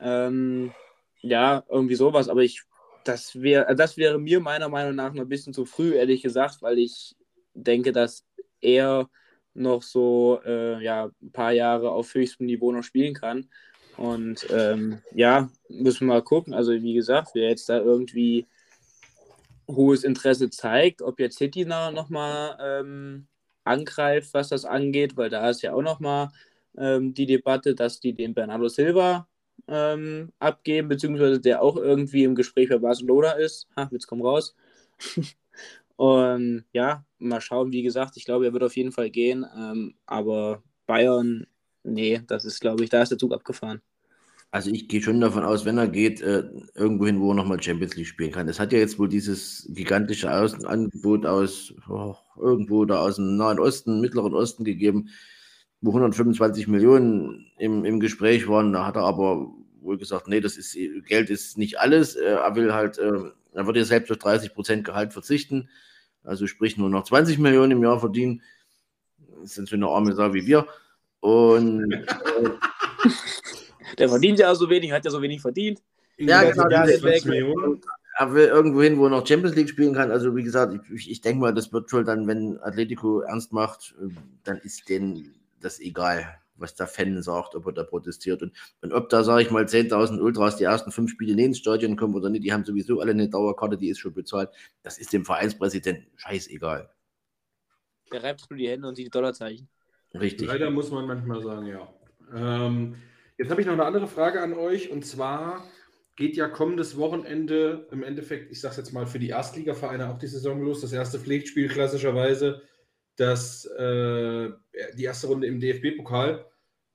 Ähm, 0.00 0.72
ja, 1.20 1.64
irgendwie 1.68 1.94
sowas, 1.94 2.28
aber 2.28 2.42
ich, 2.42 2.62
das 3.08 3.40
wäre, 3.40 3.74
das 3.74 3.96
wäre 3.96 4.18
mir 4.18 4.40
meiner 4.40 4.68
Meinung 4.68 4.94
nach 4.94 5.12
noch 5.12 5.22
ein 5.22 5.28
bisschen 5.28 5.54
zu 5.54 5.64
früh, 5.64 5.94
ehrlich 5.94 6.22
gesagt, 6.22 6.60
weil 6.60 6.78
ich 6.78 7.16
denke, 7.54 7.92
dass 7.92 8.24
er 8.60 9.08
noch 9.54 9.82
so 9.82 10.40
äh, 10.44 10.82
ja, 10.84 11.10
ein 11.22 11.32
paar 11.32 11.52
Jahre 11.52 11.90
auf 11.90 12.14
höchstem 12.14 12.46
Niveau 12.46 12.70
noch 12.70 12.82
spielen 12.82 13.14
kann. 13.14 13.48
Und 13.96 14.46
ähm, 14.52 15.00
ja, 15.12 15.50
müssen 15.68 16.06
wir 16.06 16.14
mal 16.14 16.22
gucken. 16.22 16.54
Also, 16.54 16.72
wie 16.72 16.94
gesagt, 16.94 17.30
wer 17.32 17.48
jetzt 17.48 17.68
da 17.68 17.78
irgendwie 17.78 18.46
hohes 19.66 20.04
Interesse 20.04 20.50
zeigt, 20.50 21.02
ob 21.02 21.18
jetzt 21.18 21.38
City 21.38 21.64
nochmal 21.64 22.56
ähm, 22.60 23.26
angreift, 23.64 24.34
was 24.34 24.50
das 24.50 24.64
angeht, 24.64 25.16
weil 25.16 25.30
da 25.30 25.50
ist 25.50 25.62
ja 25.62 25.74
auch 25.74 25.82
nochmal 25.82 26.28
ähm, 26.76 27.12
die 27.12 27.26
Debatte, 27.26 27.74
dass 27.74 28.00
die 28.00 28.12
den 28.12 28.34
Bernardo 28.34 28.68
Silva 28.68 29.26
ähm, 29.66 30.32
abgeben, 30.38 30.88
beziehungsweise 30.88 31.40
der 31.40 31.62
auch 31.62 31.76
irgendwie 31.76 32.24
im 32.24 32.34
Gespräch 32.34 32.68
bei 32.68 32.78
Barcelona 32.78 33.32
ist. 33.32 33.68
Ha, 33.76 33.88
jetzt 33.90 34.06
komm 34.06 34.22
raus. 34.22 34.54
Und 35.96 36.64
ja, 36.72 37.04
mal 37.18 37.40
schauen, 37.40 37.72
wie 37.72 37.82
gesagt, 37.82 38.16
ich 38.16 38.24
glaube, 38.24 38.46
er 38.46 38.52
wird 38.52 38.62
auf 38.62 38.76
jeden 38.76 38.92
Fall 38.92 39.10
gehen. 39.10 39.44
Ähm, 39.56 39.94
aber 40.06 40.62
Bayern, 40.86 41.46
nee, 41.82 42.20
das 42.26 42.44
ist, 42.44 42.60
glaube 42.60 42.84
ich, 42.84 42.90
da 42.90 43.02
ist 43.02 43.08
der 43.08 43.18
Zug 43.18 43.32
abgefahren. 43.32 43.82
Also 44.50 44.70
ich 44.70 44.88
gehe 44.88 45.02
schon 45.02 45.20
davon 45.20 45.44
aus, 45.44 45.66
wenn 45.66 45.76
er 45.76 45.88
geht, 45.88 46.22
äh, 46.22 46.44
irgendwo 46.74 47.04
hin, 47.04 47.20
wo 47.20 47.32
er 47.32 47.34
nochmal 47.34 47.62
Champions 47.62 47.96
League 47.96 48.06
spielen 48.06 48.32
kann. 48.32 48.48
Es 48.48 48.58
hat 48.58 48.72
ja 48.72 48.78
jetzt 48.78 48.98
wohl 48.98 49.08
dieses 49.08 49.68
gigantische 49.74 50.32
Außenangebot 50.32 51.26
aus 51.26 51.74
oh, 51.88 52.14
irgendwo 52.38 52.86
da 52.86 53.00
aus 53.00 53.16
dem 53.16 53.36
Nahen 53.36 53.58
Osten, 53.58 54.00
Mittleren 54.00 54.32
Osten 54.32 54.64
gegeben, 54.64 55.10
wo 55.80 55.90
125 55.90 56.68
Millionen 56.68 57.46
im, 57.58 57.84
im 57.84 58.00
Gespräch 58.00 58.48
waren. 58.48 58.72
Da 58.72 58.86
hat 58.86 58.96
er 58.96 59.02
aber 59.02 59.50
wohl 59.80 59.98
gesagt, 59.98 60.28
nee, 60.28 60.40
das 60.40 60.56
ist 60.56 60.76
Geld 61.06 61.30
ist 61.30 61.58
nicht 61.58 61.78
alles. 61.78 62.16
Äh, 62.16 62.24
er 62.24 62.54
will 62.56 62.74
halt, 62.74 62.98
äh, 62.98 63.30
er 63.54 63.66
wird 63.66 63.76
ja 63.76 63.84
selbst 63.84 64.10
durch 64.10 64.18
30 64.18 64.54
Prozent 64.54 64.84
Gehalt 64.84 65.12
verzichten 65.12 65.68
also 66.28 66.46
sprich 66.46 66.76
nur 66.76 66.90
noch 66.90 67.04
20 67.04 67.38
Millionen 67.38 67.72
im 67.72 67.82
Jahr 67.82 67.98
verdienen. 67.98 68.42
Das 69.40 69.54
sind 69.54 69.68
so 69.68 69.76
eine 69.76 69.88
arme 69.88 70.14
Sau 70.14 70.34
wie 70.34 70.46
wir. 70.46 70.66
Und 71.20 71.90
äh, 71.92 72.04
der 73.98 74.08
verdient 74.08 74.38
ja 74.38 74.52
auch 74.52 74.54
so 74.54 74.68
wenig, 74.68 74.92
hat 74.92 75.04
ja 75.04 75.10
so 75.10 75.22
wenig 75.22 75.40
verdient. 75.40 75.82
Ja, 76.18 76.42
genau. 76.42 76.68
Er 78.20 78.34
will 78.34 78.46
irgendwo 78.46 78.82
hin, 78.82 78.98
wo 78.98 79.04
er 79.04 79.10
noch 79.10 79.26
Champions 79.26 79.54
League 79.54 79.68
spielen 79.68 79.94
kann. 79.94 80.10
Also, 80.10 80.34
wie 80.34 80.42
gesagt, 80.42 80.74
ich, 80.92 81.08
ich 81.08 81.20
denke 81.20 81.40
mal, 81.40 81.54
das 81.54 81.72
wird 81.72 81.88
schon 81.88 82.04
dann, 82.04 82.26
wenn 82.26 82.58
Atletico 82.60 83.20
ernst 83.20 83.52
macht, 83.52 83.94
äh, 84.02 84.08
dann 84.42 84.58
ist 84.58 84.88
denen 84.88 85.34
das 85.60 85.80
egal 85.80 86.38
was 86.58 86.74
der 86.74 86.86
Fan 86.86 87.20
sagt, 87.22 87.54
ob 87.54 87.66
er 87.66 87.72
da 87.72 87.84
protestiert. 87.84 88.42
Und, 88.42 88.52
und 88.82 88.92
ob 88.92 89.08
da, 89.08 89.24
sage 89.24 89.42
ich 89.42 89.50
mal, 89.50 89.64
10.000 89.64 90.20
Ultras 90.20 90.56
die 90.56 90.64
ersten 90.64 90.90
fünf 90.90 91.10
Spiele 91.10 91.34
nicht 91.34 91.46
ins 91.46 91.58
Stadion 91.58 91.96
kommen 91.96 92.14
oder 92.14 92.30
nicht, 92.30 92.44
die 92.44 92.52
haben 92.52 92.64
sowieso 92.64 93.00
alle 93.00 93.12
eine 93.12 93.28
Dauerkarte, 93.28 93.76
die 93.76 93.88
ist 93.88 93.98
schon 93.98 94.14
bezahlt. 94.14 94.50
Das 94.82 94.98
ist 94.98 95.12
dem 95.12 95.24
Vereinspräsidenten 95.24 96.06
scheißegal. 96.16 96.90
Der 98.12 98.22
reibt 98.22 98.50
nur 98.50 98.58
die 98.58 98.68
Hände 98.68 98.88
und 98.88 98.94
sieht 98.94 99.06
die 99.06 99.10
Dollarzeichen. 99.10 99.68
Richtig. 100.14 100.48
Leider 100.48 100.70
muss 100.70 100.90
man 100.90 101.06
manchmal 101.06 101.42
sagen, 101.42 101.66
ja. 101.66 101.92
Ähm, 102.34 102.96
jetzt 103.36 103.50
habe 103.50 103.60
ich 103.60 103.66
noch 103.66 103.74
eine 103.74 103.84
andere 103.84 104.08
Frage 104.08 104.42
an 104.42 104.54
euch 104.54 104.90
und 104.90 105.04
zwar 105.04 105.64
geht 106.16 106.36
ja 106.36 106.48
kommendes 106.48 106.96
Wochenende 106.96 107.86
im 107.92 108.02
Endeffekt, 108.02 108.50
ich 108.50 108.60
sage 108.60 108.72
es 108.72 108.76
jetzt 108.78 108.92
mal, 108.92 109.06
für 109.06 109.18
die 109.18 109.28
Erstligavereine 109.28 110.08
auch 110.08 110.18
die 110.18 110.26
Saison 110.26 110.60
los. 110.60 110.80
Das 110.80 110.92
erste 110.92 111.20
Pflichtspiel 111.20 111.68
klassischerweise 111.68 112.62
das, 113.18 113.64
äh, 113.66 114.50
die 114.96 115.04
erste 115.04 115.26
Runde 115.26 115.46
im 115.46 115.60
DFB-Pokal. 115.60 116.46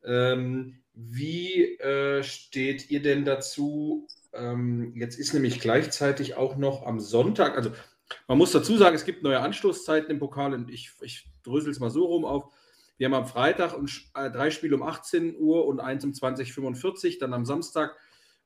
Ähm, 0.06 0.80
wie 0.94 1.78
äh, 1.80 2.24
steht 2.24 2.90
ihr 2.90 3.02
denn 3.02 3.26
dazu? 3.26 4.08
Ähm, 4.32 4.94
jetzt 4.96 5.20
ist 5.20 5.34
nämlich 5.34 5.60
gleichzeitig 5.60 6.36
auch 6.36 6.56
noch 6.56 6.86
am 6.86 7.00
Sonntag, 7.00 7.56
also 7.56 7.72
man 8.28 8.38
muss 8.38 8.52
dazu 8.52 8.78
sagen, 8.78 8.96
es 8.96 9.06
gibt 9.06 9.24
neue 9.24 9.40
Anstoßzeiten 9.40 10.10
im 10.12 10.20
Pokal 10.20 10.54
und 10.54 10.70
ich, 10.70 10.92
ich 11.02 11.28
drösel 11.44 11.72
es 11.72 11.80
mal 11.80 11.90
so 11.90 12.06
rum 12.06 12.26
auf. 12.26 12.46
Wir 12.98 13.08
haben 13.08 13.14
am 13.16 13.26
Freitag 13.26 13.76
äh, 14.14 14.32
drei 14.32 14.52
Spiele 14.52 14.76
um 14.76 14.84
18 14.84 15.36
Uhr 15.38 15.66
und 15.66 15.80
eins 15.80 16.06
um 16.06 16.12
20.45 16.12 17.14
Uhr, 17.14 17.20
dann 17.20 17.34
am 17.34 17.46
Samstag 17.46 17.98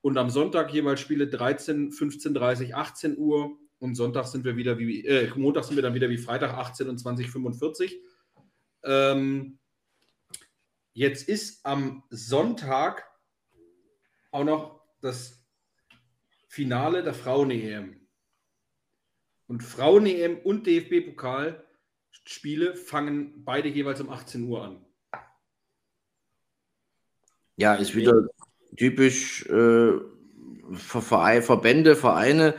und 0.01 0.17
am 0.17 0.29
Sonntag 0.29 0.73
jeweils 0.73 0.99
Spiele 0.99 1.27
13, 1.27 1.91
15.30 1.91 2.73
18 2.73 3.17
Uhr 3.17 3.57
und 3.79 3.95
Sonntag 3.95 4.27
sind 4.27 4.45
wir 4.45 4.55
wieder 4.55 4.77
wie, 4.77 5.05
äh, 5.05 5.31
Montag 5.35 5.63
sind 5.63 5.75
wir 5.75 5.83
dann 5.83 5.93
wieder 5.93 6.09
wie 6.09 6.17
Freitag 6.17 6.53
18 6.53 6.89
und 6.89 6.97
2045. 6.97 8.01
Ähm, 8.83 9.59
jetzt 10.93 11.27
ist 11.27 11.65
am 11.65 12.03
Sonntag 12.09 13.07
auch 14.31 14.43
noch 14.43 14.81
das 15.01 15.45
Finale 16.47 17.03
der 17.03 17.13
Frauen-EM. 17.13 18.07
Und 19.47 19.63
Frauen-EM 19.63 20.39
und 20.39 20.67
DFB-Pokal-Spiele 20.67 22.75
fangen 22.75 23.45
beide 23.45 23.69
jeweils 23.69 24.01
um 24.01 24.09
18 24.09 24.43
Uhr 24.43 24.63
an. 24.63 24.83
Ja, 27.55 27.75
ist 27.75 27.95
wieder 27.95 28.27
typisch 28.75 29.45
äh, 29.45 29.93
Verbände, 30.73 31.95
Vereine 31.95 32.55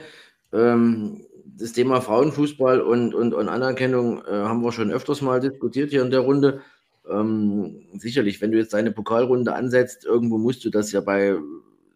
ähm, 0.52 1.24
das 1.44 1.72
Thema 1.72 2.00
Frauenfußball 2.00 2.80
und, 2.80 3.14
und, 3.14 3.34
und 3.34 3.48
Anerkennung 3.48 4.22
äh, 4.24 4.30
haben 4.30 4.62
wir 4.62 4.72
schon 4.72 4.92
öfters 4.92 5.22
mal 5.22 5.40
diskutiert 5.40 5.90
hier 5.90 6.02
in 6.02 6.10
der 6.10 6.20
Runde. 6.20 6.62
Ähm, 7.08 7.86
sicherlich, 7.94 8.40
wenn 8.40 8.52
du 8.52 8.58
jetzt 8.58 8.74
deine 8.74 8.92
Pokalrunde 8.92 9.54
ansetzt, 9.54 10.04
irgendwo 10.04 10.38
musst 10.38 10.64
du 10.64 10.70
das 10.70 10.92
ja 10.92 11.00
bei 11.00 11.36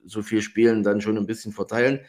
so 0.04 0.22
vielen 0.22 0.42
Spielen 0.42 0.82
dann 0.82 1.00
schon 1.00 1.16
ein 1.16 1.26
bisschen 1.26 1.52
verteilen. 1.52 2.00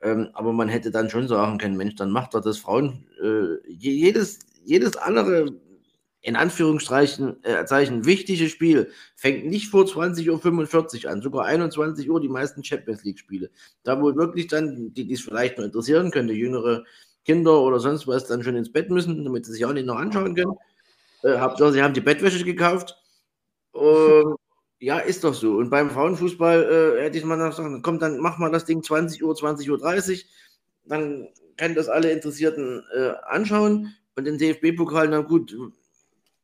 Ähm, 0.00 0.30
aber 0.34 0.52
man 0.52 0.68
hätte 0.68 0.90
dann 0.90 1.10
schon 1.10 1.28
sagen 1.28 1.58
können, 1.58 1.76
Mensch, 1.76 1.94
dann 1.96 2.10
macht 2.10 2.34
doch 2.34 2.42
das 2.42 2.58
Frauen, 2.58 3.06
äh, 3.22 3.68
jedes, 3.68 4.40
jedes 4.64 4.96
andere 4.96 5.52
in 6.22 6.36
Anführungszeichen 6.36 7.42
äh, 7.44 7.64
Zeichen, 7.66 8.04
wichtige 8.04 8.48
Spiel 8.48 8.90
fängt 9.16 9.44
nicht 9.46 9.68
vor 9.68 9.84
20.45 9.84 11.04
Uhr 11.04 11.10
an, 11.10 11.20
sogar 11.20 11.44
21 11.46 12.08
Uhr 12.08 12.20
die 12.20 12.28
meisten 12.28 12.62
Champions 12.62 13.02
League-Spiele. 13.02 13.50
Da 13.82 14.00
wo 14.00 14.14
wirklich 14.14 14.46
dann, 14.46 14.94
die, 14.94 15.12
es 15.12 15.20
vielleicht 15.20 15.58
noch 15.58 15.64
interessieren 15.64 16.12
könnte, 16.12 16.32
jüngere 16.32 16.84
Kinder 17.24 17.60
oder 17.60 17.80
sonst 17.80 18.06
was, 18.06 18.28
dann 18.28 18.44
schon 18.44 18.54
ins 18.54 18.72
Bett 18.72 18.88
müssen, 18.88 19.24
damit 19.24 19.46
sie 19.46 19.52
sich 19.52 19.64
auch 19.64 19.72
nicht 19.72 19.86
noch 19.86 19.96
anschauen 19.96 20.36
können. 20.36 20.54
Äh, 21.24 21.38
Hauptsache, 21.38 21.72
sie 21.72 21.82
haben 21.82 21.94
die 21.94 22.00
Bettwäsche 22.00 22.44
gekauft. 22.44 22.96
Und, 23.72 24.36
ja, 24.78 25.00
ist 25.00 25.24
doch 25.24 25.34
so. 25.34 25.56
Und 25.56 25.70
beim 25.70 25.90
Frauenfußball 25.90 26.98
äh, 26.98 27.02
hätte 27.02 27.18
ich 27.18 27.24
mal 27.24 27.36
gesagt, 27.36 27.82
komm, 27.82 27.98
dann 27.98 28.18
mach 28.18 28.38
mal 28.38 28.50
das 28.50 28.64
Ding 28.64 28.80
20 28.80 29.24
Uhr, 29.24 29.34
20.30 29.34 29.70
Uhr. 29.70 30.18
Dann 30.84 31.28
können 31.56 31.74
das 31.74 31.88
alle 31.88 32.12
Interessierten 32.12 32.84
äh, 32.94 33.12
anschauen. 33.26 33.94
Und 34.14 34.24
den 34.26 34.38
DFB-Pokal, 34.38 35.08
na 35.08 35.20
gut, 35.20 35.56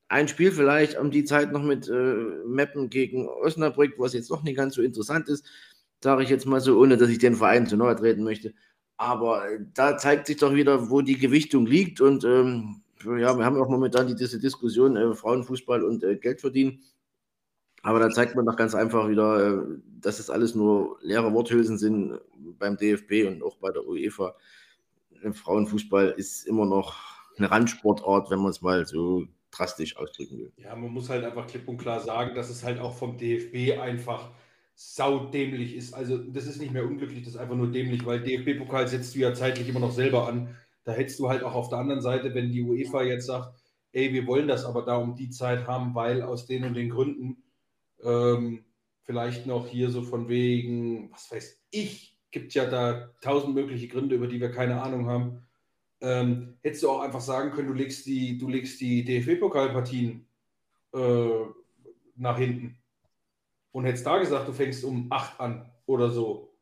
ein 0.08 0.28
Spiel 0.28 0.52
vielleicht 0.52 0.98
um 0.98 1.10
die 1.10 1.24
Zeit 1.24 1.52
noch 1.52 1.62
mit 1.62 1.88
äh, 1.88 2.16
Meppen 2.46 2.88
gegen 2.88 3.28
Osnabrück, 3.28 3.94
was 3.98 4.14
jetzt 4.14 4.30
noch 4.30 4.42
nicht 4.42 4.56
ganz 4.56 4.74
so 4.74 4.82
interessant 4.82 5.28
ist, 5.28 5.44
sage 6.02 6.22
ich 6.22 6.30
jetzt 6.30 6.46
mal 6.46 6.60
so, 6.60 6.78
ohne 6.78 6.96
dass 6.96 7.10
ich 7.10 7.18
den 7.18 7.34
Verein 7.34 7.66
zu 7.66 7.76
nahe 7.76 7.94
treten 7.96 8.24
möchte. 8.24 8.54
Aber 8.96 9.50
äh, 9.50 9.60
da 9.74 9.98
zeigt 9.98 10.26
sich 10.26 10.38
doch 10.38 10.54
wieder, 10.54 10.90
wo 10.90 11.02
die 11.02 11.18
Gewichtung 11.18 11.66
liegt. 11.66 12.00
Und 12.00 12.24
ähm, 12.24 12.82
ja, 13.04 13.36
wir 13.36 13.44
haben 13.44 13.60
auch 13.60 13.68
momentan 13.68 14.06
die, 14.06 14.14
diese 14.14 14.38
Diskussion 14.38 14.96
äh, 14.96 15.14
Frauenfußball 15.14 15.84
und 15.84 16.02
äh, 16.02 16.16
Geld 16.16 16.40
verdienen. 16.40 16.82
Aber 17.82 18.00
da 18.00 18.10
zeigt 18.10 18.34
man 18.34 18.46
doch 18.46 18.56
ganz 18.56 18.74
einfach 18.74 19.08
wieder, 19.08 19.60
äh, 19.60 19.62
dass 20.00 20.18
es 20.18 20.30
alles 20.30 20.54
nur 20.54 20.98
leere 21.02 21.32
Worthülsen 21.32 21.78
sind 21.78 22.18
beim 22.58 22.76
DFB 22.76 23.28
und 23.28 23.42
auch 23.42 23.58
bei 23.58 23.70
der 23.70 23.86
UEFA. 23.86 24.34
Frauenfußball 25.32 26.14
ist 26.16 26.46
immer 26.46 26.64
noch 26.64 26.96
eine 27.36 27.50
Randsportart, 27.50 28.30
wenn 28.30 28.40
man 28.40 28.50
es 28.50 28.62
mal 28.62 28.86
so 28.86 29.26
drastisch 29.50 29.96
ausdrücken 29.96 30.38
will. 30.38 30.52
Ja, 30.56 30.74
man 30.76 30.92
muss 30.92 31.08
halt 31.08 31.24
einfach 31.24 31.46
klipp 31.46 31.68
und 31.68 31.78
klar 31.78 32.00
sagen, 32.00 32.34
dass 32.34 32.50
es 32.50 32.64
halt 32.64 32.78
auch 32.78 32.94
vom 32.94 33.16
DFB 33.16 33.78
einfach 33.78 34.30
saudämlich 34.74 35.74
ist. 35.74 35.92
Also 35.92 36.18
das 36.18 36.46
ist 36.46 36.60
nicht 36.60 36.72
mehr 36.72 36.84
unglücklich, 36.84 37.24
das 37.24 37.34
ist 37.34 37.40
einfach 37.40 37.56
nur 37.56 37.70
dämlich, 37.70 38.04
weil 38.06 38.22
DFB-Pokal 38.22 38.86
setzt 38.86 39.14
du 39.14 39.20
ja 39.20 39.34
zeitlich 39.34 39.68
immer 39.68 39.80
noch 39.80 39.92
selber 39.92 40.28
an. 40.28 40.56
Da 40.84 40.92
hättest 40.92 41.18
du 41.18 41.28
halt 41.28 41.42
auch 41.42 41.54
auf 41.54 41.68
der 41.68 41.78
anderen 41.78 42.00
Seite, 42.00 42.34
wenn 42.34 42.52
die 42.52 42.62
UEFA 42.62 43.02
jetzt 43.02 43.26
sagt, 43.26 43.58
ey, 43.92 44.12
wir 44.12 44.26
wollen 44.26 44.48
das 44.48 44.64
aber 44.64 44.82
da 44.82 44.96
um 44.96 45.16
die 45.16 45.30
Zeit 45.30 45.66
haben, 45.66 45.94
weil 45.94 46.22
aus 46.22 46.46
den 46.46 46.64
und 46.64 46.74
den 46.74 46.90
Gründen 46.90 47.42
ähm, 48.02 48.64
vielleicht 49.02 49.46
noch 49.46 49.66
hier 49.66 49.90
so 49.90 50.02
von 50.02 50.28
wegen, 50.28 51.10
was 51.10 51.30
weiß 51.32 51.64
ich, 51.70 52.16
gibt 52.30 52.54
ja 52.54 52.66
da 52.66 53.10
tausend 53.20 53.54
mögliche 53.54 53.88
Gründe, 53.88 54.14
über 54.14 54.28
die 54.28 54.40
wir 54.40 54.52
keine 54.52 54.82
Ahnung 54.82 55.08
haben 55.08 55.47
ähm, 56.00 56.58
hättest 56.62 56.82
du 56.82 56.90
auch 56.90 57.00
einfach 57.00 57.20
sagen 57.20 57.50
können, 57.50 57.68
du 57.68 57.74
legst 57.74 58.06
die, 58.06 58.38
du 58.38 58.48
legst 58.48 58.80
die 58.80 59.04
DFB-Pokalpartien 59.04 60.26
äh, 60.94 61.28
nach 62.16 62.38
hinten. 62.38 62.78
Und 63.72 63.84
hättest 63.84 64.06
da 64.06 64.18
gesagt, 64.18 64.48
du 64.48 64.52
fängst 64.52 64.84
um 64.84 65.06
8 65.10 65.40
an 65.40 65.70
oder 65.86 66.10
so. 66.10 66.56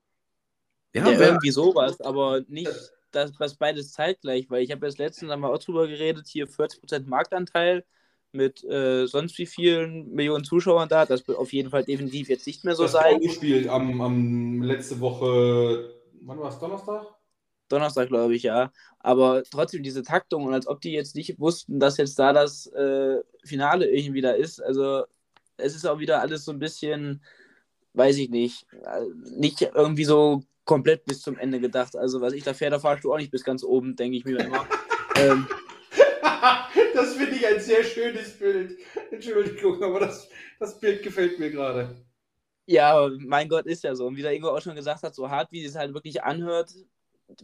Ja, 0.94 1.10
ja 1.10 1.20
irgendwie 1.20 1.50
sowas, 1.50 2.00
aber 2.00 2.42
nicht 2.48 2.70
das, 3.12 3.32
das 3.38 3.54
beides 3.56 3.92
zeitgleich, 3.92 4.50
weil 4.50 4.62
ich 4.62 4.70
habe 4.70 4.86
jetzt 4.86 4.98
letztens 4.98 5.30
einmal 5.30 5.52
auch 5.52 5.58
drüber 5.58 5.86
geredet, 5.86 6.26
hier 6.26 6.48
40% 6.48 7.06
Marktanteil 7.06 7.84
mit 8.32 8.62
äh, 8.64 9.06
sonst 9.06 9.38
wie 9.38 9.46
vielen 9.46 10.12
Millionen 10.12 10.44
Zuschauern 10.44 10.88
da. 10.88 11.06
Das 11.06 11.26
wird 11.26 11.38
auf 11.38 11.52
jeden 11.52 11.70
Fall 11.70 11.84
definitiv 11.84 12.28
jetzt 12.28 12.46
nicht 12.46 12.64
mehr 12.64 12.74
so 12.74 12.84
das 12.84 12.92
sein. 12.92 13.14
Das 13.14 13.22
gespielt 13.22 13.68
am, 13.68 14.00
am 14.00 14.62
letzte 14.62 15.00
Woche, 15.00 15.94
wann 16.20 16.38
war 16.38 16.50
es, 16.50 16.58
Donnerstag? 16.58 17.15
Donnerstag, 17.68 18.08
glaube 18.08 18.34
ich, 18.34 18.42
ja. 18.42 18.72
Aber 18.98 19.42
trotzdem 19.44 19.82
diese 19.82 20.02
Taktung 20.02 20.44
und 20.44 20.54
als 20.54 20.66
ob 20.66 20.80
die 20.80 20.92
jetzt 20.92 21.14
nicht 21.16 21.38
wussten, 21.38 21.78
dass 21.80 21.96
jetzt 21.96 22.18
da 22.18 22.32
das 22.32 22.66
äh, 22.68 23.18
Finale 23.44 23.88
irgendwie 23.88 24.20
da 24.20 24.32
ist. 24.32 24.60
Also 24.62 25.04
es 25.56 25.74
ist 25.74 25.86
auch 25.86 25.98
wieder 25.98 26.20
alles 26.20 26.44
so 26.44 26.52
ein 26.52 26.58
bisschen, 26.58 27.22
weiß 27.94 28.18
ich 28.18 28.30
nicht, 28.30 28.66
äh, 28.84 29.06
nicht 29.36 29.62
irgendwie 29.62 30.04
so 30.04 30.42
komplett 30.64 31.04
bis 31.04 31.22
zum 31.22 31.38
Ende 31.38 31.60
gedacht. 31.60 31.96
Also 31.96 32.20
was 32.20 32.32
ich 32.32 32.42
da 32.42 32.52
fährt, 32.52 32.72
da 32.72 32.78
fahrst 32.78 33.04
du 33.04 33.12
auch 33.12 33.18
nicht 33.18 33.30
bis 33.30 33.44
ganz 33.44 33.62
oben, 33.62 33.96
denke 33.96 34.16
ich 34.16 34.24
mir 34.24 34.38
immer. 34.40 34.66
ähm, 35.16 35.46
das 36.94 37.14
finde 37.14 37.36
ich 37.36 37.46
ein 37.46 37.60
sehr 37.60 37.84
schönes 37.84 38.38
Bild. 38.38 38.76
Entschuldigung, 39.10 39.82
aber 39.82 40.00
das, 40.00 40.28
das 40.58 40.78
Bild 40.78 41.02
gefällt 41.02 41.38
mir 41.38 41.50
gerade. 41.50 41.96
Ja, 42.66 43.08
mein 43.20 43.48
Gott, 43.48 43.66
ist 43.66 43.84
ja 43.84 43.94
so. 43.94 44.06
Und 44.06 44.16
wie 44.16 44.22
der 44.22 44.32
Ingo 44.32 44.48
auch 44.48 44.60
schon 44.60 44.74
gesagt 44.74 45.04
hat, 45.04 45.14
so 45.14 45.30
hart, 45.30 45.52
wie 45.52 45.64
es 45.64 45.76
halt 45.76 45.94
wirklich 45.94 46.24
anhört, 46.24 46.74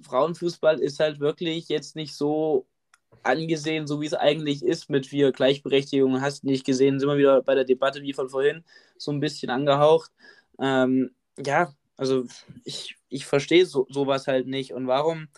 Frauenfußball 0.03 0.78
ist 0.80 1.01
halt 1.01 1.20
wirklich 1.20 1.68
jetzt 1.68 1.97
nicht 1.97 2.14
so 2.14 2.66
angesehen, 3.22 3.87
so 3.87 4.01
wie 4.01 4.07
es 4.07 4.14
eigentlich 4.14 4.64
ist, 4.64 4.91
mit 4.91 5.12
wir 5.12 5.33
Gleichberechtigung 5.33 6.20
hast 6.20 6.45
nicht 6.45 6.64
gesehen, 6.64 6.99
sind 6.99 7.09
wir 7.09 7.18
wieder 7.18 7.43
bei 7.43 7.55
der 7.55 7.64
Debatte 7.64 8.03
wie 8.03 8.12
von 8.12 8.28
vorhin, 8.28 8.64
so 8.97 9.12
ein 9.12 9.20
bisschen 9.20 9.51
angehaucht. 9.51 10.11
Ähm, 10.59 11.14
ja, 11.39 11.74
also 11.97 12.24
ich, 12.64 12.97
ich 13.09 13.26
verstehe 13.26 13.66
so, 13.66 13.87
sowas 13.91 14.26
halt 14.26 14.47
nicht. 14.47 14.72
Und 14.72 14.87
warum 14.87 15.28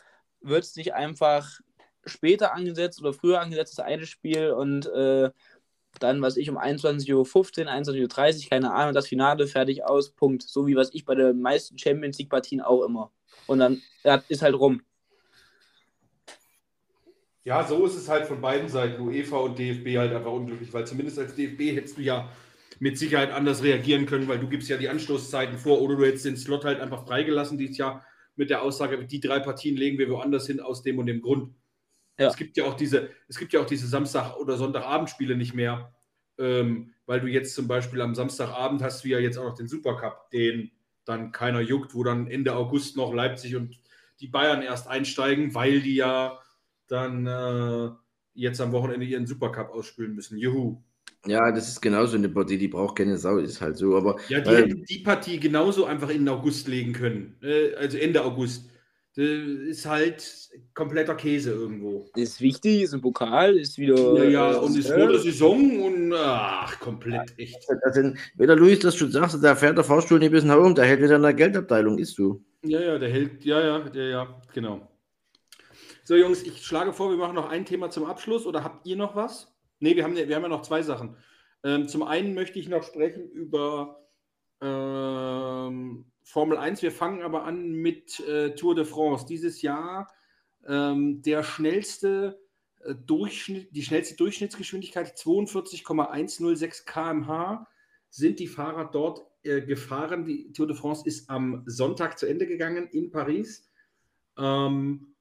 wird 0.40 0.64
es 0.64 0.76
nicht 0.76 0.94
einfach 0.94 1.60
später 2.06 2.54
angesetzt 2.54 3.00
oder 3.00 3.12
früher 3.12 3.40
angesetzt, 3.40 3.78
das 3.78 3.84
eine 3.84 4.06
Spiel 4.06 4.50
und 4.50 4.86
äh, 4.86 5.30
dann, 6.00 6.22
was 6.22 6.36
ich, 6.36 6.50
um 6.50 6.58
21.15 6.58 7.12
Uhr, 7.14 7.24
21.30 7.70 8.44
Uhr, 8.44 8.50
keine 8.50 8.72
Ahnung, 8.72 8.94
das 8.94 9.06
Finale 9.06 9.46
fertig 9.46 9.84
aus, 9.84 10.10
Punkt. 10.10 10.42
So 10.42 10.66
wie 10.66 10.76
was 10.76 10.92
ich 10.92 11.04
bei 11.04 11.14
den 11.14 11.40
meisten 11.40 11.78
Champions 11.78 12.18
League-Partien 12.18 12.60
auch 12.60 12.82
immer 12.82 13.12
und 13.46 13.58
dann 13.58 13.82
ja, 14.02 14.22
ist 14.28 14.42
halt 14.42 14.54
rum. 14.54 14.82
Ja, 17.44 17.66
so 17.66 17.84
ist 17.84 17.94
es 17.94 18.08
halt 18.08 18.26
von 18.26 18.40
beiden 18.40 18.68
Seiten, 18.68 19.02
UEFA 19.02 19.36
und 19.36 19.58
DFB 19.58 19.98
halt 19.98 20.14
einfach 20.14 20.32
unglücklich, 20.32 20.72
weil 20.72 20.86
zumindest 20.86 21.18
als 21.18 21.34
DFB 21.34 21.76
hättest 21.76 21.98
du 21.98 22.02
ja 22.02 22.30
mit 22.80 22.98
Sicherheit 22.98 23.30
anders 23.30 23.62
reagieren 23.62 24.06
können, 24.06 24.28
weil 24.28 24.38
du 24.38 24.48
gibst 24.48 24.68
ja 24.68 24.78
die 24.78 24.88
Anstoßzeiten 24.88 25.58
vor 25.58 25.80
oder 25.82 25.96
du 25.96 26.06
hättest 26.06 26.24
den 26.24 26.36
Slot 26.36 26.64
halt 26.64 26.80
einfach 26.80 27.06
freigelassen 27.06 27.58
dieses 27.58 27.76
Jahr 27.76 28.04
mit 28.36 28.50
der 28.50 28.62
Aussage, 28.62 29.04
die 29.06 29.20
drei 29.20 29.38
Partien 29.40 29.76
legen 29.76 29.98
wir 29.98 30.08
woanders 30.10 30.46
hin 30.46 30.60
aus 30.60 30.82
dem 30.82 30.98
und 30.98 31.06
dem 31.06 31.20
Grund. 31.20 31.54
Ja. 32.18 32.28
Es 32.28 32.36
gibt 32.36 32.56
ja 32.56 32.64
auch 32.64 32.74
diese, 32.74 33.10
es 33.28 33.38
gibt 33.38 33.52
ja 33.52 33.60
auch 33.60 33.66
diese 33.66 33.86
Samstag- 33.86 34.36
oder 34.36 34.56
Sonntagabendspiele 34.56 35.36
nicht 35.36 35.54
mehr, 35.54 35.92
ähm, 36.38 36.94
weil 37.06 37.20
du 37.20 37.26
jetzt 37.26 37.54
zum 37.54 37.68
Beispiel 37.68 38.00
am 38.00 38.14
Samstagabend 38.14 38.82
hast 38.82 39.04
du 39.04 39.08
ja 39.08 39.18
jetzt 39.18 39.36
auch 39.36 39.44
noch 39.44 39.54
den 39.54 39.68
Supercup, 39.68 40.30
den 40.30 40.70
dann 41.04 41.32
keiner 41.32 41.60
juckt, 41.60 41.94
wo 41.94 42.02
dann 42.02 42.26
Ende 42.26 42.54
August 42.54 42.96
noch 42.96 43.12
Leipzig 43.12 43.56
und 43.56 43.78
die 44.20 44.28
Bayern 44.28 44.62
erst 44.62 44.88
einsteigen, 44.88 45.54
weil 45.54 45.80
die 45.80 45.96
ja 45.96 46.38
dann 46.88 47.26
äh, 47.26 47.90
jetzt 48.34 48.60
am 48.60 48.72
Wochenende 48.72 49.06
ihren 49.06 49.26
Supercup 49.26 49.70
ausspülen 49.70 50.14
müssen. 50.14 50.38
Juhu. 50.38 50.82
Ja, 51.26 51.50
das 51.52 51.68
ist 51.68 51.80
genauso 51.80 52.16
eine 52.16 52.28
Partie, 52.28 52.58
die 52.58 52.68
braucht 52.68 52.96
keine 52.96 53.16
Sau, 53.16 53.38
ist 53.38 53.60
halt 53.60 53.78
so. 53.78 53.96
Aber, 53.96 54.18
ja, 54.28 54.40
die 54.40 54.50
äh, 54.50 54.56
hätten 54.56 54.84
die 54.84 54.98
Partie 54.98 55.40
genauso 55.40 55.86
einfach 55.86 56.10
in 56.10 56.28
August 56.28 56.68
legen 56.68 56.92
können. 56.92 57.36
Äh, 57.42 57.74
also 57.74 57.96
Ende 57.96 58.22
August. 58.22 58.70
Das 59.16 59.24
ist 59.24 59.86
halt 59.86 60.50
kompletter 60.74 61.14
Käse 61.14 61.52
irgendwo. 61.52 62.10
Ist 62.16 62.40
wichtig, 62.40 62.82
ist 62.82 62.94
ein 62.94 63.00
Pokal, 63.00 63.56
ist 63.56 63.78
wieder. 63.78 63.96
Ja, 64.16 64.24
ja, 64.24 64.56
und 64.56 64.76
ist 64.76 64.88
vor 64.90 65.06
der 65.06 65.20
Saison 65.20 65.80
und 65.84 66.12
ach, 66.12 66.80
komplett 66.80 67.32
echt. 67.38 67.64
Also, 67.84 68.12
wenn 68.34 68.46
der 68.46 68.56
Luis 68.56 68.80
das 68.80 68.96
schon 68.96 69.12
sagt, 69.12 69.40
der 69.40 69.54
fährt 69.54 69.76
der 69.76 69.84
Fahrstuhl 69.84 70.18
nicht 70.18 70.32
bis 70.32 70.42
nach 70.42 70.56
oben, 70.56 70.74
der 70.74 70.86
hält 70.86 71.00
wieder 71.00 71.14
in 71.14 71.22
der 71.22 71.32
Geldabteilung, 71.32 71.98
ist 71.98 72.18
du. 72.18 72.44
Ja, 72.64 72.80
ja, 72.80 72.98
der 72.98 73.08
hält, 73.08 73.44
ja, 73.44 73.60
ja, 73.60 73.88
ja, 73.92 74.02
ja, 74.02 74.42
genau. 74.52 74.90
So, 76.02 76.16
Jungs, 76.16 76.42
ich 76.42 76.66
schlage 76.66 76.92
vor, 76.92 77.10
wir 77.10 77.16
machen 77.16 77.36
noch 77.36 77.48
ein 77.48 77.64
Thema 77.64 77.90
zum 77.90 78.06
Abschluss 78.06 78.46
oder 78.46 78.64
habt 78.64 78.84
ihr 78.84 78.96
noch 78.96 79.14
was? 79.14 79.54
Ne, 79.78 79.94
wir 79.94 80.02
haben, 80.02 80.16
wir 80.16 80.34
haben 80.34 80.42
ja 80.42 80.48
noch 80.48 80.62
zwei 80.62 80.82
Sachen. 80.82 81.16
Ähm, 81.62 81.86
zum 81.86 82.02
einen 82.02 82.34
möchte 82.34 82.58
ich 82.58 82.68
noch 82.68 82.82
sprechen 82.82 83.30
über 83.30 84.04
ähm, 84.60 86.06
Formel 86.24 86.56
1. 86.56 86.82
Wir 86.82 86.90
fangen 86.90 87.22
aber 87.22 87.44
an 87.44 87.72
mit 87.72 88.18
äh, 88.20 88.54
Tour 88.54 88.74
de 88.74 88.84
France. 88.84 89.26
Dieses 89.26 89.62
Jahr 89.62 90.12
ähm, 90.66 91.22
der 91.22 91.42
schnellste 91.42 92.40
äh, 92.82 92.94
Durchschnitt, 92.94 93.68
die 93.76 93.82
schnellste 93.82 94.16
Durchschnittsgeschwindigkeit 94.16 95.16
42,106 95.16 96.86
km/h 96.86 97.68
sind 98.08 98.40
die 98.40 98.48
Fahrer 98.48 98.86
dort 98.90 99.26
äh, 99.42 99.60
gefahren. 99.60 100.24
Die 100.24 100.50
Tour 100.52 100.66
de 100.66 100.76
France 100.76 101.02
ist 101.04 101.28
am 101.28 101.62
Sonntag 101.66 102.18
zu 102.18 102.26
Ende 102.26 102.46
gegangen 102.46 102.88
in 102.88 103.10
Paris. 103.10 103.70
Ähm, 104.38 105.14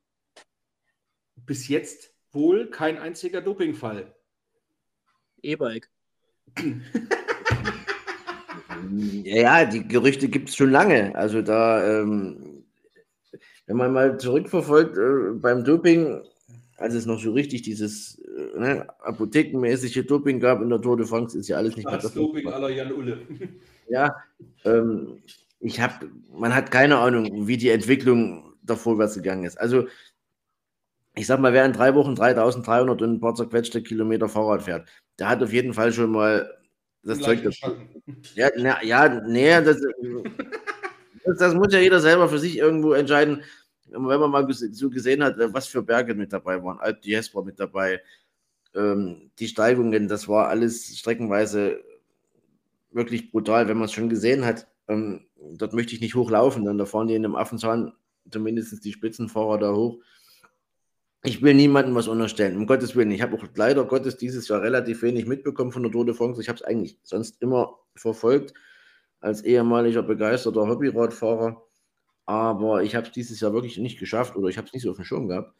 bis 1.35 1.67
jetzt 1.67 2.13
wohl 2.31 2.69
kein 2.69 2.97
einziger 2.97 3.41
Dopingfall. 3.41 4.15
E-Bike. 5.41 5.89
Ja, 9.23 9.65
die 9.65 9.87
Gerüchte 9.87 10.27
gibt 10.27 10.49
es 10.49 10.55
schon 10.55 10.71
lange. 10.71 11.15
Also 11.15 11.41
da, 11.41 12.01
ähm, 12.01 12.63
wenn 13.67 13.77
man 13.77 13.93
mal 13.93 14.17
zurückverfolgt 14.17 14.97
äh, 14.97 15.39
beim 15.39 15.63
Doping, 15.63 16.21
als 16.77 16.93
es 16.93 17.05
noch 17.05 17.19
so 17.19 17.31
richtig 17.31 17.61
dieses 17.61 18.19
äh, 18.19 18.59
ne, 18.59 18.87
apothekenmäßige 18.99 20.05
Doping 20.05 20.39
gab 20.39 20.61
in 20.61 20.69
der 20.69 20.81
Tour 20.81 20.97
de 20.97 21.05
France, 21.05 21.37
ist 21.37 21.47
ja 21.47 21.57
alles 21.57 21.75
nicht 21.75 21.85
mehr 21.85 21.97
das 21.97 22.13
Doping 22.13 22.47
aller 22.47 22.69
Jan 22.69 22.91
Ulle. 22.91 23.19
Ja, 23.89 24.15
ähm, 24.65 25.21
ich 25.59 25.79
habe, 25.79 26.09
man 26.31 26.55
hat 26.55 26.71
keine 26.71 26.97
Ahnung, 26.97 27.47
wie 27.47 27.57
die 27.57 27.69
Entwicklung 27.69 28.53
da 28.63 28.75
vorwärts 28.75 29.15
gegangen 29.15 29.43
ist. 29.45 29.59
Also, 29.59 29.87
ich 31.15 31.27
sag 31.27 31.39
mal, 31.39 31.53
wer 31.53 31.65
in 31.65 31.73
drei 31.73 31.93
Wochen 31.95 32.15
3300 32.15 33.01
und 33.01 33.13
ein 33.13 33.19
paar 33.19 33.35
zerquetschte 33.35 33.83
Kilometer 33.83 34.27
Fahrrad 34.27 34.63
fährt, 34.63 34.89
der 35.19 35.29
hat 35.29 35.43
auf 35.43 35.53
jeden 35.53 35.73
Fall 35.73 35.93
schon 35.93 36.11
mal 36.11 36.49
das 37.03 37.19
Zeug. 37.19 37.43
Das, 37.43 37.59
ja, 38.35 38.49
na, 38.57 38.83
ja, 38.83 39.21
nee, 39.27 39.49
das, 39.61 39.77
das, 41.25 41.37
das, 41.37 41.53
muss 41.53 41.73
ja 41.73 41.79
jeder 41.79 41.99
selber 41.99 42.29
für 42.29 42.39
sich 42.39 42.57
irgendwo 42.57 42.93
entscheiden. 42.93 43.43
Wenn 43.87 44.01
man 44.01 44.31
mal 44.31 44.47
so 44.51 44.89
gesehen 44.89 45.23
hat, 45.23 45.35
was 45.37 45.67
für 45.67 45.83
Berge 45.83 46.15
mit 46.15 46.33
dabei 46.33 46.63
waren. 46.63 46.79
Alp 46.79 47.01
d'Huez 47.01 47.33
war 47.35 47.43
mit 47.43 47.59
dabei. 47.59 48.01
Ähm, 48.73 49.29
die 49.37 49.47
Steigungen, 49.47 50.07
das 50.07 50.27
war 50.27 50.47
alles 50.47 50.97
streckenweise 50.97 51.83
wirklich 52.91 53.31
brutal, 53.31 53.67
wenn 53.67 53.77
man 53.77 53.85
es 53.85 53.91
schon 53.91 54.09
gesehen 54.09 54.45
hat. 54.45 54.67
Ähm, 54.87 55.25
dort 55.37 55.73
möchte 55.73 55.93
ich 55.93 56.01
nicht 56.01 56.15
hochlaufen, 56.15 56.65
dann 56.65 56.77
da 56.77 56.85
fahren 56.85 57.07
die 57.07 57.15
in 57.15 57.25
einem 57.25 57.35
Affenzahn 57.35 57.93
zumindest 58.31 58.83
die 58.83 58.93
Spitzenfahrer 58.93 59.59
da 59.59 59.73
hoch. 59.73 59.99
Ich 61.25 61.41
will 61.41 61.53
niemandem 61.53 61.95
was 61.95 62.09
unterstellen, 62.09 62.57
um 62.57 62.67
Gottes 62.67 62.97
Willen. 62.97 63.11
Ich 63.11 63.21
habe 63.21 63.37
auch 63.37 63.45
leider 63.55 63.85
Gottes 63.85 64.17
dieses 64.17 64.49
Jahr 64.49 64.61
relativ 64.61 65.01
wenig 65.03 65.25
mitbekommen 65.25 65.71
von 65.71 65.81
der 65.83 65.91
Tour 65.91 66.05
de 66.05 66.13
France. 66.13 66.41
Ich 66.41 66.49
habe 66.49 66.57
es 66.57 66.63
eigentlich 66.63 66.99
sonst 67.03 67.41
immer 67.41 67.79
verfolgt 67.95 68.53
als 69.21 69.41
ehemaliger 69.41 70.03
begeisterter 70.03 70.67
Hobbyradfahrer. 70.67 71.63
Aber 72.25 72.83
ich 72.83 72.95
habe 72.95 73.07
es 73.07 73.13
dieses 73.13 73.39
Jahr 73.39 73.53
wirklich 73.53 73.77
nicht 73.77 73.99
geschafft 73.99 74.35
oder 74.35 74.49
ich 74.49 74.57
habe 74.57 74.67
es 74.67 74.73
nicht 74.73 74.83
so 74.83 74.91
auf 74.91 74.97
dem 74.97 75.05
Schirm 75.05 75.29
gehabt. 75.29 75.55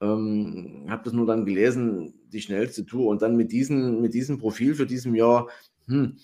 Ähm, 0.00 0.86
habe 0.88 1.04
das 1.04 1.12
nur 1.12 1.26
dann 1.26 1.44
gelesen, 1.44 2.14
die 2.28 2.40
schnellste 2.40 2.86
Tour 2.86 3.08
und 3.08 3.20
dann 3.20 3.36
mit, 3.36 3.52
diesen, 3.52 4.00
mit 4.00 4.14
diesem 4.14 4.38
Profil 4.38 4.74
für 4.74 4.86
diesem 4.86 5.14
Jahr. 5.14 5.48
Hm, 5.88 6.16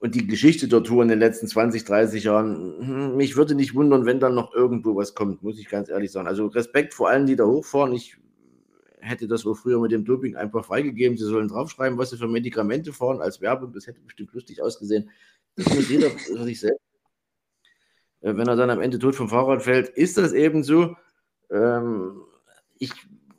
und 0.00 0.14
die 0.14 0.26
Geschichte 0.26 0.66
der 0.66 0.82
Tour 0.82 1.02
in 1.02 1.08
den 1.08 1.18
letzten 1.18 1.46
20, 1.46 1.84
30 1.84 2.24
Jahren, 2.24 2.74
hm, 2.80 3.16
mich 3.16 3.36
würde 3.36 3.54
nicht 3.54 3.74
wundern, 3.74 4.06
wenn 4.06 4.18
dann 4.18 4.34
noch 4.34 4.54
irgendwo 4.54 4.96
was 4.96 5.14
kommt, 5.14 5.42
muss 5.42 5.58
ich 5.58 5.68
ganz 5.68 5.88
ehrlich 5.90 6.10
sagen. 6.10 6.26
Also 6.26 6.46
Respekt 6.46 6.94
vor 6.94 7.08
allen, 7.08 7.26
die 7.26 7.36
da 7.36 7.44
hochfahren. 7.44 7.92
Ich 7.92 8.16
hätte 9.00 9.28
das 9.28 9.44
wohl 9.44 9.54
früher 9.54 9.78
mit 9.78 9.92
dem 9.92 10.04
Doping 10.04 10.36
einfach 10.36 10.64
freigegeben. 10.64 11.18
Sie 11.18 11.24
sollen 11.24 11.48
draufschreiben, 11.48 11.98
was 11.98 12.10
sie 12.10 12.16
für 12.16 12.28
Medikamente 12.28 12.92
fahren 12.92 13.20
als 13.20 13.40
Werbung. 13.40 13.72
Das 13.72 13.86
hätte 13.86 14.00
bestimmt 14.00 14.32
lustig 14.32 14.62
ausgesehen. 14.62 15.10
Das 15.56 15.68
muss 15.74 15.88
jeder 15.88 16.10
für 16.10 16.44
sich 16.44 16.60
selbst. 16.60 16.80
Äh, 18.22 18.36
wenn 18.36 18.48
er 18.48 18.56
dann 18.56 18.70
am 18.70 18.80
Ende 18.80 18.98
tot 18.98 19.14
vom 19.14 19.28
Fahrrad 19.28 19.62
fällt, 19.62 19.90
ist 19.90 20.16
das 20.16 20.32
eben 20.32 20.64
so. 20.64 20.96
Ähm, 21.50 22.22
ich 22.78 22.92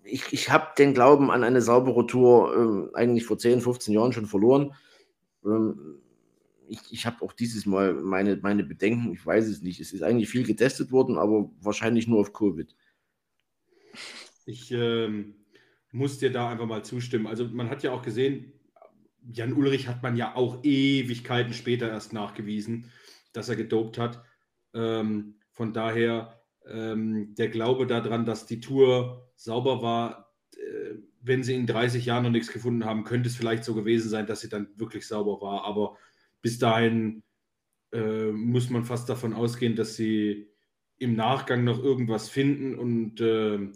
ich, 0.03 0.33
ich 0.33 0.51
habe 0.51 0.67
den 0.77 0.93
Glauben 0.93 1.31
an 1.31 1.43
eine 1.43 1.61
saubere 1.61 2.05
Tour 2.05 2.55
ähm, 2.55 2.89
eigentlich 2.93 3.25
vor 3.25 3.37
10, 3.37 3.61
15 3.61 3.93
Jahren 3.93 4.13
schon 4.13 4.25
verloren. 4.25 4.73
Ich, 6.71 6.79
ich 6.89 7.05
habe 7.05 7.21
auch 7.21 7.33
dieses 7.33 7.65
Mal 7.65 7.93
meine, 7.95 8.37
meine 8.37 8.63
Bedenken, 8.63 9.11
ich 9.11 9.25
weiß 9.25 9.47
es 9.47 9.61
nicht. 9.61 9.81
Es 9.81 9.91
ist 9.91 10.03
eigentlich 10.03 10.29
viel 10.29 10.45
getestet 10.45 10.89
worden, 10.91 11.17
aber 11.17 11.51
wahrscheinlich 11.59 12.07
nur 12.07 12.21
auf 12.21 12.31
Covid. 12.31 12.73
Ich 14.45 14.71
ähm, 14.71 15.35
muss 15.91 16.17
dir 16.17 16.31
da 16.31 16.49
einfach 16.49 16.65
mal 16.65 16.85
zustimmen. 16.85 17.27
Also 17.27 17.45
man 17.49 17.69
hat 17.69 17.83
ja 17.83 17.91
auch 17.91 18.01
gesehen, 18.01 18.53
Jan 19.33 19.51
Ulrich 19.51 19.89
hat 19.89 20.01
man 20.01 20.15
ja 20.15 20.33
auch 20.33 20.63
Ewigkeiten 20.63 21.53
später 21.53 21.89
erst 21.89 22.13
nachgewiesen, 22.13 22.89
dass 23.33 23.49
er 23.49 23.57
gedopt 23.57 23.97
hat. 23.97 24.23
Ähm, 24.73 25.35
von 25.51 25.73
daher 25.73 26.41
ähm, 26.65 27.35
der 27.35 27.49
Glaube 27.49 27.85
daran, 27.85 28.25
dass 28.25 28.45
die 28.45 28.61
Tour 28.61 29.29
sauber 29.35 29.81
war, 29.81 30.33
äh, 30.55 30.95
wenn 31.21 31.43
sie 31.43 31.55
in 31.55 31.67
30 31.67 32.05
Jahren 32.05 32.23
noch 32.23 32.31
nichts 32.31 32.51
gefunden 32.51 32.85
haben, 32.85 33.03
könnte 33.03 33.27
es 33.27 33.35
vielleicht 33.35 33.65
so 33.65 33.75
gewesen 33.75 34.09
sein, 34.09 34.25
dass 34.25 34.39
sie 34.39 34.49
dann 34.49 34.69
wirklich 34.77 35.05
sauber 35.05 35.41
war. 35.41 35.65
Aber 35.65 35.97
bis 36.41 36.59
dahin 36.59 37.23
äh, 37.91 38.31
muss 38.31 38.69
man 38.69 38.85
fast 38.85 39.09
davon 39.09 39.33
ausgehen, 39.33 39.75
dass 39.75 39.95
sie 39.95 40.49
im 40.97 41.15
Nachgang 41.15 41.63
noch 41.63 41.83
irgendwas 41.83 42.29
finden. 42.29 42.75
Und 42.77 43.21
äh, 43.21 43.71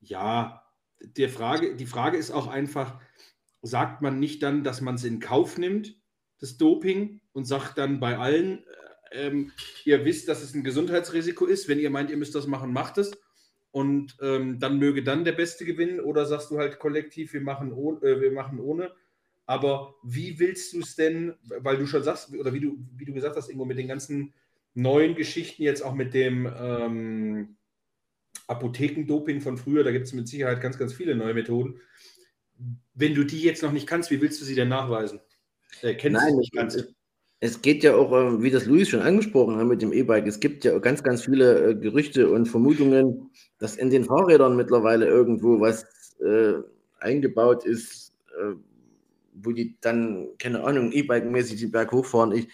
ja, 0.00 0.62
der 1.00 1.28
Frage, 1.28 1.74
die 1.76 1.86
Frage 1.86 2.16
ist 2.16 2.30
auch 2.30 2.46
einfach, 2.46 3.00
sagt 3.62 4.02
man 4.02 4.18
nicht 4.18 4.42
dann, 4.42 4.62
dass 4.62 4.80
man 4.80 4.96
es 4.96 5.04
in 5.04 5.20
Kauf 5.20 5.58
nimmt, 5.58 5.96
das 6.38 6.58
Doping, 6.58 7.20
und 7.32 7.44
sagt 7.46 7.78
dann 7.78 7.98
bei 7.98 8.18
allen, 8.18 8.64
äh, 9.10 9.26
ähm, 9.26 9.52
ihr 9.84 10.04
wisst, 10.04 10.28
dass 10.28 10.42
es 10.42 10.54
ein 10.54 10.64
Gesundheitsrisiko 10.64 11.46
ist, 11.46 11.68
wenn 11.68 11.78
ihr 11.78 11.90
meint, 11.90 12.10
ihr 12.10 12.16
müsst 12.16 12.34
das 12.34 12.46
machen, 12.46 12.72
macht 12.72 12.98
es. 12.98 13.12
Und 13.70 14.16
ähm, 14.22 14.58
dann 14.58 14.78
möge 14.78 15.02
dann 15.02 15.24
der 15.24 15.32
Beste 15.32 15.64
gewinnen, 15.64 16.00
oder 16.00 16.24
sagst 16.24 16.50
du 16.50 16.58
halt 16.58 16.78
kollektiv, 16.78 17.32
wir 17.32 17.42
machen, 17.42 17.72
ohne, 17.72 18.00
äh, 18.00 18.20
wir 18.20 18.32
machen 18.32 18.58
ohne. 18.58 18.92
Aber 19.46 19.94
wie 20.02 20.38
willst 20.38 20.72
du 20.72 20.80
es 20.80 20.96
denn, 20.96 21.34
weil 21.44 21.78
du 21.78 21.86
schon 21.86 22.02
sagst, 22.02 22.34
oder 22.34 22.52
wie 22.52 22.60
du, 22.60 22.76
wie 22.96 23.04
du 23.04 23.12
gesagt 23.12 23.36
hast, 23.36 23.48
irgendwo 23.48 23.64
mit 23.64 23.78
den 23.78 23.88
ganzen 23.88 24.34
neuen 24.74 25.14
Geschichten, 25.14 25.62
jetzt 25.62 25.82
auch 25.82 25.94
mit 25.94 26.14
dem 26.14 26.52
ähm, 26.58 27.56
Apothekendoping 28.48 29.40
von 29.40 29.56
früher, 29.56 29.84
da 29.84 29.92
gibt 29.92 30.06
es 30.06 30.12
mit 30.12 30.28
Sicherheit 30.28 30.60
ganz, 30.60 30.78
ganz 30.78 30.92
viele 30.92 31.14
neue 31.14 31.34
Methoden. 31.34 31.80
Wenn 32.94 33.14
du 33.14 33.24
die 33.24 33.40
jetzt 33.40 33.62
noch 33.62 33.72
nicht 33.72 33.86
kannst, 33.86 34.10
wie 34.10 34.20
willst 34.20 34.40
du 34.40 34.44
sie 34.44 34.54
denn 34.54 34.68
nachweisen? 34.68 35.20
Äh, 35.82 35.96
Nein, 36.08 36.36
nicht 36.36 36.52
ganz. 36.52 36.76
Es 37.38 37.60
geht 37.60 37.84
ja 37.84 37.94
auch, 37.94 38.12
äh, 38.12 38.42
wie 38.42 38.50
das 38.50 38.66
Luis 38.66 38.88
schon 38.88 39.02
angesprochen 39.02 39.56
hat 39.56 39.66
mit 39.66 39.82
dem 39.82 39.92
E-Bike, 39.92 40.26
es 40.26 40.40
gibt 40.40 40.64
ja 40.64 40.78
ganz, 40.78 41.02
ganz 41.02 41.24
viele 41.24 41.70
äh, 41.70 41.74
Gerüchte 41.74 42.30
und 42.30 42.46
Vermutungen, 42.46 43.30
dass 43.58 43.76
in 43.76 43.90
den 43.90 44.04
Fahrrädern 44.04 44.56
mittlerweile 44.56 45.06
irgendwo 45.06 45.60
was 45.60 45.84
äh, 46.20 46.54
eingebaut 46.98 47.64
ist, 47.64 48.16
äh, 48.40 48.54
wo 49.42 49.52
die 49.52 49.76
dann, 49.80 50.28
keine 50.38 50.64
Ahnung, 50.64 50.92
E-Bike-mäßig 50.92 51.60
den 51.60 51.70
Berg 51.70 51.92
hochfahren. 51.92 52.32
Ich, 52.32 52.48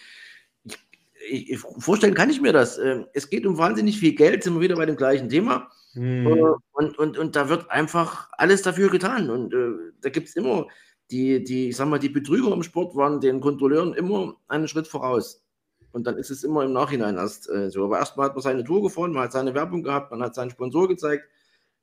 ich, 1.30 1.50
ich, 1.50 1.58
vorstellen 1.58 2.14
kann 2.14 2.30
ich 2.30 2.40
mir 2.40 2.52
das. 2.52 2.78
Ähm, 2.78 3.06
es 3.12 3.30
geht 3.30 3.46
um 3.46 3.58
wahnsinnig 3.58 3.98
viel 3.98 4.14
Geld, 4.14 4.42
sind 4.42 4.54
wir 4.54 4.60
wieder 4.60 4.76
bei 4.76 4.86
dem 4.86 4.96
gleichen 4.96 5.28
Thema. 5.28 5.70
Hm. 5.92 6.56
Und, 6.72 6.98
und, 6.98 7.18
und 7.18 7.36
da 7.36 7.48
wird 7.48 7.70
einfach 7.70 8.28
alles 8.32 8.62
dafür 8.62 8.90
getan. 8.90 9.30
Und 9.30 9.54
äh, 9.54 9.92
da 10.00 10.08
gibt 10.08 10.28
es 10.28 10.36
immer, 10.36 10.66
die, 11.10 11.44
die, 11.44 11.68
ich 11.68 11.76
sag 11.76 11.88
mal, 11.88 11.98
die 11.98 12.08
Betrüger 12.08 12.52
im 12.52 12.62
Sport 12.62 12.96
waren 12.96 13.20
den 13.20 13.40
Kontrolleuren 13.40 13.94
immer 13.94 14.36
einen 14.48 14.68
Schritt 14.68 14.88
voraus. 14.88 15.44
Und 15.92 16.06
dann 16.06 16.16
ist 16.16 16.30
es 16.30 16.42
immer 16.42 16.64
im 16.64 16.72
Nachhinein 16.72 17.16
erst 17.16 17.48
äh, 17.50 17.70
so. 17.70 17.84
Aber 17.84 17.98
erstmal 17.98 18.26
hat 18.26 18.34
man 18.34 18.42
seine 18.42 18.64
Tour 18.64 18.82
gefahren, 18.82 19.12
man 19.12 19.24
hat 19.24 19.32
seine 19.32 19.54
Werbung 19.54 19.82
gehabt, 19.82 20.10
man 20.10 20.22
hat 20.22 20.34
seinen 20.34 20.50
Sponsor 20.50 20.88
gezeigt. 20.88 21.24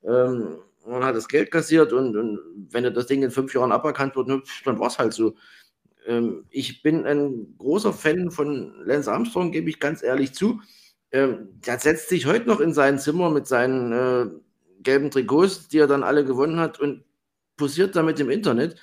Ähm, 0.03 0.57
man 0.89 1.03
hat 1.03 1.15
das 1.15 1.27
Geld 1.27 1.51
kassiert 1.51 1.93
und, 1.93 2.15
und 2.15 2.39
wenn 2.71 2.91
das 2.93 3.07
Ding 3.07 3.23
in 3.23 3.31
fünf 3.31 3.53
Jahren 3.53 3.71
aberkannt 3.71 4.15
wird, 4.15 4.27
ne, 4.27 4.41
dann 4.65 4.79
war 4.79 4.87
es 4.87 4.99
halt 4.99 5.13
so. 5.13 5.35
Ähm, 6.05 6.45
ich 6.49 6.81
bin 6.81 7.05
ein 7.05 7.55
großer 7.57 7.93
Fan 7.93 8.31
von 8.31 8.73
Lance 8.85 9.11
Armstrong, 9.11 9.51
gebe 9.51 9.69
ich 9.69 9.79
ganz 9.79 10.03
ehrlich 10.03 10.33
zu. 10.33 10.61
Ähm, 11.11 11.49
der 11.65 11.79
setzt 11.79 12.09
sich 12.09 12.25
heute 12.25 12.47
noch 12.47 12.59
in 12.59 12.73
sein 12.73 12.99
Zimmer 12.99 13.29
mit 13.29 13.47
seinen 13.47 13.91
äh, 13.91 14.29
gelben 14.81 15.11
Trikots, 15.11 15.67
die 15.67 15.79
er 15.79 15.87
dann 15.87 16.03
alle 16.03 16.25
gewonnen 16.25 16.59
hat 16.59 16.79
und 16.79 17.03
posiert 17.57 17.95
damit 17.95 18.19
im 18.19 18.29
Internet. 18.29 18.75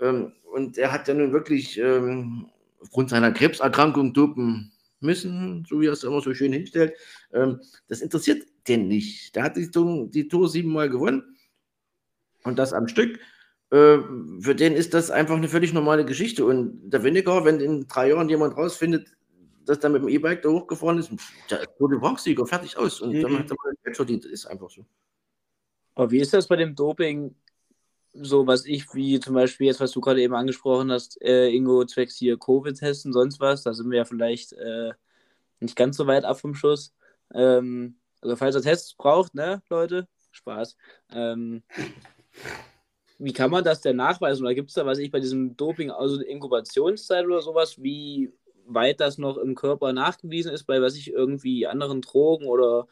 Ähm, 0.00 0.32
und 0.52 0.78
er 0.78 0.92
hat 0.92 1.08
ja 1.08 1.14
nun 1.14 1.32
wirklich 1.32 1.78
ähm, 1.78 2.48
aufgrund 2.80 3.10
seiner 3.10 3.32
Krebserkrankung 3.32 4.12
dopen 4.12 4.72
müssen, 5.00 5.64
so 5.68 5.80
wie 5.80 5.86
er 5.86 5.92
es 5.92 6.04
immer 6.04 6.20
so 6.20 6.34
schön 6.34 6.52
hinstellt. 6.52 6.94
Ähm, 7.32 7.60
das 7.88 8.00
interessiert 8.00 8.46
den 8.66 8.88
nicht. 8.88 9.34
Der 9.36 9.44
hat 9.44 9.56
die, 9.56 9.70
die 10.10 10.28
Tour 10.28 10.48
siebenmal 10.48 10.90
gewonnen 10.90 11.37
und 12.48 12.58
das 12.58 12.72
am 12.72 12.88
Stück. 12.88 13.18
Äh, 13.70 13.98
für 14.40 14.54
den 14.54 14.72
ist 14.74 14.94
das 14.94 15.10
einfach 15.10 15.36
eine 15.36 15.48
völlig 15.48 15.72
normale 15.72 16.04
Geschichte. 16.04 16.44
Und 16.44 16.90
der 16.90 17.04
Weniger, 17.04 17.44
wenn 17.44 17.60
in 17.60 17.86
drei 17.86 18.08
Jahren 18.10 18.28
jemand 18.28 18.56
rausfindet, 18.56 19.08
dass 19.64 19.78
der 19.78 19.90
mit 19.90 20.02
dem 20.02 20.08
E-Bike 20.08 20.42
da 20.42 20.48
hochgefahren 20.48 20.98
ist, 20.98 21.10
der 21.50 21.66
wurde 21.78 21.98
Bronxsieger, 21.98 22.46
fertig 22.46 22.76
aus. 22.76 23.00
Und 23.00 23.12
mhm. 23.12 23.22
dann 23.22 23.38
hat 23.38 23.50
er 23.50 23.56
mal 23.62 23.74
Geld 23.84 23.96
verdient. 23.96 24.24
Ist 24.24 24.46
einfach 24.46 24.70
so. 24.70 24.84
Aber 25.94 26.10
wie 26.10 26.20
ist 26.20 26.32
das 26.32 26.48
bei 26.48 26.56
dem 26.56 26.74
Doping? 26.74 27.34
So 28.14 28.46
was 28.46 28.64
ich, 28.64 28.86
wie 28.94 29.20
zum 29.20 29.34
Beispiel 29.34 29.66
jetzt, 29.66 29.80
was 29.80 29.92
du 29.92 30.00
gerade 30.00 30.22
eben 30.22 30.34
angesprochen 30.34 30.90
hast, 30.90 31.20
äh, 31.20 31.50
Ingo, 31.50 31.84
zwecks 31.84 32.16
hier 32.16 32.38
Covid-Tests 32.38 33.04
und 33.04 33.12
sonst 33.12 33.38
was, 33.38 33.62
da 33.62 33.74
sind 33.74 33.90
wir 33.90 33.98
ja 33.98 34.04
vielleicht 34.06 34.54
äh, 34.54 34.92
nicht 35.60 35.76
ganz 35.76 35.98
so 35.98 36.06
weit 36.06 36.24
ab 36.24 36.40
vom 36.40 36.54
Schuss. 36.54 36.94
Ähm, 37.34 37.98
also 38.22 38.34
falls 38.36 38.56
ihr 38.56 38.62
Tests 38.62 38.94
braucht, 38.94 39.34
ne, 39.34 39.62
Leute, 39.68 40.08
Spaß. 40.32 40.76
Ähm, 41.12 41.62
wie 43.18 43.32
kann 43.32 43.50
man 43.50 43.64
das 43.64 43.80
denn 43.80 43.96
nachweisen? 43.96 44.44
Oder 44.44 44.54
gibt 44.54 44.68
es 44.70 44.74
da, 44.74 44.86
was 44.86 44.98
ich 44.98 45.10
bei 45.10 45.20
diesem 45.20 45.56
Doping, 45.56 45.90
also 45.90 46.20
Inkubationszeit 46.20 47.26
oder 47.26 47.42
sowas, 47.42 47.82
wie 47.82 48.32
weit 48.66 49.00
das 49.00 49.18
noch 49.18 49.38
im 49.38 49.54
Körper 49.54 49.92
nachgewiesen 49.92 50.52
ist, 50.52 50.64
bei 50.64 50.80
was 50.80 50.94
ich 50.94 51.12
irgendwie 51.12 51.66
anderen 51.66 52.02
Drogen 52.02 52.46
oder 52.46 52.86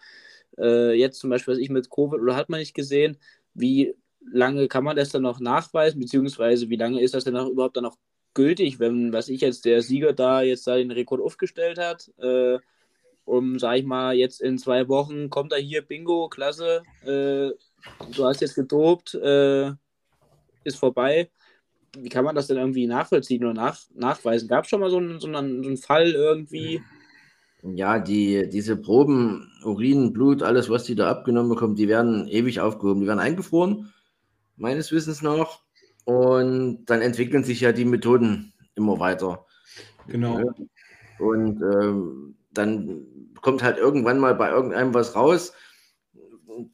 äh, 0.58 0.92
jetzt 0.94 1.20
zum 1.20 1.30
Beispiel, 1.30 1.54
was 1.54 1.60
ich 1.60 1.70
mit 1.70 1.90
Covid 1.90 2.20
oder 2.20 2.34
hat 2.34 2.48
man 2.48 2.60
nicht 2.60 2.74
gesehen, 2.74 3.18
wie 3.54 3.94
lange 4.20 4.68
kann 4.68 4.84
man 4.84 4.96
das 4.96 5.10
dann 5.10 5.22
noch 5.22 5.38
nachweisen, 5.40 6.00
beziehungsweise 6.00 6.68
wie 6.70 6.76
lange 6.76 7.00
ist 7.00 7.14
das 7.14 7.24
denn 7.24 7.36
auch 7.36 7.48
überhaupt 7.48 7.76
dann 7.76 7.84
noch 7.84 7.98
gültig, 8.34 8.80
wenn, 8.80 9.12
was 9.12 9.28
ich 9.28 9.40
jetzt, 9.40 9.64
der 9.64 9.82
Sieger 9.82 10.12
da 10.12 10.42
jetzt 10.42 10.66
da 10.66 10.76
den 10.76 10.90
Rekord 10.90 11.20
aufgestellt 11.20 11.78
hat, 11.78 12.10
äh, 12.18 12.58
um, 13.26 13.58
sag 13.58 13.76
ich 13.78 13.84
mal, 13.84 14.14
jetzt 14.14 14.40
in 14.40 14.56
zwei 14.56 14.88
Wochen 14.88 15.28
kommt 15.28 15.52
er 15.52 15.58
hier, 15.58 15.82
Bingo, 15.82 16.28
klasse, 16.28 16.82
äh, 17.02 17.50
du 18.14 18.24
hast 18.24 18.40
jetzt 18.40 18.54
gedopt, 18.54 19.14
äh, 19.14 19.72
ist 20.64 20.78
vorbei. 20.78 21.30
Wie 21.98 22.08
kann 22.08 22.24
man 22.24 22.34
das 22.34 22.46
denn 22.46 22.56
irgendwie 22.56 22.86
nachvollziehen 22.86 23.44
oder 23.44 23.54
nach, 23.54 23.78
nachweisen? 23.94 24.48
Gab 24.48 24.64
es 24.64 24.70
schon 24.70 24.80
mal 24.80 24.90
so 24.90 24.98
einen, 24.98 25.20
so, 25.20 25.26
einen, 25.26 25.62
so 25.62 25.68
einen 25.68 25.76
Fall 25.76 26.12
irgendwie? 26.12 26.82
Ja, 27.62 27.98
die, 27.98 28.48
diese 28.48 28.76
Proben, 28.76 29.50
Urin, 29.64 30.12
Blut, 30.12 30.42
alles, 30.42 30.68
was 30.70 30.84
die 30.84 30.94
da 30.94 31.10
abgenommen 31.10 31.48
bekommen, 31.48 31.74
die 31.74 31.88
werden 31.88 32.28
ewig 32.28 32.60
aufgehoben. 32.60 33.00
Die 33.00 33.06
werden 33.06 33.18
eingefroren, 33.18 33.92
meines 34.56 34.92
Wissens 34.92 35.22
nach. 35.22 35.60
Und 36.04 36.84
dann 36.86 37.00
entwickeln 37.00 37.42
sich 37.42 37.60
ja 37.60 37.72
die 37.72 37.84
Methoden 37.84 38.52
immer 38.76 39.00
weiter. 39.00 39.46
Genau. 40.06 40.40
Und 41.18 41.62
ähm, 41.62 42.36
dann 42.56 43.06
kommt 43.40 43.62
halt 43.62 43.78
irgendwann 43.78 44.18
mal 44.18 44.34
bei 44.34 44.50
irgendeinem 44.50 44.94
was 44.94 45.14
raus, 45.14 45.52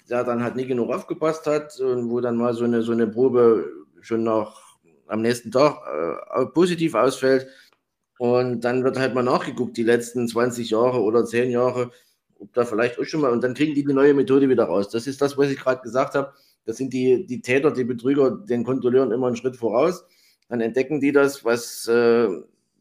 der 0.08 0.24
dann 0.24 0.42
halt 0.42 0.56
nie 0.56 0.66
genug 0.66 0.90
aufgepasst 0.90 1.46
hat 1.46 1.78
und 1.80 2.10
wo 2.10 2.20
dann 2.20 2.36
mal 2.36 2.54
so 2.54 2.64
eine, 2.64 2.82
so 2.82 2.92
eine 2.92 3.06
Probe 3.06 3.68
schon 4.00 4.22
noch 4.22 4.60
am 5.06 5.22
nächsten 5.22 5.50
Tag 5.50 5.78
äh, 6.34 6.46
positiv 6.46 6.94
ausfällt. 6.94 7.46
Und 8.18 8.60
dann 8.60 8.84
wird 8.84 8.98
halt 8.98 9.14
mal 9.14 9.22
nachgeguckt, 9.22 9.76
die 9.76 9.82
letzten 9.82 10.28
20 10.28 10.70
Jahre 10.70 11.02
oder 11.02 11.24
10 11.24 11.50
Jahre, 11.50 11.90
ob 12.38 12.52
da 12.52 12.64
vielleicht 12.64 12.98
auch 12.98 13.04
schon 13.04 13.20
mal, 13.20 13.32
und 13.32 13.42
dann 13.42 13.54
kriegen 13.54 13.74
die 13.74 13.84
die 13.84 13.92
neue 13.92 14.14
Methode 14.14 14.48
wieder 14.48 14.64
raus. 14.64 14.88
Das 14.90 15.06
ist 15.06 15.20
das, 15.20 15.36
was 15.36 15.50
ich 15.50 15.58
gerade 15.58 15.82
gesagt 15.82 16.14
habe. 16.14 16.32
Das 16.64 16.76
sind 16.76 16.92
die, 16.92 17.26
die 17.26 17.40
Täter, 17.40 17.72
die 17.72 17.84
Betrüger, 17.84 18.30
den 18.30 18.64
Kontrolleuren 18.64 19.10
immer 19.10 19.26
einen 19.26 19.36
Schritt 19.36 19.56
voraus. 19.56 20.04
Dann 20.48 20.60
entdecken 20.60 21.00
die 21.00 21.12
das, 21.12 21.44
was 21.44 21.88
äh, 21.88 22.28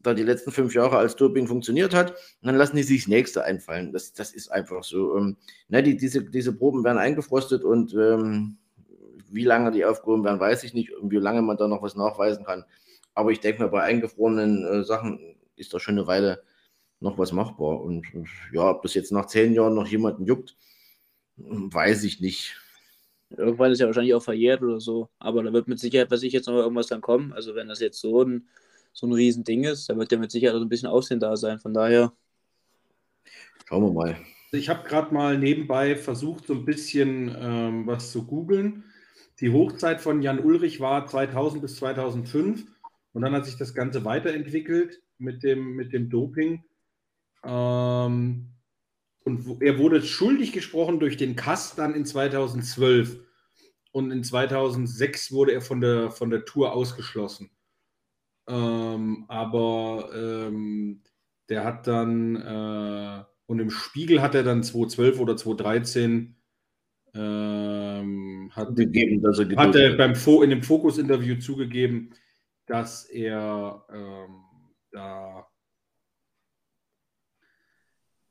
da 0.02 0.14
die 0.14 0.22
letzten 0.22 0.52
fünf 0.52 0.74
Jahre 0.74 0.98
als 0.98 1.16
Doping 1.16 1.46
funktioniert 1.46 1.94
hat, 1.94 2.14
dann 2.42 2.56
lassen 2.56 2.76
die 2.76 2.82
sich 2.82 3.02
das 3.02 3.08
nächste 3.08 3.44
einfallen. 3.44 3.92
Das, 3.92 4.12
das 4.12 4.32
ist 4.32 4.50
einfach 4.50 4.84
so. 4.84 5.16
Ähm, 5.16 5.36
ne, 5.68 5.82
die, 5.82 5.96
diese, 5.96 6.24
diese 6.24 6.52
Proben 6.52 6.84
werden 6.84 6.98
eingefrostet 6.98 7.64
und 7.64 7.94
ähm, 7.94 8.58
wie 9.30 9.44
lange 9.44 9.70
die 9.70 9.84
aufgehoben 9.84 10.24
werden, 10.24 10.40
weiß 10.40 10.64
ich 10.64 10.74
nicht 10.74 10.94
und 10.94 11.10
wie 11.10 11.16
lange 11.16 11.42
man 11.42 11.56
da 11.56 11.68
noch 11.68 11.82
was 11.82 11.96
nachweisen 11.96 12.44
kann. 12.44 12.64
Aber 13.14 13.30
ich 13.30 13.40
denke 13.40 13.62
mal, 13.62 13.68
bei 13.68 13.82
eingefrorenen 13.82 14.64
äh, 14.64 14.84
Sachen 14.84 15.36
ist 15.56 15.72
da 15.74 15.80
schon 15.80 15.98
eine 15.98 16.06
Weile 16.06 16.42
noch 17.00 17.18
was 17.18 17.32
machbar. 17.32 17.80
Und, 17.80 18.12
und 18.14 18.28
ja, 18.52 18.70
ob 18.70 18.82
das 18.82 18.94
jetzt 18.94 19.12
nach 19.12 19.26
zehn 19.26 19.52
Jahren 19.52 19.74
noch 19.74 19.86
jemanden 19.86 20.24
juckt, 20.24 20.56
weiß 21.36 22.04
ich 22.04 22.20
nicht. 22.20 22.56
Irgendwann 23.30 23.72
ist 23.72 23.80
ja 23.80 23.86
wahrscheinlich 23.86 24.14
auch 24.14 24.22
verjährt 24.22 24.62
oder 24.62 24.80
so. 24.80 25.08
Aber 25.18 25.42
da 25.42 25.52
wird 25.52 25.68
mit 25.68 25.78
Sicherheit, 25.78 26.10
was 26.10 26.22
ich 26.22 26.32
jetzt 26.32 26.46
noch 26.46 26.54
irgendwas 26.54 26.86
dann 26.86 27.00
kommen. 27.00 27.32
Also 27.32 27.54
wenn 27.54 27.68
das 27.68 27.80
jetzt 27.80 28.00
so 28.00 28.22
ein 28.22 28.48
so 28.92 29.06
ein 29.06 29.12
Riesending 29.12 29.64
ist, 29.64 29.88
da 29.88 29.96
wird 29.96 30.12
ja 30.12 30.18
mit 30.18 30.30
Sicherheit 30.30 30.56
so 30.56 30.62
ein 30.62 30.68
bisschen 30.68 30.88
Aussehen 30.88 31.20
da 31.20 31.36
sein. 31.36 31.58
Von 31.58 31.74
daher. 31.74 32.12
Schauen 33.66 33.84
wir 33.84 33.92
mal. 33.92 34.16
Ich 34.52 34.68
habe 34.68 34.86
gerade 34.86 35.14
mal 35.14 35.38
nebenbei 35.38 35.96
versucht, 35.96 36.46
so 36.46 36.54
ein 36.54 36.66
bisschen 36.66 37.34
ähm, 37.38 37.86
was 37.86 38.12
zu 38.12 38.26
googeln. 38.26 38.84
Die 39.40 39.50
Hochzeit 39.50 40.00
von 40.00 40.20
Jan 40.20 40.40
Ulrich 40.40 40.78
war 40.78 41.06
2000 41.06 41.62
bis 41.62 41.76
2005 41.76 42.66
und 43.12 43.22
dann 43.22 43.32
hat 43.32 43.46
sich 43.46 43.56
das 43.56 43.74
Ganze 43.74 44.04
weiterentwickelt 44.04 45.02
mit 45.18 45.42
dem, 45.42 45.74
mit 45.74 45.92
dem 45.92 46.10
Doping. 46.10 46.64
Ähm, 47.44 48.48
und 49.24 49.62
er 49.62 49.78
wurde 49.78 50.02
schuldig 50.02 50.52
gesprochen 50.52 51.00
durch 51.00 51.16
den 51.16 51.34
Kass 51.34 51.74
dann 51.74 51.94
in 51.94 52.04
2012. 52.04 53.20
Und 53.92 54.10
in 54.10 54.24
2006 54.24 55.32
wurde 55.32 55.52
er 55.52 55.60
von 55.60 55.80
der, 55.80 56.10
von 56.10 56.30
der 56.30 56.44
Tour 56.44 56.72
ausgeschlossen. 56.72 57.50
Ähm, 58.48 59.24
aber 59.28 60.10
ähm, 60.14 61.02
der 61.48 61.64
hat 61.64 61.86
dann, 61.86 62.36
äh, 62.36 63.24
und 63.46 63.58
im 63.58 63.70
Spiegel 63.70 64.22
hat 64.22 64.34
er 64.34 64.42
dann 64.42 64.62
2012 64.62 65.20
oder 65.20 65.36
2013 65.36 66.36
ähm, 67.14 68.50
hat, 68.52 68.74
gegeben, 68.74 69.22
dass 69.22 69.38
er 69.38 69.56
hat 69.56 69.76
er 69.76 69.96
beim 69.96 70.14
Fo 70.14 70.42
in 70.42 70.50
dem 70.50 70.62
Fokus-Interview 70.62 71.38
zugegeben, 71.38 72.14
dass 72.66 73.04
er 73.04 73.84
ähm, 73.92 74.44
da 74.90 75.46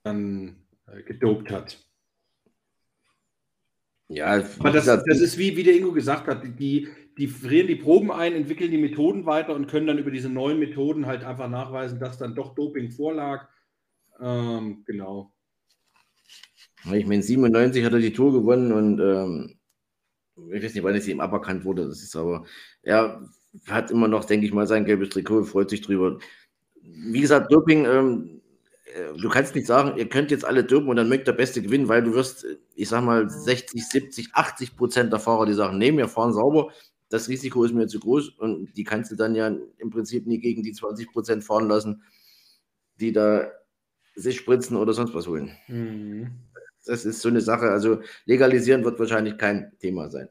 dann 0.04 0.66
äh, 0.88 1.04
gedopt 1.04 1.52
hat. 1.52 1.78
Ja, 4.08 4.44
aber 4.60 4.72
das, 4.72 4.86
das 4.86 5.22
ist 5.22 5.38
wie, 5.38 5.56
wie 5.56 5.64
der 5.64 5.76
Ingo 5.76 5.94
gesagt 5.94 6.28
hat, 6.28 6.44
die, 6.60 6.90
die 7.22 7.28
frieren 7.28 7.68
die 7.68 7.76
Proben 7.76 8.12
ein, 8.12 8.34
entwickeln 8.34 8.72
die 8.72 8.80
Methoden 8.80 9.28
weiter 9.28 9.54
und 9.54 9.68
können 9.68 9.86
dann 9.86 10.00
über 10.00 10.10
diese 10.10 10.28
neuen 10.28 10.58
Methoden 10.58 11.06
halt 11.06 11.24
einfach 11.24 11.48
nachweisen, 11.48 12.00
dass 12.00 12.18
dann 12.18 12.34
doch 12.34 12.56
Doping 12.56 12.90
vorlag. 12.90 13.48
Ähm, 14.20 14.82
genau. 14.88 15.32
Ich 16.92 17.06
meine, 17.06 17.22
97 17.22 17.86
hat 17.86 17.94
er 17.94 18.00
die 18.00 18.14
Tour 18.14 18.34
gewonnen 18.34 18.72
und 18.72 19.00
ähm, 19.00 19.60
ich 20.52 20.64
weiß 20.64 20.74
nicht, 20.74 20.84
wann 20.84 20.96
es 20.96 21.08
ihm 21.08 21.20
aberkannt 21.20 21.64
wurde. 21.64 21.88
Das 21.88 22.02
ist 22.02 22.16
aber, 22.16 22.44
er 22.82 23.22
hat 23.68 23.92
immer 23.92 24.08
noch, 24.08 24.26
denke 24.26 24.48
ich 24.48 24.52
mal, 24.52 24.66
sein 24.66 24.86
gelbes 24.86 25.10
Trikot, 25.10 25.44
freut 25.44 25.70
sich 25.70 25.82
drüber. 25.82 26.18
Wie 26.82 27.22
gesagt, 27.22 27.52
Doping, 27.52 27.86
ähm, 27.86 28.42
äh, 28.96 29.16
du 29.16 29.30
kannst 29.30 29.54
nicht 29.54 29.68
sagen, 29.68 29.96
ihr 29.96 30.10
könnt 30.10 30.32
jetzt 30.32 30.44
alle 30.44 30.64
dopen 30.64 30.90
und 30.90 30.96
dann 30.96 31.08
mögt 31.10 31.28
der 31.28 31.34
Beste 31.34 31.62
gewinnen, 31.62 31.88
weil 31.88 32.02
du 32.02 32.16
wirst, 32.16 32.48
ich 32.74 32.90
sag 32.90 33.04
mal, 33.04 33.30
60, 33.30 33.88
70, 33.88 34.34
80 34.34 34.76
Prozent 34.76 35.14
der 35.14 35.20
Fahrer, 35.20 35.46
die 35.46 35.54
sagen, 35.54 35.78
nee, 35.78 35.96
wir 35.96 36.08
fahren 36.08 36.34
sauber, 36.34 36.72
das 37.12 37.28
Risiko 37.28 37.64
ist 37.66 37.74
mir 37.74 37.88
zu 37.88 38.00
groß 38.00 38.30
und 38.30 38.76
die 38.78 38.86
kannst 38.86 39.12
du 39.12 39.16
dann 39.16 39.36
ja 39.36 39.48
im 39.78 39.90
Prinzip 39.90 40.26
nie 40.26 40.40
gegen 40.40 40.64
die 40.64 40.72
20 40.72 41.12
Prozent 41.12 41.44
fahren 41.44 41.68
lassen, 41.68 42.04
die 42.96 43.12
da 43.12 43.52
sich 44.16 44.38
spritzen 44.38 44.78
oder 44.78 44.94
sonst 44.94 45.14
was 45.14 45.28
holen. 45.28 45.52
Mhm. 45.68 46.32
Das 46.86 47.06
ist 47.06 47.22
so 47.22 47.30
eine 47.30 47.42
Sache. 47.42 47.70
Also 47.70 48.02
legalisieren 48.26 48.86
wird 48.86 48.98
wahrscheinlich 48.98 49.38
kein 49.38 49.78
Thema 49.80 50.10
sein. 50.10 50.30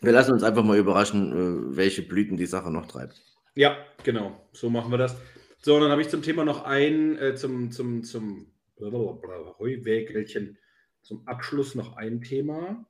Wir 0.00 0.12
lassen 0.12 0.32
uns 0.32 0.42
einfach 0.42 0.64
mal 0.64 0.78
überraschen, 0.78 1.32
äh, 1.32 1.76
welche 1.76 2.02
Blüten 2.02 2.36
die 2.36 2.46
Sache 2.46 2.72
noch 2.72 2.86
treibt. 2.86 3.22
Ja, 3.54 3.76
genau. 4.02 4.48
So 4.52 4.68
machen 4.68 4.90
wir 4.90 4.98
das. 4.98 5.16
So, 5.60 5.76
und 5.76 5.82
dann 5.82 5.90
habe 5.90 6.00
ich 6.00 6.08
zum 6.08 6.22
Thema 6.22 6.44
noch 6.44 6.64
ein, 6.64 7.16
äh, 7.18 7.34
zum, 7.36 7.70
zum, 7.70 8.02
zum 8.02 8.50
Heuwägelchen, 8.80 10.58
zum 11.02 11.26
Abschluss 11.28 11.74
noch 11.74 11.96
ein 11.96 12.22
Thema. 12.22 12.86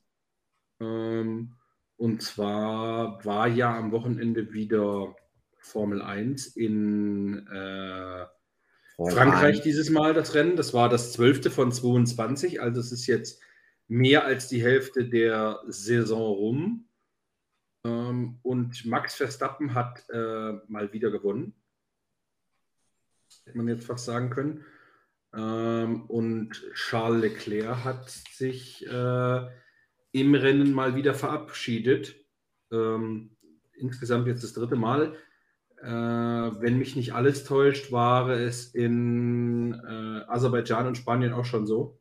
Ähm, 0.80 1.52
und 1.96 2.22
zwar 2.22 3.24
war 3.24 3.46
ja 3.48 3.76
am 3.76 3.92
Wochenende 3.92 4.52
wieder 4.52 5.14
Formel 5.58 6.00
1 6.02 6.56
in 6.56 7.46
äh, 7.48 8.26
Frankreich 8.96 9.60
dieses 9.62 9.90
Mal 9.90 10.14
das 10.14 10.34
Rennen. 10.34 10.56
Das 10.56 10.74
war 10.74 10.88
das 10.88 11.12
12. 11.12 11.52
von 11.52 11.72
22, 11.72 12.60
also 12.60 12.80
es 12.80 12.92
ist 12.92 13.06
jetzt 13.06 13.40
mehr 13.88 14.24
als 14.24 14.48
die 14.48 14.62
Hälfte 14.62 15.08
der 15.08 15.60
Saison 15.66 16.22
rum. 16.22 16.88
Ähm, 17.84 18.38
und 18.42 18.84
Max 18.86 19.14
Verstappen 19.14 19.74
hat 19.74 20.04
äh, 20.10 20.52
mal 20.68 20.92
wieder 20.92 21.10
gewonnen. 21.10 21.54
Hätte 23.44 23.56
man 23.56 23.68
jetzt 23.68 23.84
fast 23.84 24.04
sagen 24.04 24.30
können. 24.30 24.64
Ähm, 25.34 26.06
und 26.06 26.62
Charles 26.74 27.22
Leclerc 27.22 27.84
hat 27.84 28.10
sich 28.10 28.86
äh, 28.86 29.48
im 30.12 30.34
Rennen 30.34 30.72
mal 30.72 30.94
wieder 30.94 31.14
verabschiedet. 31.14 32.16
Ähm, 32.72 33.36
insgesamt 33.74 34.26
jetzt 34.26 34.44
das 34.44 34.52
dritte 34.52 34.76
Mal. 34.76 35.14
Äh, 35.82 35.86
wenn 35.86 36.78
mich 36.78 36.96
nicht 36.96 37.14
alles 37.14 37.44
täuscht, 37.44 37.90
war 37.90 38.28
es 38.28 38.74
in 38.74 39.72
äh, 39.72 40.30
Aserbaidschan 40.30 40.86
und 40.86 40.98
Spanien 40.98 41.32
auch 41.32 41.44
schon 41.44 41.66
so. 41.66 41.98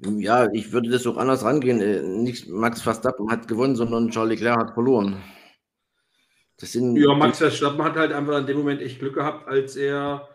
Ja, 0.00 0.50
ich 0.52 0.72
würde 0.72 0.90
das 0.90 1.06
auch 1.06 1.16
anders 1.16 1.44
rangehen. 1.44 1.80
Äh, 1.80 2.02
nicht 2.02 2.48
Max 2.48 2.82
Verstappen 2.82 3.30
hat 3.30 3.48
gewonnen, 3.48 3.76
sondern 3.76 4.10
Charles 4.10 4.38
Leclerc 4.38 4.58
hat 4.58 4.74
verloren. 4.74 5.22
Das 6.58 6.72
sind 6.72 6.96
ja, 6.96 7.14
Max 7.14 7.38
Verstappen 7.38 7.82
hat 7.82 7.96
halt 7.96 8.12
einfach 8.12 8.38
in 8.38 8.46
dem 8.46 8.58
Moment 8.58 8.82
echt 8.82 8.98
Glück 8.98 9.14
gehabt, 9.14 9.48
als 9.48 9.76
er, 9.76 10.28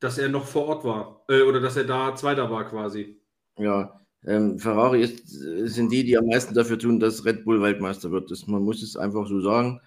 dass 0.00 0.18
er 0.18 0.28
noch 0.28 0.46
vor 0.46 0.66
Ort 0.66 0.84
war. 0.84 1.24
Äh, 1.28 1.42
oder 1.42 1.60
dass 1.60 1.76
er 1.76 1.84
da 1.84 2.16
Zweiter 2.16 2.50
war 2.50 2.68
quasi. 2.68 3.20
Ja, 3.56 4.00
ähm, 4.26 4.58
Ferrari 4.58 5.02
ist, 5.02 5.28
sind 5.28 5.92
die, 5.92 6.04
die 6.04 6.18
am 6.18 6.26
meisten 6.26 6.54
dafür 6.54 6.78
tun, 6.78 7.00
dass 7.00 7.24
Red 7.24 7.44
Bull 7.44 7.62
Weltmeister 7.62 8.10
wird. 8.10 8.30
Das, 8.30 8.46
man 8.46 8.62
muss 8.62 8.82
es 8.82 8.96
einfach 8.96 9.26
so 9.26 9.40
sagen. 9.40 9.80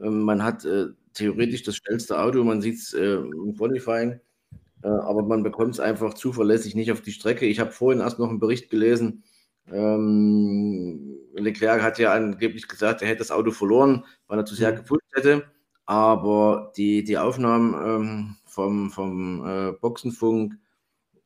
Ähm, 0.00 0.22
man 0.22 0.42
hat 0.42 0.64
äh, 0.64 0.86
theoretisch 1.14 1.62
das 1.62 1.76
schnellste 1.76 2.18
Auto, 2.20 2.44
man 2.44 2.62
sieht 2.62 2.76
es 2.76 2.94
äh, 2.94 3.14
im 3.14 3.54
Qualifying, 3.56 4.20
äh, 4.82 4.88
aber 4.88 5.22
man 5.22 5.42
bekommt 5.42 5.74
es 5.74 5.80
einfach 5.80 6.14
zuverlässig 6.14 6.74
nicht 6.74 6.92
auf 6.92 7.02
die 7.02 7.12
Strecke. 7.12 7.46
Ich 7.46 7.60
habe 7.60 7.72
vorhin 7.72 8.00
erst 8.00 8.18
noch 8.18 8.28
einen 8.28 8.40
Bericht 8.40 8.70
gelesen. 8.70 9.24
Ähm, 9.70 11.18
Leclerc 11.34 11.82
hat 11.82 11.98
ja 11.98 12.12
angeblich 12.12 12.68
gesagt, 12.68 13.02
er 13.02 13.08
hätte 13.08 13.18
das 13.18 13.30
Auto 13.30 13.50
verloren, 13.50 14.04
weil 14.26 14.38
er 14.38 14.44
zu 14.44 14.54
sehr 14.54 14.72
mhm. 14.72 14.76
gepusht 14.76 15.06
hätte. 15.14 15.44
Aber 15.84 16.72
die, 16.76 17.04
die 17.04 17.18
Aufnahmen 17.18 17.74
ähm, 17.74 18.36
vom, 18.46 18.90
vom 18.90 19.46
äh, 19.46 19.72
Boxenfunk 19.72 20.54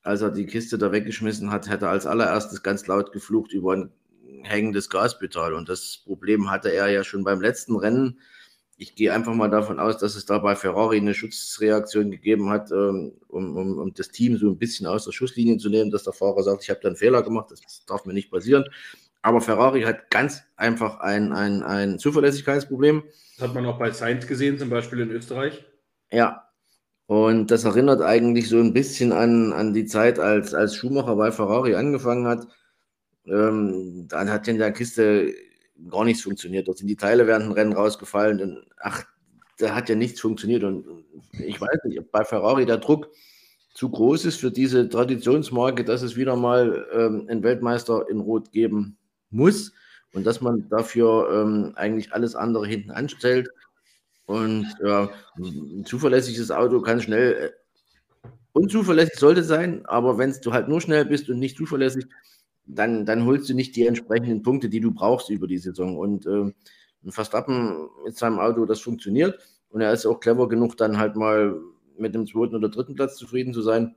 als 0.06 0.22
er 0.22 0.30
die 0.30 0.46
Kiste 0.46 0.78
da 0.78 0.92
weggeschmissen 0.92 1.50
hat, 1.50 1.68
hat 1.68 1.82
er 1.82 1.90
als 1.90 2.06
allererstes 2.06 2.62
ganz 2.62 2.86
laut 2.86 3.12
geflucht 3.12 3.52
über 3.52 3.74
ein 3.74 3.90
hängendes 4.42 4.88
Gaspedal. 4.88 5.54
Und 5.54 5.68
das 5.68 6.02
Problem 6.04 6.50
hatte 6.50 6.72
er 6.72 6.88
ja 6.88 7.04
schon 7.04 7.24
beim 7.24 7.40
letzten 7.40 7.76
Rennen. 7.76 8.20
ich 8.78 8.94
gehe 8.94 9.12
einfach 9.12 9.34
mal 9.34 9.48
davon 9.48 9.80
aus, 9.80 9.96
dass 9.96 10.16
es 10.16 10.26
da 10.26 10.38
bei 10.38 10.54
Ferrari 10.54 10.98
eine 10.98 11.14
Schutzreaktion 11.14 12.10
gegeben 12.10 12.50
hat, 12.50 12.70
ähm, 12.70 13.14
um, 13.28 13.56
um, 13.56 13.78
um, 13.78 13.94
das 13.94 14.10
Team 14.10 14.36
so 14.36 14.48
ein 14.50 14.58
bisschen 14.58 14.86
aus 14.86 15.06
der 15.06 15.12
Schusslinie 15.12 15.56
zu 15.56 15.70
nehmen, 15.70 15.90
dass 15.90 16.04
der 16.04 16.12
Fahrer 16.12 16.42
sagt, 16.42 16.62
ich 16.62 16.70
habe 16.70 16.80
da 16.82 16.88
einen 16.88 16.96
Fehler 16.96 17.22
gemacht, 17.22 17.50
das 17.50 17.84
darf 17.86 18.04
mir 18.04 18.12
nicht 18.12 18.30
passieren. 18.30 18.64
Aber 19.22 19.40
Ferrari 19.40 19.82
hat 19.82 20.10
ganz 20.10 20.42
einfach 20.56 21.00
ein, 21.00 21.32
ein, 21.32 21.62
ein 21.62 21.98
Zuverlässigkeitsproblem. 21.98 23.02
Das 23.38 23.48
hat 23.48 23.54
man 23.54 23.66
auch 23.66 23.78
bei 23.78 23.90
Sainz 23.90 24.26
gesehen, 24.26 24.58
zum 24.58 24.68
Beispiel 24.70 25.00
in 25.00 25.10
Österreich. 25.10 25.64
Ja. 26.12 26.45
Und 27.06 27.50
das 27.50 27.64
erinnert 27.64 28.02
eigentlich 28.02 28.48
so 28.48 28.58
ein 28.58 28.72
bisschen 28.72 29.12
an, 29.12 29.52
an 29.52 29.72
die 29.72 29.86
Zeit, 29.86 30.18
als, 30.18 30.54
als 30.54 30.74
Schumacher 30.74 31.14
bei 31.16 31.30
Ferrari 31.30 31.74
angefangen 31.76 32.26
hat. 32.26 32.48
Ähm, 33.26 34.06
dann 34.08 34.30
hat 34.30 34.48
in 34.48 34.58
der 34.58 34.72
Kiste 34.72 35.32
gar 35.88 36.04
nichts 36.04 36.22
funktioniert. 36.22 36.66
Dort 36.68 36.78
sind 36.78 36.88
die 36.88 36.96
Teile 36.96 37.26
während 37.26 37.46
dem 37.46 37.52
Rennen 37.52 37.72
rausgefallen. 37.72 38.40
Und, 38.40 38.66
ach, 38.80 39.04
da 39.58 39.74
hat 39.74 39.88
ja 39.88 39.94
nichts 39.94 40.20
funktioniert. 40.20 40.64
Und 40.64 40.84
ich 41.32 41.60
weiß 41.60 41.78
nicht, 41.84 42.00
ob 42.00 42.10
bei 42.10 42.24
Ferrari 42.24 42.66
der 42.66 42.78
Druck 42.78 43.08
zu 43.74 43.90
groß 43.90 44.24
ist 44.24 44.40
für 44.40 44.50
diese 44.50 44.88
Traditionsmarke, 44.88 45.84
dass 45.84 46.02
es 46.02 46.16
wieder 46.16 46.34
mal 46.34 46.86
ähm, 46.92 47.26
einen 47.28 47.42
Weltmeister 47.42 48.08
in 48.08 48.20
Rot 48.20 48.50
geben 48.50 48.96
muss 49.30 49.72
und 50.12 50.26
dass 50.26 50.40
man 50.40 50.68
dafür 50.70 51.28
ähm, 51.30 51.72
eigentlich 51.76 52.12
alles 52.12 52.34
andere 52.34 52.66
hinten 52.66 52.90
anstellt. 52.90 53.50
Und 54.26 54.66
ja, 54.84 55.08
ein 55.38 55.84
zuverlässiges 55.84 56.50
Auto 56.50 56.80
kann 56.80 57.00
schnell, 57.00 57.32
äh, 57.32 58.28
unzuverlässig 58.52 59.18
sollte 59.18 59.44
sein, 59.44 59.86
aber 59.86 60.18
wenn 60.18 60.34
du 60.42 60.52
halt 60.52 60.68
nur 60.68 60.80
schnell 60.80 61.04
bist 61.04 61.30
und 61.30 61.38
nicht 61.38 61.56
zuverlässig, 61.56 62.06
dann, 62.66 63.06
dann 63.06 63.24
holst 63.24 63.48
du 63.48 63.54
nicht 63.54 63.76
die 63.76 63.86
entsprechenden 63.86 64.42
Punkte, 64.42 64.68
die 64.68 64.80
du 64.80 64.92
brauchst 64.92 65.30
über 65.30 65.46
die 65.46 65.58
Saison. 65.58 65.96
Und 65.96 66.26
äh, 66.26 66.52
Verstappen 67.10 67.88
mit 68.04 68.16
seinem 68.16 68.40
Auto, 68.40 68.66
das 68.66 68.80
funktioniert. 68.80 69.38
Und 69.68 69.80
er 69.80 69.92
ist 69.92 70.06
auch 70.06 70.18
clever 70.18 70.48
genug, 70.48 70.76
dann 70.76 70.98
halt 70.98 71.16
mal 71.16 71.60
mit 71.96 72.14
dem 72.14 72.26
zweiten 72.26 72.56
oder 72.56 72.68
dritten 72.68 72.94
Platz 72.94 73.16
zufrieden 73.16 73.54
zu 73.54 73.62
sein. 73.62 73.94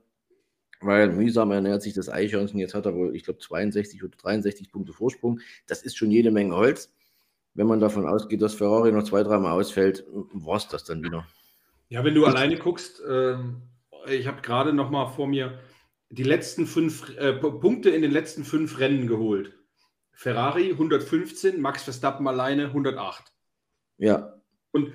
Weil 0.80 1.10
mühsam 1.10 1.50
ernährt 1.50 1.82
sich 1.82 1.92
das 1.92 2.08
Eichhörnchen. 2.08 2.58
Jetzt 2.58 2.74
hat 2.74 2.86
er 2.86 2.94
wohl, 2.94 3.14
ich 3.14 3.24
glaube, 3.24 3.40
62 3.40 4.02
oder 4.02 4.16
63 4.16 4.70
Punkte 4.70 4.92
Vorsprung. 4.92 5.40
Das 5.66 5.82
ist 5.82 5.98
schon 5.98 6.10
jede 6.10 6.30
Menge 6.30 6.54
Holz. 6.54 6.92
Wenn 7.54 7.66
man 7.66 7.80
davon 7.80 8.06
ausgeht, 8.06 8.42
dass 8.42 8.54
Ferrari 8.54 8.92
noch 8.92 9.04
zwei, 9.04 9.22
dreimal 9.22 9.52
ausfällt, 9.52 10.04
war 10.32 10.56
es 10.56 10.68
das 10.68 10.84
dann 10.84 11.02
wieder. 11.02 11.26
Ja, 11.88 12.04
wenn 12.04 12.14
du 12.14 12.24
alleine 12.24 12.56
guckst, 12.56 13.00
äh, 13.00 13.36
ich 14.08 14.26
habe 14.26 14.42
gerade 14.42 14.72
noch 14.72 14.90
mal 14.90 15.06
vor 15.06 15.26
mir 15.26 15.58
die 16.10 16.22
letzten 16.22 16.66
fünf 16.66 17.16
äh, 17.18 17.32
Punkte 17.32 17.90
in 17.90 18.02
den 18.02 18.12
letzten 18.12 18.44
fünf 18.44 18.78
Rennen 18.78 19.06
geholt. 19.06 19.52
Ferrari 20.12 20.70
115, 20.70 21.60
Max 21.60 21.84
Verstappen 21.84 22.28
alleine 22.28 22.66
108. 22.66 23.32
Ja. 23.96 24.34
Und 24.70 24.92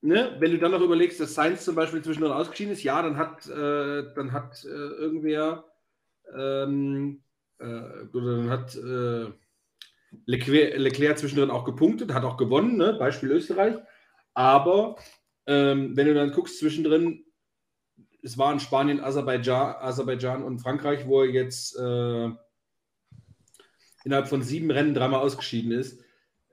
ne, 0.00 0.36
wenn 0.38 0.52
du 0.52 0.58
dann 0.58 0.70
noch 0.70 0.80
überlegst, 0.80 1.18
dass 1.20 1.34
Sainz 1.34 1.64
zum 1.64 1.74
Beispiel 1.74 2.02
zwischendrin 2.02 2.32
ausgeschieden 2.32 2.72
ist, 2.72 2.82
ja, 2.82 3.02
dann 3.02 3.16
hat, 3.16 3.46
äh, 3.48 4.14
dann 4.14 4.32
hat 4.32 4.64
äh, 4.64 4.68
irgendwer 4.68 5.64
ähm, 6.34 7.22
äh, 7.58 8.06
oder 8.12 8.36
dann 8.36 8.50
hat 8.50 8.76
äh, 8.76 9.32
Leclerc, 10.26 10.78
Leclerc, 10.78 11.18
zwischendrin 11.18 11.50
auch 11.50 11.64
gepunktet, 11.64 12.12
hat 12.12 12.24
auch 12.24 12.36
gewonnen, 12.36 12.76
ne? 12.76 12.94
Beispiel 12.94 13.30
Österreich. 13.30 13.76
Aber 14.34 14.96
ähm, 15.46 15.96
wenn 15.96 16.06
du 16.06 16.14
dann 16.14 16.32
guckst 16.32 16.58
zwischendrin, 16.58 17.24
es 18.22 18.38
war 18.38 18.52
in 18.52 18.60
Spanien, 18.60 19.00
Aserbaidschan, 19.00 19.76
Aserbaidschan 19.80 20.42
und 20.42 20.60
Frankreich, 20.60 21.06
wo 21.06 21.22
er 21.22 21.30
jetzt 21.30 21.76
äh, 21.76 22.30
innerhalb 24.04 24.28
von 24.28 24.42
sieben 24.42 24.70
Rennen 24.70 24.94
dreimal 24.94 25.20
ausgeschieden 25.20 25.72
ist. 25.72 26.02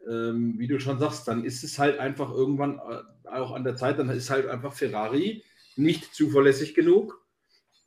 Ähm, 0.10 0.56
wie 0.58 0.68
du 0.68 0.80
schon 0.80 1.00
sagst, 1.00 1.28
dann 1.28 1.46
ist 1.46 1.64
es 1.64 1.78
halt 1.78 2.00
einfach 2.00 2.32
irgendwann 2.32 2.80
äh, 2.80 3.30
auch 3.30 3.52
an 3.52 3.64
der 3.64 3.76
Zeit, 3.76 4.00
dann 4.00 4.10
ist 4.10 4.30
halt 4.30 4.48
einfach 4.48 4.74
Ferrari 4.74 5.44
nicht 5.76 6.14
zuverlässig 6.14 6.74
genug 6.74 7.26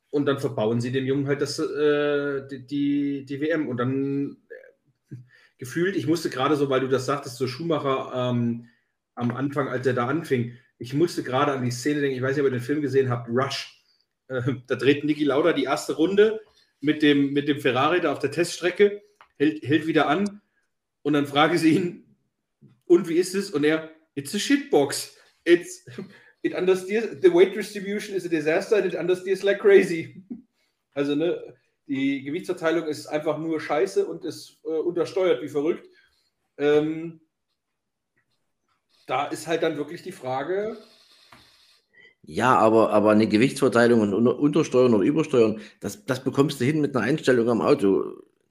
und 0.09 0.25
dann 0.25 0.39
verbauen 0.39 0.79
sie 0.79 0.93
dem 0.93 1.05
Jungen 1.05 1.27
halt 1.27 1.41
das, 1.41 1.59
äh, 1.59 2.47
die, 2.47 3.25
die, 3.25 3.41
WM 3.41 3.67
und 3.67 3.77
dann 3.77 4.37
gefühlt, 5.57 5.95
ich 5.95 6.07
musste 6.07 6.29
gerade 6.29 6.55
so, 6.55 6.69
weil 6.69 6.81
du 6.81 6.87
das 6.87 7.05
sagtest, 7.05 7.37
so 7.37 7.47
Schumacher 7.47 8.11
ähm, 8.13 8.67
am 9.15 9.31
Anfang, 9.31 9.67
als 9.69 9.87
er 9.87 9.93
da 9.93 10.07
anfing, 10.07 10.57
ich 10.77 10.93
musste 10.93 11.23
gerade 11.23 11.53
an 11.53 11.63
die 11.63 11.71
Szene 11.71 12.01
denken, 12.01 12.17
ich 12.17 12.21
weiß 12.21 12.35
nicht, 12.35 12.45
ob 12.45 12.51
ihr 12.51 12.57
den 12.57 12.61
Film 12.61 12.81
gesehen 12.81 13.09
habt, 13.09 13.29
Rush. 13.29 13.81
Äh, 14.27 14.41
da 14.67 14.75
dreht 14.75 15.03
Niki 15.03 15.23
Lauda 15.23 15.53
die 15.53 15.63
erste 15.63 15.93
Runde 15.93 16.41
mit 16.81 17.01
dem, 17.01 17.33
mit 17.33 17.47
dem 17.47 17.59
Ferrari 17.59 18.01
da 18.01 18.11
auf 18.11 18.19
der 18.19 18.31
Teststrecke, 18.31 19.01
hält, 19.37 19.63
hält 19.63 19.87
wieder 19.87 20.07
an 20.07 20.41
und 21.01 21.13
dann 21.13 21.27
frage 21.27 21.57
sie 21.57 21.75
ihn, 21.75 22.05
und 22.85 23.09
wie 23.09 23.17
ist 23.17 23.35
es? 23.35 23.49
Und 23.49 23.63
er, 23.63 23.91
it's 24.15 24.35
a 24.35 24.39
shitbox. 24.39 25.17
It's, 25.43 25.85
it 26.43 26.53
understeers, 26.53 27.21
the 27.21 27.33
weight 27.33 27.55
distribution 27.55 28.15
is 28.15 28.25
a 28.25 28.29
disaster 28.29 28.75
and 28.75 28.85
it 28.85 28.95
understeers 28.95 29.43
like 29.43 29.59
crazy. 29.59 30.23
Also, 30.97 31.13
ne, 31.13 31.37
die 31.87 32.23
Gewichtsverteilung 32.23 32.87
ist 32.87 33.07
einfach 33.07 33.37
nur 33.37 33.59
scheiße 33.59 34.05
und 34.05 34.25
ist 34.25 34.59
äh, 34.63 34.69
untersteuert 34.69 35.41
wie 35.41 35.49
verrückt. 35.49 35.87
Ähm, 36.57 37.21
da 39.07 39.25
ist 39.27 39.47
halt 39.47 39.63
dann 39.63 39.77
wirklich 39.77 40.01
die 40.01 40.11
Frage. 40.11 40.77
Ja, 42.23 42.57
aber, 42.57 42.91
aber 42.91 43.11
eine 43.11 43.27
Gewichtsverteilung 43.27 44.01
und 44.01 44.27
Untersteuern 44.27 44.95
oder 44.95 45.03
Übersteuern, 45.03 45.61
das, 45.79 46.05
das 46.05 46.23
bekommst 46.23 46.59
du 46.59 46.65
hin 46.65 46.81
mit 46.81 46.95
einer 46.95 47.05
Einstellung 47.05 47.49
am 47.49 47.61
Auto. 47.61 48.03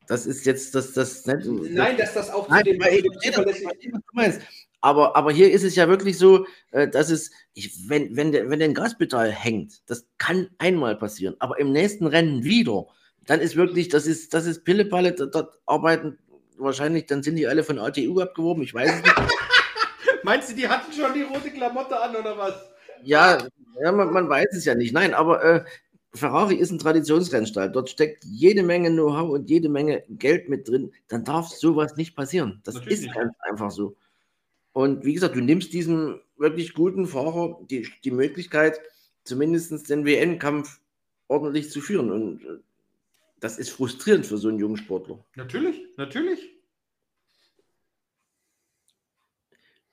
Das 0.07 0.26
ist 0.26 0.47
jetzt 0.47 0.74
das. 0.74 0.93
das 0.93 1.26
nicht, 1.26 1.72
Nein, 1.72 1.97
dass 1.97 2.14
das 2.14 2.30
auch 2.30 2.49
nein, 2.49 2.64
zu 2.64 2.72
dem. 2.72 2.78
Nein, 4.12 4.43
aber, 4.80 5.16
aber 5.16 5.32
hier 5.32 5.51
ist 5.51 5.64
es 5.64 5.76
ja 5.76 5.89
wirklich 5.89 6.18
so, 6.18 6.47
äh, 6.70 6.87
dass 6.87 7.09
es, 7.09 7.30
ich, 7.55 7.89
wenn, 7.89 8.14
wenn, 8.16 8.32
der, 8.32 8.51
wenn 8.51 8.59
der 8.59 8.72
Gaspedal 8.72 9.32
hängt, 9.32 9.80
das 9.89 10.07
kann 10.18 10.51
einmal 10.59 10.95
passieren, 10.95 11.37
aber 11.39 11.59
im 11.59 11.72
nächsten 11.72 12.07
Rennen 12.07 12.45
wieder, 12.45 12.87
dann 13.27 13.41
ist 13.41 13.57
wirklich, 13.57 13.89
das 13.89 14.07
ist, 14.07 14.35
das 14.35 14.47
ist 14.47 14.64
Pillepalle, 14.64 15.12
dort 15.12 15.59
arbeiten 15.66 16.18
wahrscheinlich, 16.57 17.07
dann 17.07 17.22
sind 17.22 17.37
die 17.37 17.47
alle 17.47 17.64
von 17.64 17.79
ATU 17.79 18.20
abgeworben, 18.20 18.62
ich 18.62 18.75
weiß 18.75 18.91
es 18.91 19.03
nicht. 19.03 19.14
Meinst 20.22 20.51
du, 20.51 20.55
die 20.55 20.68
hatten 20.68 20.93
schon 20.93 21.12
die 21.12 21.22
rote 21.22 21.51
Klamotte 21.51 22.01
an 22.01 22.16
oder 22.16 22.39
was? 22.39 22.55
Ja, 23.03 23.39
ja 23.83 23.93
man, 23.93 24.12
man 24.12 24.29
weiß 24.29 24.49
es 24.53 24.64
ja 24.64 24.75
nicht. 24.75 24.95
Nein, 24.95 25.12
aber 25.12 25.45
äh, 25.45 25.64
Ferrari 26.14 26.55
ist 26.55 26.70
ein 26.70 26.79
Traditionsrennstall. 26.79 27.70
Dort 27.70 27.91
steckt 27.91 28.25
jede 28.25 28.62
Menge 28.62 28.91
Know-how 28.91 29.31
und 29.31 29.51
jede 29.51 29.68
Menge 29.68 30.05
Geld 30.09 30.49
mit 30.49 30.68
drin. 30.68 30.93
Dann 31.09 31.25
darf 31.25 31.49
sowas 31.49 31.97
nicht 31.97 32.16
passieren. 32.16 32.61
Das 32.64 32.77
Natürlich 32.77 33.01
ist 33.01 33.03
nicht. 33.03 33.14
ganz 33.14 33.35
einfach 33.41 33.70
so. 33.70 33.97
Und 34.72 35.05
wie 35.05 35.14
gesagt, 35.14 35.37
du 35.37 35.41
nimmst 35.41 35.72
diesem 35.72 36.20
wirklich 36.37 36.75
guten 36.75 37.07
Fahrer 37.07 37.59
die, 37.68 37.89
die 38.05 38.11
Möglichkeit, 38.11 38.81
zumindest 39.25 39.91
den 39.91 40.05
WN-Kampf 40.05 40.81
ordentlich 41.29 41.70
zu 41.70 41.81
führen. 41.81 42.11
Und 42.11 42.45
äh, 42.45 42.59
das 43.45 43.59
ist 43.59 43.68
frustrierend 43.68 44.24
für 44.24 44.38
so 44.38 44.49
einen 44.49 44.59
jungen 44.59 44.78
Sportler. 44.78 45.22
Natürlich, 45.36 45.78
natürlich. 45.99 46.40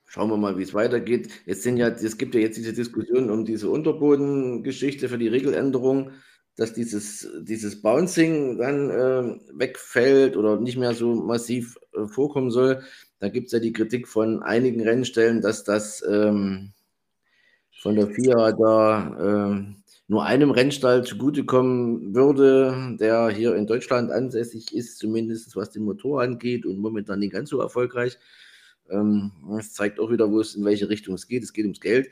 Schauen 0.06 0.30
wir 0.30 0.38
mal, 0.38 0.56
wie 0.56 0.62
es 0.62 0.72
weitergeht. 0.72 1.28
Jetzt 1.44 1.62
sind 1.62 1.76
ja, 1.76 1.88
es 1.88 2.16
gibt 2.16 2.34
ja 2.34 2.40
jetzt 2.40 2.56
diese 2.56 2.72
Diskussion 2.72 3.28
um 3.28 3.44
diese 3.44 3.68
Unterbodengeschichte 3.68 5.06
für 5.10 5.18
die 5.18 5.28
Regeländerung, 5.28 6.12
dass 6.56 6.72
dieses, 6.72 7.28
dieses 7.42 7.82
Bouncing 7.82 8.56
dann 8.56 8.88
äh, 8.88 9.38
wegfällt 9.52 10.38
oder 10.38 10.58
nicht 10.58 10.78
mehr 10.78 10.94
so 10.94 11.14
massiv 11.14 11.76
äh, 11.92 12.06
vorkommen 12.06 12.50
soll. 12.50 12.82
Da 13.18 13.28
gibt 13.28 13.48
es 13.48 13.52
ja 13.52 13.58
die 13.58 13.74
Kritik 13.74 14.08
von 14.08 14.42
einigen 14.42 14.80
Rennstellen, 14.80 15.42
dass 15.42 15.62
das 15.62 16.02
ähm, 16.08 16.72
von 17.82 17.96
der 17.96 18.08
FIA 18.08 18.52
da 18.52 19.52
äh, 19.52 19.81
nur 20.08 20.24
einem 20.24 20.50
Rennstall 20.50 21.04
zugutekommen 21.04 22.14
würde, 22.14 22.96
der 22.98 23.28
hier 23.28 23.54
in 23.54 23.66
Deutschland 23.66 24.10
ansässig 24.10 24.74
ist, 24.74 24.98
zumindest 24.98 25.56
was 25.56 25.70
den 25.70 25.84
Motor 25.84 26.22
angeht 26.22 26.66
und 26.66 26.78
momentan 26.78 27.20
nicht 27.20 27.32
ganz 27.32 27.50
so 27.50 27.60
erfolgreich. 27.60 28.18
Ähm, 28.90 29.32
das 29.50 29.72
zeigt 29.72 30.00
auch 30.00 30.10
wieder, 30.10 30.30
wo 30.30 30.40
es 30.40 30.54
in 30.54 30.64
welche 30.64 30.88
Richtung 30.88 31.14
es 31.14 31.28
geht. 31.28 31.42
Es 31.42 31.52
geht 31.52 31.64
ums 31.64 31.80
Geld. 31.80 32.08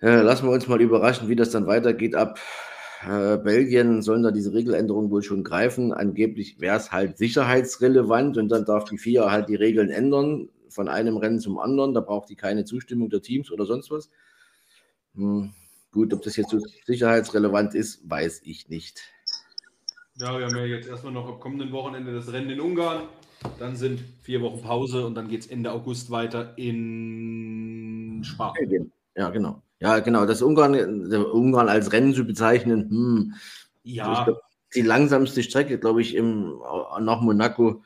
Äh, 0.00 0.22
lassen 0.22 0.46
wir 0.46 0.52
uns 0.52 0.68
mal 0.68 0.80
überraschen, 0.80 1.28
wie 1.28 1.36
das 1.36 1.50
dann 1.50 1.66
weitergeht. 1.66 2.14
Ab 2.14 2.38
äh, 3.08 3.38
Belgien 3.38 4.02
sollen 4.02 4.22
da 4.22 4.30
diese 4.30 4.52
Regeländerungen 4.52 5.10
wohl 5.10 5.22
schon 5.22 5.44
greifen. 5.44 5.92
Angeblich 5.92 6.60
wäre 6.60 6.76
es 6.76 6.92
halt 6.92 7.18
sicherheitsrelevant 7.18 8.36
und 8.36 8.48
dann 8.48 8.64
darf 8.64 8.84
die 8.84 8.98
FIA 8.98 9.30
halt 9.30 9.48
die 9.48 9.54
Regeln 9.54 9.90
ändern 9.90 10.48
von 10.68 10.88
einem 10.88 11.16
Rennen 11.16 11.40
zum 11.40 11.58
anderen. 11.58 11.94
Da 11.94 12.00
braucht 12.00 12.30
die 12.30 12.36
keine 12.36 12.64
Zustimmung 12.64 13.10
der 13.10 13.22
Teams 13.22 13.50
oder 13.50 13.66
sonst 13.66 13.90
was. 13.90 14.10
Hm, 15.14 15.52
gut, 15.92 16.12
ob 16.12 16.22
das 16.22 16.36
jetzt 16.36 16.50
so 16.50 16.58
sicherheitsrelevant 16.86 17.74
ist, 17.74 18.08
weiß 18.08 18.42
ich 18.44 18.68
nicht. 18.68 19.00
Ja, 20.16 20.38
wir 20.38 20.46
haben 20.46 20.56
ja 20.56 20.64
jetzt 20.64 20.88
erstmal 20.88 21.12
noch 21.12 21.28
am 21.28 21.40
kommenden 21.40 21.72
Wochenende 21.72 22.12
das 22.12 22.32
Rennen 22.32 22.50
in 22.50 22.60
Ungarn. 22.60 23.04
Dann 23.58 23.76
sind 23.76 24.00
vier 24.22 24.40
Wochen 24.40 24.62
Pause 24.62 25.06
und 25.06 25.14
dann 25.14 25.28
geht 25.28 25.42
es 25.42 25.46
Ende 25.46 25.72
August 25.72 26.10
weiter 26.10 26.52
in 26.56 28.22
Spa. 28.24 28.52
Ja, 29.14 29.30
genau. 29.30 29.62
Ja, 29.80 29.98
genau. 29.98 30.26
Das 30.26 30.42
Ungarn, 30.42 30.74
Ungarn 31.12 31.68
als 31.68 31.92
Rennen 31.92 32.14
zu 32.14 32.24
bezeichnen, 32.24 32.88
hm, 32.88 33.34
ja. 33.82 34.24
Glaub, 34.24 34.42
die 34.74 34.82
langsamste 34.82 35.42
Strecke, 35.42 35.78
glaube 35.78 36.02
ich, 36.02 36.14
im, 36.14 36.60
nach 37.00 37.20
Monaco. 37.20 37.82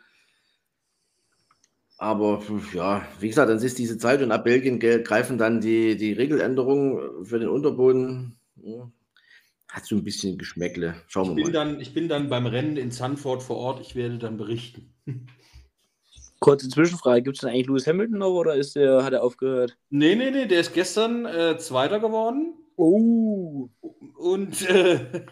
Aber 1.98 2.42
ja, 2.74 3.06
wie 3.20 3.28
gesagt, 3.28 3.48
dann 3.48 3.58
ist 3.58 3.78
diese 3.78 3.96
Zeit 3.96 4.20
und 4.20 4.30
ab 4.30 4.44
Belgien 4.44 4.78
greifen 4.78 5.38
dann 5.38 5.60
die, 5.60 5.96
die 5.96 6.12
Regeländerungen 6.12 7.24
für 7.24 7.38
den 7.38 7.48
Unterboden. 7.48 8.38
Ja, 8.56 8.90
hat 9.68 9.86
so 9.86 9.96
ein 9.96 10.04
bisschen 10.04 10.38
Geschmäckle. 10.38 10.94
Schauen 11.08 11.36
wir 11.36 11.44
mal. 11.44 11.52
Dann, 11.52 11.80
ich 11.80 11.94
bin 11.94 12.08
dann 12.08 12.28
beim 12.28 12.46
Rennen 12.46 12.76
in 12.76 12.90
Sanford 12.90 13.42
vor 13.42 13.56
Ort. 13.56 13.80
Ich 13.80 13.94
werde 13.94 14.18
dann 14.18 14.36
berichten. 14.36 14.94
Kurze 16.40 16.68
Zwischenfrage: 16.68 17.22
Gibt 17.22 17.36
es 17.36 17.40
denn 17.40 17.50
eigentlich 17.50 17.66
Lewis 17.66 17.86
Hamilton 17.86 18.18
noch 18.18 18.34
oder 18.34 18.54
ist 18.54 18.76
der, 18.76 19.02
hat 19.02 19.14
er 19.14 19.22
aufgehört? 19.22 19.76
Nee, 19.88 20.14
nee, 20.16 20.30
nee, 20.30 20.46
der 20.46 20.60
ist 20.60 20.74
gestern 20.74 21.24
äh, 21.24 21.56
Zweiter 21.58 21.98
geworden. 21.98 22.54
Oh. 22.76 23.70
Und, 24.16 24.62
äh, 24.68 25.24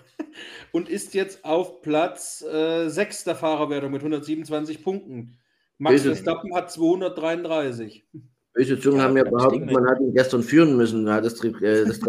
und 0.73 0.89
ist 0.89 1.13
jetzt 1.13 1.45
auf 1.45 1.83
Platz 1.83 2.43
äh, 2.43 2.89
6 2.89 3.25
der 3.25 3.37
Fahrerwertung 3.37 3.93
mit 3.93 4.01
127 4.01 4.83
Punkten. 4.83 5.39
Max 5.79 6.03
Verstappen 6.03 6.55
hat 6.55 6.71
233. 6.71 8.07
Böse 8.55 8.79
Zungen 8.79 8.99
ja, 8.99 9.05
haben 9.05 9.17
ja 9.17 9.25
behauptet, 9.25 9.71
man 9.73 9.87
hat 9.89 10.01
ihn 10.01 10.15
gestern 10.15 10.43
führen 10.43 10.77
müssen. 10.77 11.11
Hat 11.11 11.25
das, 11.25 11.43
äh, 11.43 11.85
das 11.85 12.01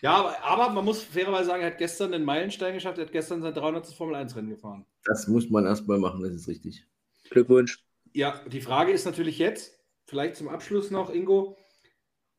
ja, 0.00 0.14
aber, 0.14 0.44
aber, 0.44 0.72
man 0.72 0.84
muss 0.84 1.02
fairerweise 1.02 1.46
sagen, 1.46 1.62
er 1.62 1.72
hat 1.72 1.78
gestern 1.78 2.12
den 2.12 2.24
Meilenstein 2.24 2.74
geschafft, 2.74 2.98
er 2.98 3.06
hat 3.06 3.12
gestern 3.12 3.42
sein 3.42 3.52
300. 3.52 3.86
Formel-1-Rennen 3.88 4.50
gefahren. 4.50 4.86
Das 5.04 5.26
muss 5.26 5.50
man 5.50 5.66
erstmal 5.66 5.98
machen, 5.98 6.22
das 6.22 6.32
ist 6.32 6.48
richtig. 6.48 6.86
Glückwunsch. 7.30 7.84
Ja, 8.12 8.40
die 8.46 8.60
Frage 8.60 8.92
ist 8.92 9.04
natürlich 9.04 9.38
jetzt, 9.38 9.76
vielleicht 10.04 10.36
zum 10.36 10.48
Abschluss 10.48 10.92
noch, 10.92 11.10
Ingo, 11.10 11.56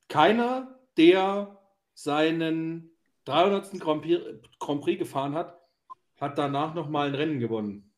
keiner, 0.07 0.79
der 0.97 1.59
seinen 1.93 2.91
300. 3.25 3.79
Grand 3.79 4.81
Prix 4.81 4.99
gefahren 4.99 5.33
hat, 5.33 5.59
hat 6.23 6.37
danach 6.37 6.73
nochmal 6.73 7.09
ein 7.09 7.15
Rennen 7.15 7.39
gewonnen. 7.39 7.91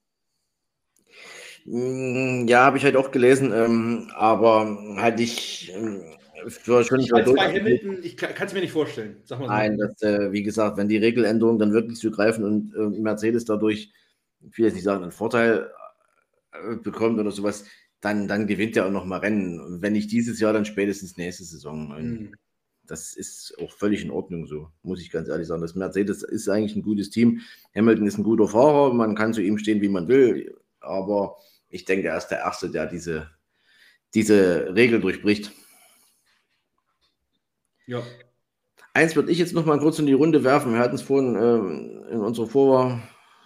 Mm, 1.66 2.48
ja, 2.48 2.66
habe 2.66 2.78
ich 2.78 2.84
halt 2.84 2.96
auch 2.96 3.12
gelesen, 3.12 3.52
ähm, 3.54 4.12
aber 4.16 4.78
halt 4.98 5.20
ich 5.20 5.72
ähm, 5.74 6.02
für 6.48 6.84
schon 6.84 7.00
ich 7.00 7.12
Hamilton, 7.12 8.00
ich 8.04 8.18
kann 8.18 8.48
es 8.48 8.54
mir 8.54 8.62
nicht 8.62 8.72
vorstellen. 8.72 9.18
So. 9.24 9.38
Nein, 9.38 9.78
das, 9.78 10.02
äh, 10.02 10.32
wie 10.32 10.44
gesagt, 10.44 10.78
wenn 10.78 10.90
die 10.90 10.98
Regeländerungen 10.98 11.60
dann 11.60 11.74
wirklich 11.74 11.98
zu 11.98 12.12
greifen 12.12 12.44
und 12.44 12.74
äh, 12.76 13.00
Mercedes 13.00 13.46
dadurch, 13.46 13.92
ich 14.42 14.58
will 14.58 14.66
jetzt 14.66 14.76
nicht 14.76 14.84
sagen, 14.84 15.04
einen 15.04 15.12
Vorteil 15.12 15.72
äh, 16.52 16.76
bekommt 16.76 17.20
oder 17.20 17.32
sowas, 17.32 17.66
dann, 18.02 18.28
dann 18.28 18.46
gewinnt 18.46 18.76
er 18.78 18.86
auch 18.86 18.92
noch 18.92 19.06
mal 19.06 19.20
Rennen. 19.20 19.82
Wenn 19.82 19.94
nicht 19.94 20.12
dieses 20.12 20.40
Jahr, 20.40 20.54
dann 20.54 20.66
spätestens 20.66 21.18
nächste 21.18 21.44
Saison. 21.44 21.90
Mhm 21.90 22.32
das 22.88 23.16
ist 23.16 23.56
auch 23.62 23.72
völlig 23.72 24.04
in 24.04 24.12
Ordnung 24.12 24.48
so, 24.48 24.70
muss 24.84 25.02
ich 25.02 25.12
ganz 25.12 25.28
ehrlich 25.30 25.48
sagen. 25.48 25.62
Das 25.62 25.76
Mercedes 25.76 26.24
ist 26.24 26.50
eigentlich 26.50 26.76
ein 26.76 26.84
gutes 26.84 27.10
Team. 27.10 27.42
Hamilton 27.76 28.08
ist 28.08 28.18
ein 28.18 28.24
guter 28.24 28.48
Fahrer, 28.48 28.94
man 28.94 29.16
kann 29.16 29.34
zu 29.34 29.42
ihm 29.42 29.58
stehen, 29.58 29.82
wie 29.82 29.90
man 29.90 30.08
will, 30.08 30.56
aber 30.80 31.38
ich 31.70 31.86
denke, 31.86 32.08
er 32.08 32.18
ist 32.18 32.28
der 32.28 32.40
Erste, 32.40 32.70
der 32.70 32.86
diese, 32.88 33.30
diese 34.14 34.74
Regel 34.76 35.02
durchbricht. 35.02 35.52
Ja. 37.86 38.02
Eins 38.94 39.16
würde 39.16 39.32
ich 39.32 39.38
jetzt 39.38 39.54
noch 39.54 39.66
mal 39.66 39.80
kurz 39.80 40.00
in 40.00 40.06
die 40.06 40.14
Runde 40.14 40.44
werfen. 40.44 40.74
Wir 40.74 40.80
hatten 40.80 40.96
es 40.96 41.02
vorhin 41.02 41.36
äh, 41.36 42.14
in, 42.14 42.22
unserer 42.22 42.48
Vor 42.48 43.02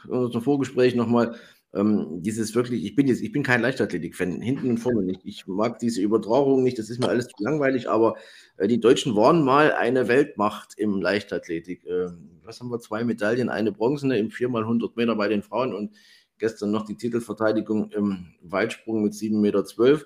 in 0.05 0.11
unserem 0.11 0.43
Vorgespräch 0.43 0.95
noch 0.95 1.07
mal 1.07 1.35
ähm, 1.73 2.21
dieses 2.21 2.55
wirklich, 2.55 2.83
ich 2.83 2.95
bin 2.95 3.07
jetzt, 3.07 3.21
ich 3.21 3.31
bin 3.31 3.43
kein 3.43 3.61
Leichtathletik-Fan, 3.61 4.41
hinten 4.41 4.71
und 4.71 4.77
vorne 4.79 5.03
nicht. 5.03 5.21
Ich 5.23 5.45
mag 5.45 5.77
diese 5.79 6.01
Übertragung 6.01 6.63
nicht, 6.63 6.79
das 6.79 6.89
ist 6.89 6.99
mir 6.99 7.09
alles 7.09 7.27
zu 7.27 7.43
langweilig, 7.43 7.89
aber 7.89 8.15
äh, 8.57 8.67
die 8.67 8.79
Deutschen 8.79 9.15
waren 9.15 9.43
mal 9.43 9.73
eine 9.73 10.07
Weltmacht 10.07 10.73
im 10.77 11.01
Leichtathletik. 11.01 11.85
Äh, 11.85 12.07
was 12.43 12.59
haben 12.59 12.71
wir? 12.71 12.79
Zwei 12.79 13.03
Medaillen, 13.03 13.49
eine 13.49 13.71
bronzene 13.71 14.17
im 14.17 14.29
4x100 14.29 14.91
Meter 14.95 15.15
bei 15.15 15.27
den 15.27 15.43
Frauen 15.43 15.73
und 15.75 15.93
gestern 16.39 16.71
noch 16.71 16.85
die 16.85 16.95
Titelverteidigung 16.95 17.91
im 17.91 18.33
Weitsprung 18.41 19.03
mit 19.03 19.13
7,12 19.13 19.33
Meter. 19.39 20.05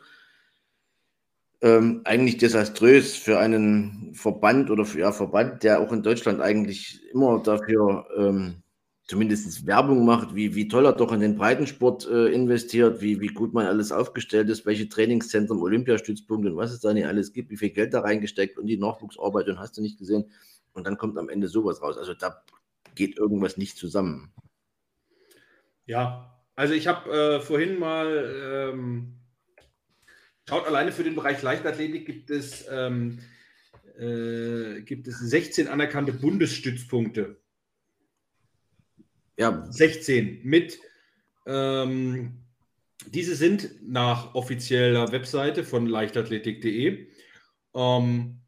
Ähm, 1.62 2.02
eigentlich 2.04 2.38
desaströs 2.38 3.16
für 3.16 3.40
einen 3.40 4.14
Verband 4.14 4.70
oder 4.70 4.84
für 4.84 5.00
ja, 5.00 5.14
Verband, 5.14 5.64
der 5.64 5.80
auch 5.80 5.94
in 5.94 6.04
Deutschland 6.04 6.42
eigentlich 6.42 7.00
immer 7.14 7.42
dafür 7.42 8.06
ähm, 8.18 8.63
zumindest 9.06 9.68
Werbung 9.68 10.06
macht, 10.06 10.34
wie, 10.34 10.56
wie 10.56 10.68
toll 10.68 10.86
er 10.86 10.94
doch 10.94 11.12
in 11.12 11.20
den 11.20 11.36
Breitensport 11.36 12.08
äh, 12.08 12.28
investiert, 12.28 13.02
wie, 13.02 13.20
wie 13.20 13.28
gut 13.28 13.54
man 13.54 13.66
alles 13.66 13.92
aufgestellt 13.92 14.50
ist, 14.50 14.66
welche 14.66 14.88
Trainingszentren, 14.88 15.60
Olympiastützpunkte 15.60 16.52
und 16.52 16.58
was 16.58 16.72
es 16.72 16.80
da 16.80 16.94
nicht 16.94 17.06
alles 17.06 17.34
gibt, 17.34 17.52
wie 17.52 17.58
viel 17.58 17.72
Geld 17.72 17.94
da 17.94 18.02
reingesteckt 18.02 18.58
und 18.58 18.68
die 18.68 18.78
Nachwuchsarbeit 18.78 19.50
und 19.50 19.60
hast 19.60 19.78
du 19.78 19.82
nicht 19.82 20.00
gesehen. 20.00 20.32
Und 20.74 20.88
dann 20.88 20.98
kommt 20.98 21.18
am 21.18 21.30
Ende 21.30 21.48
sowas 21.48 21.82
raus. 21.82 21.98
Also 21.98 22.14
da 22.14 22.44
geht 22.96 23.18
irgendwas 23.18 23.58
nicht 23.58 23.78
zusammen. 23.78 24.32
Ja, 25.86 26.42
also 26.56 26.74
ich 26.74 26.88
habe 26.88 27.12
äh, 27.12 27.42
vorhin 27.42 27.78
mal 27.78 28.72
ähm, 28.72 29.20
schaut, 30.48 30.66
alleine 30.66 30.94
für 30.94 31.04
den 31.04 31.16
Bereich 31.16 31.42
Leichtathletik 31.42 32.06
gibt 32.06 32.30
es, 32.30 32.66
ähm, 32.72 33.20
äh, 34.00 34.82
gibt 34.82 35.08
es 35.08 35.20
16 35.20 35.68
anerkannte 35.68 36.14
Bundesstützpunkte 36.14 37.43
ja. 39.38 39.66
16 39.70 40.42
mit. 40.44 40.80
Ähm, 41.46 42.44
diese 43.08 43.36
sind 43.36 43.82
nach 43.82 44.34
offizieller 44.34 45.12
Webseite 45.12 45.64
von 45.64 45.88
leichtathletik.de 45.88 47.08
ähm, 47.76 48.40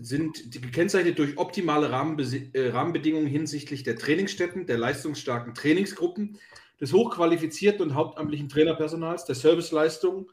sind 0.00 0.52
gekennzeichnet 0.52 1.18
durch 1.18 1.38
optimale 1.38 1.90
Rahmenbe 1.90 2.24
äh, 2.52 2.70
Rahmenbedingungen 2.70 3.26
hinsichtlich 3.26 3.82
der 3.82 3.96
Trainingsstätten, 3.96 4.66
der 4.66 4.78
leistungsstarken 4.78 5.54
Trainingsgruppen, 5.54 6.38
des 6.80 6.92
hochqualifizierten 6.92 7.82
und 7.82 7.94
hauptamtlichen 7.94 8.48
Trainerpersonals, 8.48 9.24
der 9.24 9.34
Serviceleistung 9.34 10.30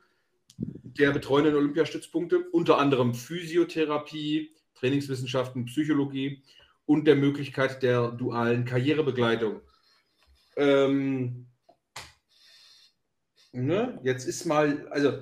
der 0.58 1.12
betreuenden 1.12 1.56
Olympiastützpunkte, 1.56 2.50
unter 2.52 2.78
anderem 2.78 3.14
Physiotherapie, 3.14 4.52
Trainingswissenschaften, 4.76 5.66
Psychologie 5.66 6.44
und 6.86 7.06
der 7.06 7.16
Möglichkeit 7.16 7.82
der 7.84 8.10
dualen 8.10 8.66
Karrierebegleitung. 8.66 9.62
Ähm, 10.56 11.48
ne? 13.52 14.00
Jetzt 14.04 14.26
ist 14.26 14.46
mal, 14.46 14.88
also 14.90 15.20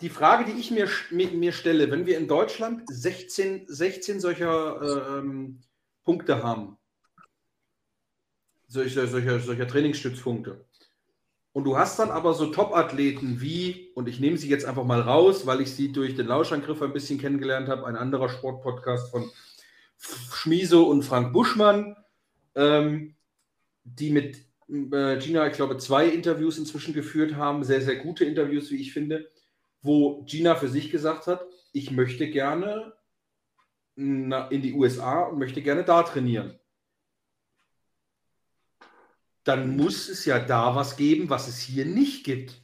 die 0.00 0.08
Frage, 0.08 0.44
die 0.44 0.58
ich 0.58 0.70
mir, 0.70 0.88
mir, 1.10 1.52
stelle, 1.52 1.90
wenn 1.90 2.06
wir 2.06 2.18
in 2.18 2.28
Deutschland 2.28 2.82
16, 2.88 3.66
16 3.66 4.20
solcher 4.20 5.18
ähm, 5.18 5.62
Punkte 6.04 6.42
haben, 6.42 6.76
solcher, 8.68 9.06
solcher, 9.06 9.40
solcher 9.40 9.66
Trainingsstützpunkte, 9.66 10.66
und 11.56 11.64
du 11.64 11.78
hast 11.78 11.98
dann 11.98 12.10
aber 12.10 12.34
so 12.34 12.48
Top-Athleten 12.48 13.40
wie, 13.40 13.90
und 13.94 14.10
ich 14.10 14.20
nehme 14.20 14.36
sie 14.36 14.50
jetzt 14.50 14.66
einfach 14.66 14.84
mal 14.84 15.00
raus, 15.00 15.46
weil 15.46 15.62
ich 15.62 15.72
sie 15.72 15.90
durch 15.90 16.14
den 16.14 16.26
Lauschangriff 16.26 16.82
ein 16.82 16.92
bisschen 16.92 17.18
kennengelernt 17.18 17.68
habe, 17.68 17.86
ein 17.86 17.96
anderer 17.96 18.28
Sportpodcast 18.28 19.10
von 19.10 19.30
Schmieso 19.98 20.88
und 20.88 21.02
Frank 21.02 21.32
Buschmann, 21.32 21.96
ähm, 22.54 23.14
die 23.84 24.10
mit 24.10 24.46
äh, 24.68 25.18
Gina, 25.18 25.46
ich 25.46 25.54
glaube, 25.54 25.78
zwei 25.78 26.08
Interviews 26.08 26.58
inzwischen 26.58 26.94
geführt 26.94 27.36
haben, 27.36 27.64
sehr, 27.64 27.80
sehr 27.80 27.96
gute 27.96 28.24
Interviews, 28.24 28.70
wie 28.70 28.80
ich 28.80 28.92
finde, 28.92 29.30
wo 29.82 30.22
Gina 30.24 30.56
für 30.56 30.68
sich 30.68 30.90
gesagt 30.90 31.26
hat, 31.26 31.44
ich 31.72 31.90
möchte 31.90 32.30
gerne 32.30 32.92
in 33.96 34.30
die 34.50 34.74
USA 34.74 35.22
und 35.22 35.38
möchte 35.38 35.62
gerne 35.62 35.82
da 35.82 36.02
trainieren. 36.02 36.58
Dann 39.44 39.76
muss 39.76 40.08
es 40.08 40.26
ja 40.26 40.38
da 40.38 40.74
was 40.74 40.96
geben, 40.96 41.30
was 41.30 41.48
es 41.48 41.60
hier 41.60 41.86
nicht 41.86 42.24
gibt. 42.24 42.60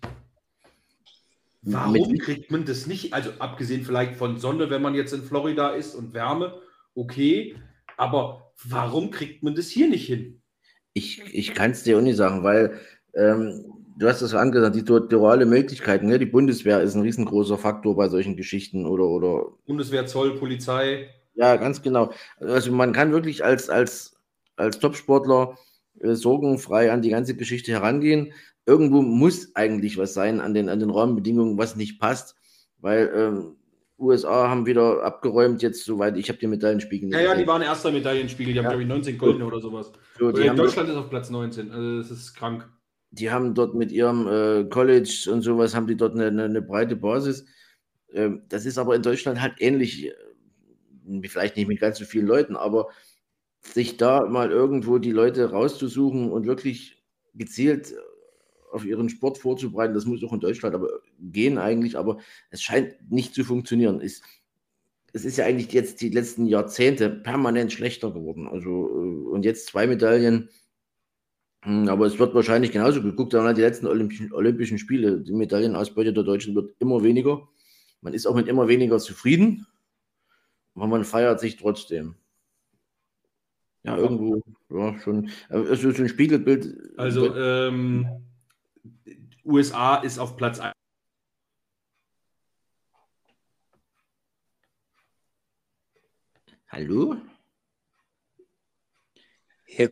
Warum 1.63 2.19
kriegt 2.19 2.51
man 2.51 2.65
das 2.65 2.87
nicht? 2.87 3.15
Also 3.15 3.31
abgesehen 3.39 3.85
vielleicht 3.85 4.17
von 4.17 4.39
Sonne, 4.39 4.69
wenn 4.69 4.83
man 4.83 4.95
jetzt 4.95 5.13
in 5.13 5.23
Florida 5.23 5.71
ist 5.71 5.95
und 5.95 6.13
Wärme, 6.13 6.61
okay, 6.95 7.57
aber 7.97 8.53
warum 8.65 9.11
kriegt 9.11 9.43
man 9.43 9.55
das 9.55 9.69
hier 9.69 9.89
nicht 9.89 10.07
hin? 10.07 10.43
Ich, 10.95 11.23
ich 11.35 11.55
kann 11.55 11.71
es 11.71 11.83
dir 11.83 11.99
auch 11.99 12.03
nicht 12.03 12.17
sagen, 12.17 12.43
weil 12.43 12.79
ähm, 13.15 13.65
du 13.99 14.09
hast 14.09 14.23
das 14.23 14.35
angesagt, 14.35 14.77
die 14.77 14.85
duale 14.85 15.47
Möglichkeiten, 15.47 16.07
ne? 16.07 16.19
die 16.19 16.27
Bundeswehr 16.27 16.81
ist 16.83 16.95
ein 16.95 17.03
riesengroßer 17.03 17.59
Faktor 17.59 17.97
bei 17.97 18.09
solchen 18.09 18.37
Geschichten 18.37 18.87
oder, 18.87 19.05
oder 19.05 19.47
Bundeswehr, 19.67 20.07
Zoll, 20.07 20.37
Polizei. 20.39 21.09
Ja, 21.35 21.57
ganz 21.57 21.83
genau. 21.83 22.13
Also 22.41 22.73
man 22.73 22.93
kann 22.93 23.13
wirklich 23.13 23.45
als, 23.45 23.71
als, 23.71 24.17
als 24.57 24.79
Topsportler 24.79 25.57
äh, 26.01 26.15
sorgenfrei 26.15 26.93
an 26.93 27.03
die 27.03 27.11
ganze 27.11 27.37
Geschichte 27.37 27.73
herangehen. 27.73 28.33
Irgendwo 28.67 29.03
muss 29.03 29.55
eigentlich 29.57 29.97
was 29.99 30.15
sein 30.15 30.41
an 30.41 30.55
den, 30.55 30.69
an 30.69 30.79
den 30.79 30.91
Rahmenbedingungen, 30.91 31.59
was 31.59 31.75
nicht 31.77 31.99
passt, 31.99 32.37
weil 32.79 33.11
ähm, 33.15 33.57
USA 34.03 34.49
haben 34.49 34.67
wieder 34.67 35.03
abgeräumt, 35.03 35.63
jetzt 35.63 35.85
soweit 35.85 36.17
ich 36.17 36.29
habe 36.29 36.39
die 36.39 36.47
Medaillenspiegel. 36.47 37.11
Ja, 37.11 37.21
ja, 37.21 37.35
die 37.35 37.47
waren 37.47 37.63
erster 37.63 37.91
Medaillenspiegel, 37.93 38.53
die 38.53 38.59
haben, 38.59 38.67
glaube 38.67 38.83
ich, 38.83 38.89
19 38.89 39.17
Goldene 39.17 39.47
oder 39.47 39.61
sowas. 39.61 39.93
So, 40.19 40.27
oder 40.27 40.55
Deutschland 40.55 40.89
ist 40.89 40.97
auf 40.97 41.09
Platz 41.09 41.31
19, 41.31 41.71
also 41.71 41.99
das 41.99 42.11
ist 42.11 42.35
krank. 42.35 42.69
Die 43.11 43.31
haben 43.31 43.55
dort 43.55 43.75
mit 43.75 43.93
ihrem 43.93 44.27
äh, 44.27 44.65
College 44.65 45.29
und 45.31 45.43
sowas, 45.43 45.75
haben 45.75 45.87
die 45.87 45.97
dort 45.97 46.15
eine, 46.15 46.27
eine, 46.27 46.45
eine 46.45 46.63
breite 46.63 46.97
Basis. 46.97 47.45
Ähm, 48.13 48.43
das 48.49 48.67
ist 48.67 48.79
aber 48.79 48.97
in 48.97 49.03
Deutschland 49.03 49.41
halt 49.41 49.55
ähnlich, 49.59 50.07
äh, 50.07 51.29
vielleicht 51.29 51.57
nicht 51.57 51.69
mit 51.69 51.81
ganz 51.81 51.99
so 51.99 52.05
vielen 52.05 52.27
Leuten, 52.27 52.57
aber 52.57 52.89
sich 53.61 53.97
da 53.97 54.27
mal 54.27 54.51
irgendwo 54.51 54.99
die 54.99 55.13
Leute 55.13 55.51
rauszusuchen 55.51 56.31
und 56.31 56.47
wirklich 56.47 57.03
gezielt 57.35 57.95
auf 58.73 58.85
ihren 58.85 59.09
Sport 59.09 59.39
vorzubereiten. 59.39 59.95
Das 59.95 60.07
muss 60.07 60.23
auch 60.25 60.33
in 60.33 60.41
Deutschland 60.41 60.75
aber 60.75 60.89
gehen 61.21 61.59
eigentlich, 61.59 61.97
aber 61.97 62.19
es 62.51 62.63
scheint 62.63 63.11
nicht 63.11 63.35
zu 63.35 63.45
funktionieren. 63.45 64.01
Es, 64.01 64.23
es 65.13 65.25
ist 65.25 65.37
ja 65.37 65.45
eigentlich 65.45 65.73
jetzt 65.73 66.01
die 66.01 66.09
letzten 66.09 66.47
Jahrzehnte 66.47 67.11
permanent 67.11 67.73
schlechter 67.73 68.11
geworden. 68.11 68.49
Also, 68.49 68.71
äh, 68.71 69.29
und 69.31 69.45
jetzt 69.45 69.67
zwei 69.67 69.87
Medaillen. 69.87 70.49
Hm, 71.65 71.89
aber 71.89 72.07
es 72.07 72.19
wird 72.19 72.35
wahrscheinlich 72.35 72.73
genauso 72.73 73.03
geguckt, 73.03 73.35
dann 73.35 73.55
die 73.55 73.61
letzten 73.61 73.87
Olympischen, 73.87 74.33
Olympischen 74.33 74.79
Spiele. 74.79 75.21
Die 75.21 75.33
Medaillenausbeute 75.33 76.13
der 76.13 76.25
Deutschen 76.25 76.55
wird 76.55 76.75
immer 76.79 77.03
weniger. 77.03 77.49
Man 78.01 78.15
ist 78.15 78.27
auch 78.27 78.35
mit 78.35 78.49
immer 78.49 78.67
weniger 78.69 78.99
zufrieden, 78.99 79.67
aber 80.75 80.89
man 80.89 81.05
feiert 81.05 81.39
sich 81.41 81.57
trotzdem. 81.57 82.17
Ja, 83.85 83.97
irgendwo, 83.97 84.41
ja, 84.71 84.99
schon. 85.01 85.31
Also 85.49 85.91
so 85.91 86.03
ein 86.03 86.09
Spiegelbild. 86.09 86.77
Also, 86.97 87.35
ähm, 87.35 88.07
USA 89.45 89.97
ist 89.97 90.19
auf 90.19 90.37
Platz 90.37 90.61
1. 90.61 90.73
Hallo? 96.69 97.17
Herr 99.65 99.91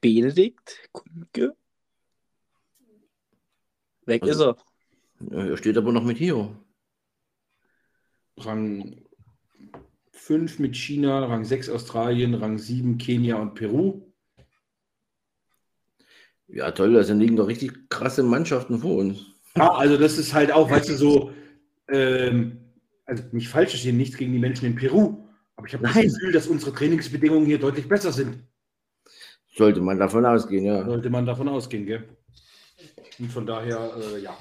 Benedikt 0.00 0.88
Kunke? 0.92 1.56
Weg 4.04 4.22
also, 4.22 4.50
ist 4.50 4.62
er. 5.30 5.50
Er 5.50 5.56
steht 5.56 5.76
aber 5.76 5.92
noch 5.92 6.04
mit 6.04 6.18
hier. 6.18 6.54
Rang 8.36 9.04
5 10.12 10.58
mit 10.58 10.76
China, 10.76 11.24
Rang 11.24 11.44
6 11.44 11.70
Australien, 11.70 12.34
Rang 12.34 12.58
7 12.58 12.98
Kenia 12.98 13.36
und 13.36 13.54
Peru. 13.54 14.07
Ja, 16.48 16.70
toll, 16.70 16.94
da 16.94 17.12
liegen 17.12 17.36
doch 17.36 17.46
richtig 17.46 17.90
krasse 17.90 18.22
Mannschaften 18.22 18.78
vor 18.78 18.96
uns. 18.96 19.26
Ja, 19.56 19.70
also 19.72 19.96
das 19.98 20.18
ist 20.18 20.32
halt 20.32 20.50
auch, 20.50 20.70
weißt 20.70 20.88
du, 20.88 20.94
so, 20.94 21.32
ähm, 21.90 22.58
also 23.04 23.22
nicht 23.32 23.48
falsch 23.48 23.74
ist 23.74 23.80
hier 23.80 23.92
nichts 23.92 24.16
gegen 24.16 24.32
die 24.32 24.38
Menschen 24.38 24.66
in 24.66 24.74
Peru, 24.74 25.28
aber 25.56 25.66
ich 25.66 25.74
habe 25.74 25.84
das 25.84 25.94
Gefühl, 25.94 26.32
dass 26.32 26.46
unsere 26.46 26.72
Trainingsbedingungen 26.72 27.46
hier 27.46 27.58
deutlich 27.58 27.88
besser 27.88 28.12
sind. 28.12 28.38
Sollte 29.56 29.80
man 29.80 29.98
davon 29.98 30.24
ausgehen, 30.24 30.64
ja. 30.64 30.84
Sollte 30.84 31.10
man 31.10 31.26
davon 31.26 31.48
ausgehen, 31.48 31.84
gell? 31.84 32.08
Und 33.18 33.32
von 33.32 33.44
daher, 33.44 33.92
äh, 33.96 34.20
ja. 34.20 34.36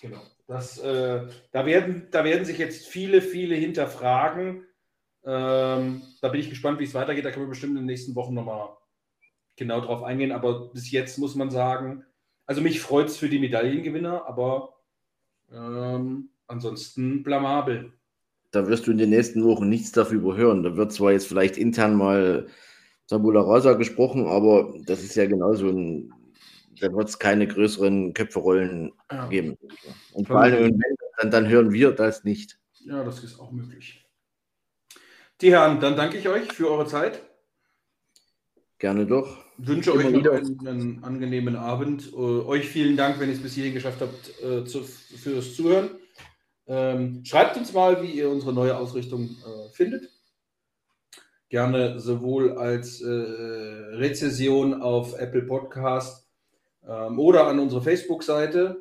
Genau. 0.00 0.20
Das, 0.46 0.78
äh, 0.78 1.26
da, 1.50 1.66
werden, 1.66 2.08
da 2.10 2.22
werden 2.22 2.44
sich 2.44 2.58
jetzt 2.58 2.86
viele, 2.86 3.22
viele 3.22 3.56
hinterfragen. 3.56 4.64
Ähm, 5.24 6.02
da 6.20 6.28
bin 6.28 6.40
ich 6.40 6.50
gespannt, 6.50 6.78
wie 6.78 6.84
es 6.84 6.94
weitergeht. 6.94 7.24
Da 7.24 7.30
können 7.30 7.46
wir 7.46 7.50
bestimmt 7.50 7.72
in 7.72 7.78
den 7.78 7.86
nächsten 7.86 8.14
Wochen 8.14 8.34
nochmal 8.34 8.68
genau 9.56 9.80
drauf 9.80 10.02
eingehen. 10.02 10.32
Aber 10.32 10.68
bis 10.68 10.90
jetzt 10.90 11.18
muss 11.18 11.34
man 11.34 11.50
sagen, 11.50 12.04
also 12.46 12.60
mich 12.60 12.80
freut 12.80 13.08
es 13.08 13.16
für 13.16 13.28
die 13.28 13.38
Medaillengewinner, 13.38 14.26
aber 14.26 14.74
ähm, 15.52 16.30
ansonsten 16.46 17.22
blamabel. 17.22 17.92
Da 18.52 18.68
wirst 18.68 18.86
du 18.86 18.92
in 18.92 18.98
den 18.98 19.10
nächsten 19.10 19.44
Wochen 19.44 19.68
nichts 19.68 19.92
darüber 19.92 20.36
hören. 20.36 20.62
Da 20.62 20.76
wird 20.76 20.92
zwar 20.92 21.12
jetzt 21.12 21.26
vielleicht 21.26 21.56
intern 21.56 21.96
mal 21.96 22.46
Tabula 23.08 23.40
Rasa 23.40 23.74
gesprochen, 23.74 24.26
aber 24.26 24.74
das 24.86 25.02
ist 25.02 25.16
ja 25.16 25.26
genauso 25.26 25.68
ein 25.68 26.12
da 26.80 26.92
wird 26.92 27.08
es 27.08 27.18
keine 27.18 27.46
größeren 27.46 28.14
Köpferollen 28.14 28.92
ja. 29.10 29.28
geben. 29.28 29.56
Und 30.12 30.26
vor 30.26 30.40
allem, 30.40 30.80
dann, 31.18 31.30
dann 31.30 31.48
hören 31.48 31.72
wir 31.72 31.92
das 31.92 32.24
nicht. 32.24 32.58
Ja, 32.80 33.02
das 33.04 33.24
ist 33.24 33.38
auch 33.40 33.50
möglich. 33.50 34.04
Die 35.40 35.52
Herren, 35.52 35.80
dann 35.80 35.96
danke 35.96 36.18
ich 36.18 36.28
euch 36.28 36.52
für 36.52 36.70
eure 36.70 36.86
Zeit. 36.86 37.22
Gerne 38.78 39.06
doch. 39.06 39.44
Wünsche 39.56 39.92
Immer 39.92 40.04
euch 40.04 40.12
wieder 40.12 40.32
einen, 40.32 40.66
einen, 40.66 41.04
angenehmen 41.04 41.56
Abend. 41.56 42.12
Uh, 42.12 42.44
euch 42.46 42.68
vielen 42.68 42.96
Dank, 42.96 43.18
wenn 43.18 43.30
ihr 43.30 43.34
es 43.34 43.42
bis 43.42 43.54
hierhin 43.54 43.72
geschafft 43.72 44.00
habt, 44.00 44.32
uh, 44.44 44.64
zu, 44.64 44.82
fürs 44.82 45.54
Zuhören. 45.54 45.90
Ähm, 46.66 47.24
schreibt 47.24 47.56
uns 47.56 47.72
mal, 47.72 48.02
wie 48.02 48.10
ihr 48.10 48.28
unsere 48.28 48.52
neue 48.52 48.76
Ausrichtung 48.76 49.30
äh, 49.30 49.70
findet. 49.72 50.10
Gerne 51.48 52.00
sowohl 52.00 52.58
als 52.58 53.00
äh, 53.00 53.06
Rezession 53.06 54.82
auf 54.82 55.16
Apple 55.16 55.42
Podcast 55.42 56.28
ähm, 56.86 57.20
oder 57.20 57.46
an 57.46 57.60
unsere 57.60 57.82
Facebook-Seite. 57.82 58.78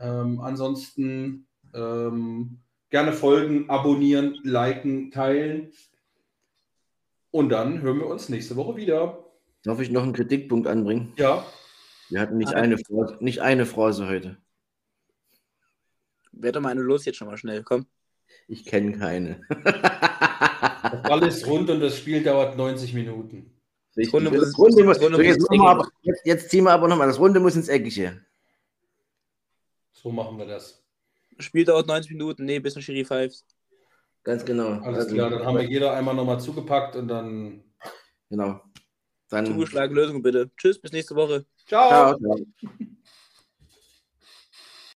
Ähm, 0.00 0.40
ansonsten 0.40 1.46
ähm, 1.74 2.60
gerne 2.88 3.12
folgen, 3.12 3.68
abonnieren, 3.68 4.38
liken, 4.42 5.10
teilen. 5.10 5.72
Und 7.30 7.50
dann 7.50 7.82
hören 7.82 7.98
wir 7.98 8.06
uns 8.06 8.30
nächste 8.30 8.56
Woche 8.56 8.76
wieder. 8.76 9.27
Darf 9.64 9.80
ich 9.80 9.90
noch 9.90 10.02
einen 10.02 10.12
Kritikpunkt 10.12 10.66
anbringen? 10.66 11.12
Ja. 11.16 11.44
Wir 12.10 12.20
hatten 12.20 12.38
nicht, 12.38 12.54
eine, 12.54 12.78
Phrase, 12.78 13.16
nicht 13.20 13.42
eine 13.42 13.66
Phrase 13.66 14.08
heute. 14.08 14.38
Wer 16.32 16.52
doch 16.52 16.60
mal 16.60 16.70
eine 16.70 16.80
los 16.80 17.04
jetzt 17.04 17.16
schon 17.16 17.28
mal 17.28 17.36
schnell, 17.36 17.62
komm. 17.62 17.86
Ich 18.46 18.64
kenne 18.64 18.96
keine. 18.96 19.40
Der 19.50 21.02
Ball 21.02 21.22
ist 21.26 21.46
rund 21.46 21.68
und 21.70 21.80
das 21.80 21.98
Spiel 21.98 22.22
dauert 22.22 22.56
90 22.56 22.94
Minuten. 22.94 23.52
Das 23.94 24.12
Runde 24.12 24.30
muss, 24.30 24.40
das 24.40 24.58
Runde 24.58 24.84
muss, 24.84 25.00
Runde 25.00 25.24
jetzt, 25.24 25.46
aber, 25.50 25.88
jetzt, 26.02 26.24
jetzt, 26.24 26.50
ziehen 26.50 26.64
wir 26.64 26.70
aber 26.70 26.86
nochmal, 26.86 27.08
das 27.08 27.18
Runde 27.18 27.40
muss 27.40 27.56
ins 27.56 27.68
Eckige. 27.68 28.24
So 29.92 30.12
machen 30.12 30.38
wir 30.38 30.46
das. 30.46 30.84
Spiel 31.40 31.64
dauert 31.64 31.88
90 31.88 32.12
Minuten, 32.12 32.44
nee, 32.44 32.60
bis 32.60 32.76
ein 32.76 32.82
Schiri 32.82 33.04
pfeift. 33.04 33.44
Ganz 34.22 34.44
genau. 34.44 34.80
Alles 34.80 35.04
also, 35.04 35.14
klar, 35.14 35.30
dann 35.30 35.44
haben 35.44 35.58
wir 35.58 35.64
jeder 35.64 35.94
einmal 35.94 36.14
nochmal 36.14 36.40
zugepackt 36.40 36.96
und 36.96 37.08
dann. 37.08 37.64
Genau. 38.30 38.60
Dann. 39.28 39.46
Zugeschlagen 39.46 39.94
Lösung 39.94 40.22
bitte. 40.22 40.50
Tschüss, 40.56 40.80
bis 40.80 40.92
nächste 40.92 41.14
Woche. 41.14 41.44
Ciao. 41.66 42.16
Ciao. 42.18 42.38